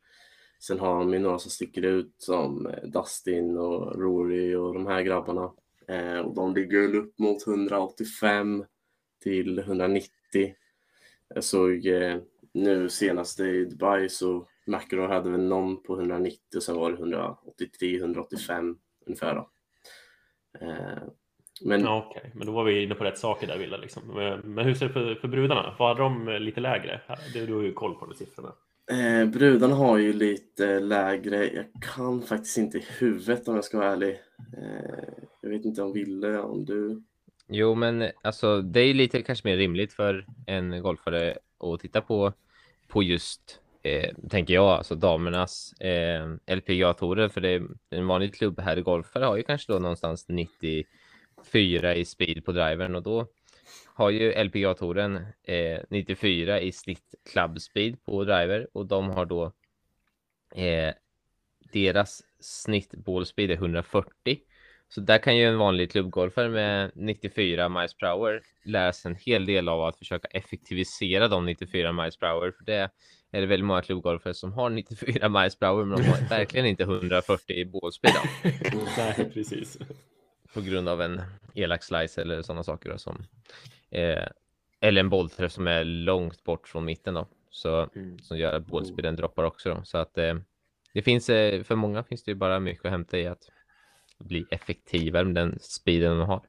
Sen 0.67 0.79
har 0.81 0.99
de 0.99 1.13
ju 1.13 1.19
några 1.19 1.39
som 1.39 1.51
sticker 1.51 1.83
ut 1.83 2.15
som 2.19 2.67
eh, 2.67 2.83
Dustin 2.89 3.59
och 3.59 4.01
Rory 4.01 4.55
och 4.55 4.75
de 4.75 4.87
här 4.87 5.03
grabbarna. 5.03 5.53
Eh, 5.89 6.19
och 6.19 6.35
de 6.35 6.55
ligger 6.55 6.95
upp 6.95 7.19
mot 7.19 7.47
185 7.47 8.65
till 9.23 9.59
190. 9.59 10.11
Jag 11.35 11.45
såg 11.45 11.87
eh, 11.87 12.17
nu 12.53 12.89
senast 12.89 13.41
i 13.41 13.65
Dubai 13.65 14.09
så 14.09 14.47
McEnroe 14.67 15.09
hade 15.09 15.31
väl 15.31 15.49
någon 15.49 15.83
på 15.83 15.99
190 15.99 16.39
och 16.57 16.63
sen 16.63 16.77
var 16.77 16.93
det 16.93 16.99
183-185 17.81 18.77
ungefär. 19.07 19.35
Då. 19.35 19.51
Eh, 20.61 21.03
men... 21.65 21.81
Ja, 21.81 22.07
Okej, 22.09 22.21
okay. 22.21 22.31
men 22.35 22.47
då 22.47 22.53
var 22.53 22.65
vi 22.65 22.83
inne 22.83 22.95
på 22.95 23.05
rätt 23.05 23.19
saker 23.19 23.47
där 23.47 23.59
Wille. 23.59 23.79
Liksom. 23.79 24.03
Men 24.45 24.65
hur 24.65 24.75
ser 24.75 24.87
det 24.87 24.93
för, 24.93 25.15
för 25.15 25.29
brudarna? 25.29 25.77
Var 25.79 25.95
de 25.95 26.29
eh, 26.29 26.41
lite 26.41 26.61
lägre? 26.61 27.01
Du, 27.33 27.47
du 27.47 27.55
har 27.55 27.63
ju 27.63 27.73
koll 27.73 27.95
på 27.95 28.07
de 28.07 28.15
siffrorna. 28.15 28.53
Eh, 28.91 29.27
brudarna 29.29 29.75
har 29.75 29.99
ju 29.99 30.13
lite 30.13 30.81
lägre, 30.81 31.51
jag 31.53 31.65
kan 31.95 32.23
faktiskt 32.23 32.59
inte 32.59 32.79
i 32.79 32.85
huvudet 32.99 33.49
om 33.49 33.55
jag 33.55 33.65
ska 33.65 33.79
vara 33.79 33.93
ärlig. 33.93 34.21
Eh, 34.57 35.15
jag 35.41 35.51
vet 35.51 35.65
inte 35.65 35.83
om 35.83 35.93
Ville, 35.93 36.39
om 36.39 36.65
du? 36.65 37.03
Jo, 37.49 37.75
men 37.75 38.11
alltså 38.23 38.63
det 38.63 38.81
är 38.81 38.95
lite 38.95 39.23
kanske 39.23 39.49
mer 39.49 39.57
rimligt 39.57 39.93
för 39.93 40.27
en 40.47 40.83
golfare 40.83 41.39
att 41.59 41.81
titta 41.81 42.01
på, 42.01 42.33
på 42.89 43.03
just, 43.03 43.61
eh, 43.83 44.15
tänker 44.31 44.55
jag, 44.55 44.69
alltså 44.69 44.95
damernas 44.95 45.73
eh, 45.73 46.37
LPGA-tourer, 46.47 47.29
För 47.29 47.41
det 47.41 47.49
är 47.49 47.63
en 47.91 48.07
vanlig 48.07 48.35
klubb 48.35 48.61
här 48.61 48.79
i 48.79 48.83
golfare 48.83 49.25
har 49.25 49.37
ju 49.37 49.43
kanske 49.43 49.73
då 49.73 49.79
någonstans 49.79 50.29
94 50.29 51.95
i 51.95 52.05
speed 52.05 52.45
på 52.45 52.53
drivern 52.53 52.95
och 52.95 53.03
då 53.03 53.27
har 53.95 54.11
ju 54.11 54.33
LPGA-touren 54.33 55.27
eh, 55.43 55.81
94 55.91 56.61
i 56.61 56.73
snitt 56.73 57.15
club 57.33 57.61
speed 57.61 58.05
på 58.05 58.25
driver 58.25 58.67
och 58.73 58.87
de 58.87 59.11
har 59.11 59.27
då 59.27 59.53
eh, 60.55 60.95
deras 61.73 62.23
snitt 62.41 62.95
ball 62.95 63.27
speed 63.27 63.51
är 63.51 63.55
140. 63.55 64.39
Så 64.89 65.01
där 65.01 65.19
kan 65.19 65.37
ju 65.37 65.45
en 65.45 65.59
vanlig 65.59 65.91
klubbgolfare 65.91 66.49
med 66.49 66.91
94 66.95 67.69
miles 67.69 67.95
per 67.95 68.07
hour 68.07 68.41
lära 68.65 68.93
sig 68.93 69.11
en 69.11 69.17
hel 69.21 69.47
del 69.47 69.69
av 69.69 69.85
att 69.85 69.99
försöka 69.99 70.29
effektivisera 70.29 71.29
de 71.29 71.47
94 71.47 71.93
miles 71.93 72.17
per 72.17 72.27
hour. 72.27 72.51
För 72.51 72.65
det 72.65 72.91
är 73.31 73.41
det 73.41 73.47
väldigt 73.47 73.67
många 73.67 73.83
klubbgolfare 73.83 74.35
som 74.35 74.53
har 74.53 74.71
94 74.71 75.29
miles 75.29 75.59
per 75.59 75.67
hour, 75.67 75.85
men 75.85 76.03
de 76.03 76.09
har 76.09 76.29
verkligen 76.29 76.67
inte 76.67 76.83
140 76.83 77.57
i 77.57 77.65
ballspeed. 77.65 78.15
Nej, 78.97 79.31
precis. 79.35 79.79
På 80.55 80.61
grund 80.61 80.89
av 80.89 81.03
en 81.03 81.23
elak 81.55 81.83
slice 81.83 82.21
eller 82.21 82.43
sådana 82.43 82.63
saker 82.63 82.97
som 82.97 83.27
eh, 83.95 84.27
eller 84.81 85.01
en 85.01 85.09
bollträff 85.09 85.53
som 85.53 85.67
är 85.67 85.85
långt 85.85 86.45
bort 86.45 86.69
från 86.69 86.85
mitten 86.85 87.15
då, 87.15 87.27
så 87.51 87.89
Mm. 87.95 88.19
som 88.19 88.39
gör 88.39 88.53
att 88.53 88.67
ballspeeden 88.67 89.17
droppar 89.17 89.45
också 89.45 89.69
då. 89.75 89.81
Så 89.85 89.99
att 89.99 90.19
eh, 90.19 90.35
det 90.95 91.03
finns 91.03 91.31
eh, 91.31 91.63
för 91.63 91.75
många 91.77 92.03
finns 92.05 92.25
det 92.25 92.31
ju 92.31 92.35
bara 92.35 92.61
mycket 92.61 92.85
att 92.85 92.91
hämta 92.91 93.19
i 93.19 93.27
att 93.27 93.51
bli 94.19 94.47
effektivare 94.51 95.25
med 95.25 95.35
den 95.35 95.59
speeden 95.61 96.19
de 96.19 96.29
har. 96.29 96.43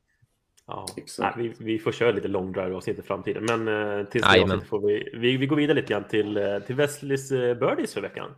Ja, 0.68 0.86
Exakt. 0.98 1.38
Nej, 1.38 1.54
vi, 1.60 1.66
vi 1.66 1.80
får 1.80 1.92
köra 1.92 2.12
lite 2.12 2.28
long 2.28 2.52
drive 2.52 2.76
avsnitt 2.76 3.00
i 3.00 3.02
framtiden, 3.02 3.46
men 3.46 3.68
eh, 4.00 4.06
tills 4.06 4.24
det 4.34 4.42
avsnittet 4.42 4.68
får 4.70 4.88
vi, 4.88 5.10
vi, 5.14 5.38
vi 5.38 5.48
går 5.48 5.56
vidare 5.56 5.76
lite 5.76 5.94
grann 5.94 6.08
till, 6.08 6.38
eh, 6.38 6.60
till 6.60 6.76
Wesleys 6.76 7.32
eh, 7.32 7.56
birdies 7.58 7.94
för 7.94 8.02
veckan. 8.02 8.32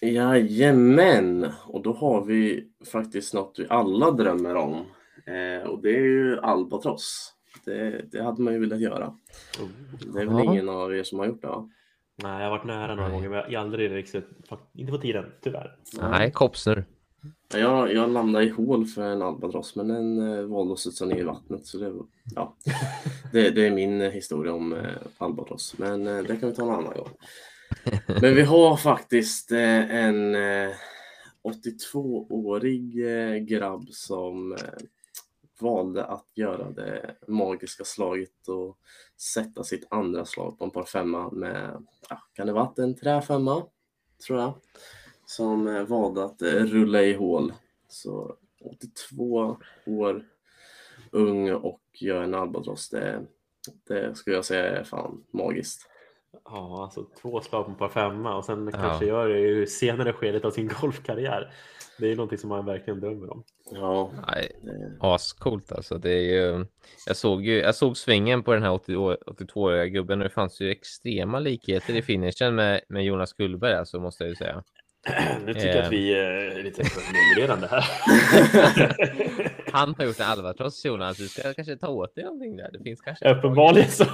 Jajamän, 0.00 1.52
och 1.66 1.82
då 1.82 1.92
har 1.92 2.24
vi 2.24 2.68
faktiskt 2.92 3.34
något 3.34 3.58
vi 3.58 3.66
alla 3.68 4.10
drömmer 4.10 4.54
om. 4.54 4.86
Eh, 5.26 5.68
och 5.68 5.82
det 5.82 5.90
är 5.96 6.00
ju 6.02 6.40
albatross. 6.40 7.32
Det, 7.64 8.04
det 8.12 8.22
hade 8.22 8.42
man 8.42 8.52
ju 8.54 8.60
velat 8.60 8.80
göra. 8.80 9.14
Det 10.14 10.20
är 10.20 10.26
väl 10.26 10.44
Ja. 10.44 10.44
ingen 10.52 10.68
av 10.68 10.94
er 10.94 11.02
som 11.02 11.18
har 11.18 11.26
gjort 11.26 11.42
det 11.42 11.48
va? 11.48 11.70
Nej, 12.22 12.42
jag 12.42 12.50
har 12.50 12.56
varit 12.58 12.66
nära 12.66 12.94
några 12.94 13.08
Nej. 13.08 13.16
gånger, 13.16 13.28
men 13.28 13.38
jag 13.52 13.58
har 13.60 13.64
aldrig 13.66 13.90
riktigt, 13.94 14.28
inte 14.74 14.92
fått 14.92 15.02
tiden, 15.02 15.24
tyvärr. 15.42 15.76
Nej, 16.00 16.32
koppsnur. 16.32 16.84
Jag, 17.54 17.92
jag 17.92 18.10
landade 18.10 18.44
i 18.44 18.48
hål 18.48 18.86
för 18.86 19.02
en 19.02 19.22
albatross 19.22 19.76
men 19.76 19.88
den 19.88 20.18
eh, 20.38 20.44
valde 20.44 20.72
att 20.72 20.78
studsa 20.78 21.04
ner 21.04 21.16
i 21.16 21.22
vattnet. 21.22 21.66
Så 21.66 21.78
det, 21.78 21.92
ja, 22.34 22.56
det, 23.32 23.50
det 23.50 23.66
är 23.66 23.70
min 23.70 24.00
eh, 24.00 24.10
historia 24.10 24.52
om 24.52 24.72
eh, 24.72 24.80
albatross. 25.18 25.74
Men 25.78 26.06
eh, 26.06 26.18
det 26.22 26.36
kan 26.36 26.48
vi 26.48 26.54
ta 26.54 26.62
en 26.62 26.70
annan 26.70 26.94
gång. 26.96 27.08
Men 28.06 28.34
vi 28.34 28.42
har 28.42 28.76
faktiskt 28.76 29.52
eh, 29.52 29.94
en 29.94 30.34
eh, 30.34 30.70
82-årig 31.44 33.06
eh, 33.06 33.36
grabb 33.36 33.88
som 33.88 34.52
eh, 34.52 34.58
valde 35.62 36.04
att 36.04 36.26
göra 36.34 36.70
det 36.70 37.16
magiska 37.28 37.84
slaget 37.84 38.48
och 38.48 38.78
sätta 39.34 39.64
sitt 39.64 39.86
andra 39.90 40.24
slag 40.24 40.58
på 40.58 40.64
en 40.64 40.70
par 40.70 40.84
femma 40.84 41.30
med, 41.30 41.86
ja, 42.08 42.18
kan 42.32 42.46
det 42.46 42.52
varit 42.52 42.78
en 42.78 42.94
träfemma? 42.96 43.62
Tror 44.26 44.40
jag. 44.40 44.52
Som 45.26 45.68
eh, 45.68 45.82
valde 45.82 46.24
att 46.24 46.42
eh, 46.42 46.48
rulla 46.48 47.02
i 47.02 47.14
hål. 47.14 47.52
Så 47.88 48.36
82 48.64 49.56
år 49.86 50.24
ung 51.10 51.52
och 51.52 51.80
gör 51.94 52.22
en 52.22 52.34
albatross. 52.34 52.88
Det, 52.90 53.20
det 53.88 54.14
skulle 54.14 54.36
jag 54.36 54.44
säga 54.44 54.78
är 54.80 54.84
fan 54.84 55.24
magiskt. 55.32 55.88
Ja, 56.44 56.82
alltså 56.84 57.06
två 57.22 57.40
slag 57.40 57.64
på 57.66 57.72
ett 57.72 57.78
par 57.78 57.88
femma 57.88 58.36
och 58.36 58.44
sen 58.44 58.70
Ja. 58.72 58.78
kanske 58.82 59.06
gör 59.06 59.28
det 59.28 59.38
i 59.40 59.66
senare 59.66 60.12
skedet 60.12 60.44
av 60.44 60.50
sin 60.50 60.70
golfkarriär. 60.80 61.54
Det 62.02 62.12
är 62.12 62.16
någonting 62.16 62.38
som 62.38 62.48
man 62.48 62.66
verkligen 62.66 63.00
drömmer 63.00 63.32
om. 63.32 63.44
Ja, 63.70 64.10
Nej, 64.26 64.52
ascoolt 65.00 65.72
alltså. 65.72 65.98
Det 65.98 66.10
är 66.12 66.20
ju, 66.22 66.66
jag 67.06 67.16
såg 67.16 67.44
ju, 67.46 67.58
jag 67.58 67.74
såg 67.74 67.96
svingen 67.96 68.42
på 68.42 68.52
den 68.54 68.62
här 68.62 68.72
80 68.72 68.96
år- 68.96 69.18
82-åriga 69.26 69.86
gubben 69.86 70.18
och 70.20 70.24
det 70.28 70.34
fanns 70.34 70.60
ju 70.60 70.70
extrema 70.70 71.38
likheter 71.40 71.94
i 71.96 72.02
finishen 72.02 72.54
med, 72.54 72.80
med 72.88 73.04
Jonas 73.04 73.32
Gullberg 73.32 73.74
alltså, 73.74 74.00
måste 74.00 74.24
jag 74.24 74.28
ju 74.28 74.34
säga. 74.36 74.62
Nu 75.46 75.54
tycker 75.54 75.66
jag 75.68 75.76
Eh. 75.78 75.86
att 75.86 75.92
vi 75.92 76.14
är 76.14 76.62
lite 76.62 76.82
nedvärderande 76.82 77.66
här. 77.66 77.84
Han 79.72 79.94
har 79.98 80.04
gjort 80.04 80.20
en 80.20 80.26
albatross 80.26 80.84
Jonas, 80.84 81.16
du 81.16 81.28
ska 81.28 81.54
kanske 81.54 81.76
ta 81.76 81.88
åt 81.88 82.14
dig 82.14 82.24
någonting 82.24 82.56
där. 82.56 82.70
Det 82.72 82.78
finns 82.82 83.00
kanske. 83.00 83.34
Uppenbarligen 83.34 83.90
så 83.90 84.04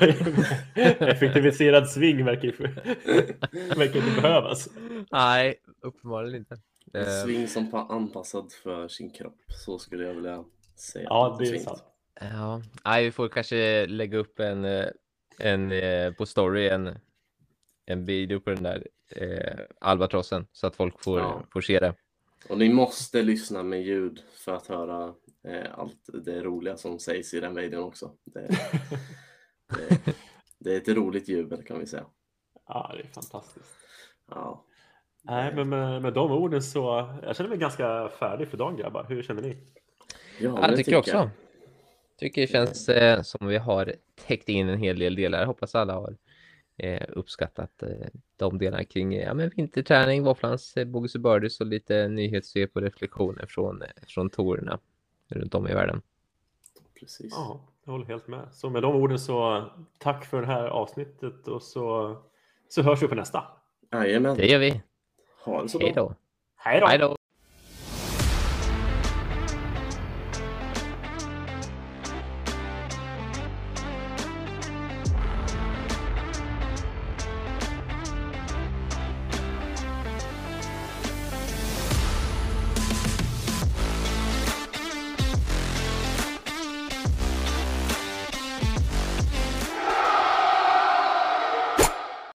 effektiviserad 0.99 1.89
sving 1.91 2.25
verkar, 2.25 2.49
verkar 3.79 3.97
inte 4.01 4.21
behövas. 4.23 4.69
Nej, 5.13 5.55
uppenbarligen 5.83 6.37
inte. 6.37 6.57
En 6.93 7.01
Eh, 7.01 7.25
sving 7.25 7.49
som 7.49 7.71
pa- 7.71 7.87
anpassad 7.89 8.53
för 8.53 8.89
sin 8.89 9.11
kropp. 9.11 9.39
Så 9.49 9.79
skulle 9.79 10.05
jag 10.07 10.15
vilja 10.15 10.45
säga. 10.77 11.05
Ja, 11.09 11.37
det 11.41 11.49
är 11.49 11.59
sant. 11.59 11.85
Ja, 12.21 12.63
nej, 12.85 13.05
vi 13.05 13.11
får 13.13 13.29
kanske 13.29 13.87
lägga 13.87 14.19
upp 14.19 14.41
en, 14.41 14.65
eh, 14.65 14.87
en 15.39 15.73
eh, 15.73 16.13
på 16.13 16.27
story, 16.27 16.69
en, 16.69 16.99
en 17.87 18.05
video 18.05 18.41
på 18.41 18.51
den 18.51 18.63
där 18.63 18.87
eh, 19.11 19.59
albatrossen 19.81 20.47
så 20.53 20.67
att 20.67 20.77
folk 20.77 21.03
får, 21.05 21.21
Ja. 21.21 21.43
får 21.53 21.61
se 21.61 21.81
det. 21.81 21.95
Och 22.49 22.59
ni 22.59 22.69
måste 22.69 23.23
lyssna 23.23 23.63
med 23.63 23.83
ljud 23.83 24.23
för 24.33 24.53
att 24.55 24.67
höra 24.67 25.15
eh, 25.49 25.79
allt 25.79 26.11
det 26.25 26.43
roliga 26.43 26.77
som 26.77 26.99
sägs 26.99 27.35
i 27.35 27.41
den 27.41 27.55
videon 27.55 27.83
också. 27.83 28.13
Det, 28.25 28.41
det, 29.77 30.15
det 30.59 30.73
är 30.73 30.77
ett 30.77 30.89
roligt 30.89 31.29
jubel 31.29 31.63
kan 31.63 31.79
vi 31.79 31.87
säga. 31.87 32.07
Ja, 32.67 32.95
det 32.97 33.03
är 33.03 33.13
fantastiskt. 33.13 33.67
Ja. 34.31 34.65
Nej, 35.29 35.55
men 35.55 35.69
med, 35.69 36.03
med 36.03 36.13
de 36.13 36.33
orden 36.33 36.63
så 36.63 37.09
jag 37.23 37.37
känner 37.37 37.51
mig 37.51 37.59
ganska 37.59 38.09
färdig 38.09 38.49
för 38.49 38.57
dagen 38.57 38.77
grabbar. 38.77 39.07
Hur 39.09 39.23
känner 39.23 39.43
ni? 39.43 39.57
Ja, 40.41 40.59
Ja, 40.63 40.69
det 40.69 40.77
tycker 40.77 40.93
jag 40.93 40.99
också. 40.99 41.31
Tycker 42.19 42.41
det 42.41 42.47
känns 42.47 42.89
eh, 42.89 43.23
som 43.23 43.47
vi 43.47 43.57
har 43.57 43.95
täckt 44.27 44.49
in 44.49 44.69
en 44.69 44.79
hel 44.79 44.99
del 44.99 45.15
delar. 45.15 45.47
Hoppas 45.47 45.75
alla 45.75 45.95
har 45.95 46.17
eh, 46.77 47.03
uppskattat 47.09 47.83
eh, 47.83 47.89
de 48.37 48.59
delarna 48.59 48.85
kring 48.85 49.15
eh, 49.15 49.25
ja, 49.25 49.35
men 49.35 49.51
vinterträning, 49.57 50.25
våfflans, 50.25 50.77
eh, 50.77 50.85
bogus 50.85 51.15
och 51.15 51.21
birdies 51.21 51.61
och 51.61 51.67
lite 51.67 52.09
nyhetssvep 52.09 52.77
och 52.77 52.83
reflektioner 52.83 53.47
från, 53.47 53.83
eh, 53.83 53.89
från 54.07 54.31
tourerna 54.31 54.79
runt 55.29 55.55
om 55.55 55.69
i 55.69 55.75
världen. 55.75 56.03
Precis. 57.01 57.33
Ja, 57.37 57.61
jag 57.85 57.93
håller 57.93 58.07
helt 58.07 58.29
med. 58.29 58.49
Så 58.53 58.71
med 58.71 58.83
de 58.83 58.97
orden 58.97 59.19
så 59.19 59.65
tack 59.99 60.25
för 60.25 60.41
det 60.41 60.47
här 60.47 60.65
avsnittet 60.65 61.49
och 61.49 61.63
så, 61.63 62.17
så 62.69 62.83
hörs 62.83 63.03
vi 63.03 63.09
på 63.09 63.15
nästa. 63.15 63.45
Jajamän. 63.93 64.37
Det 64.37 64.47
gör 64.47 64.59
vi. 64.59 64.83
Ha 65.45 65.63
det 65.63 65.69
så 65.69 65.79
bra. 65.79 65.87
Hej 65.87 65.95
då. 65.95 66.15
Hej 66.57 66.81
då! 66.81 66.87
Hej 66.87 66.99
då. 66.99 67.18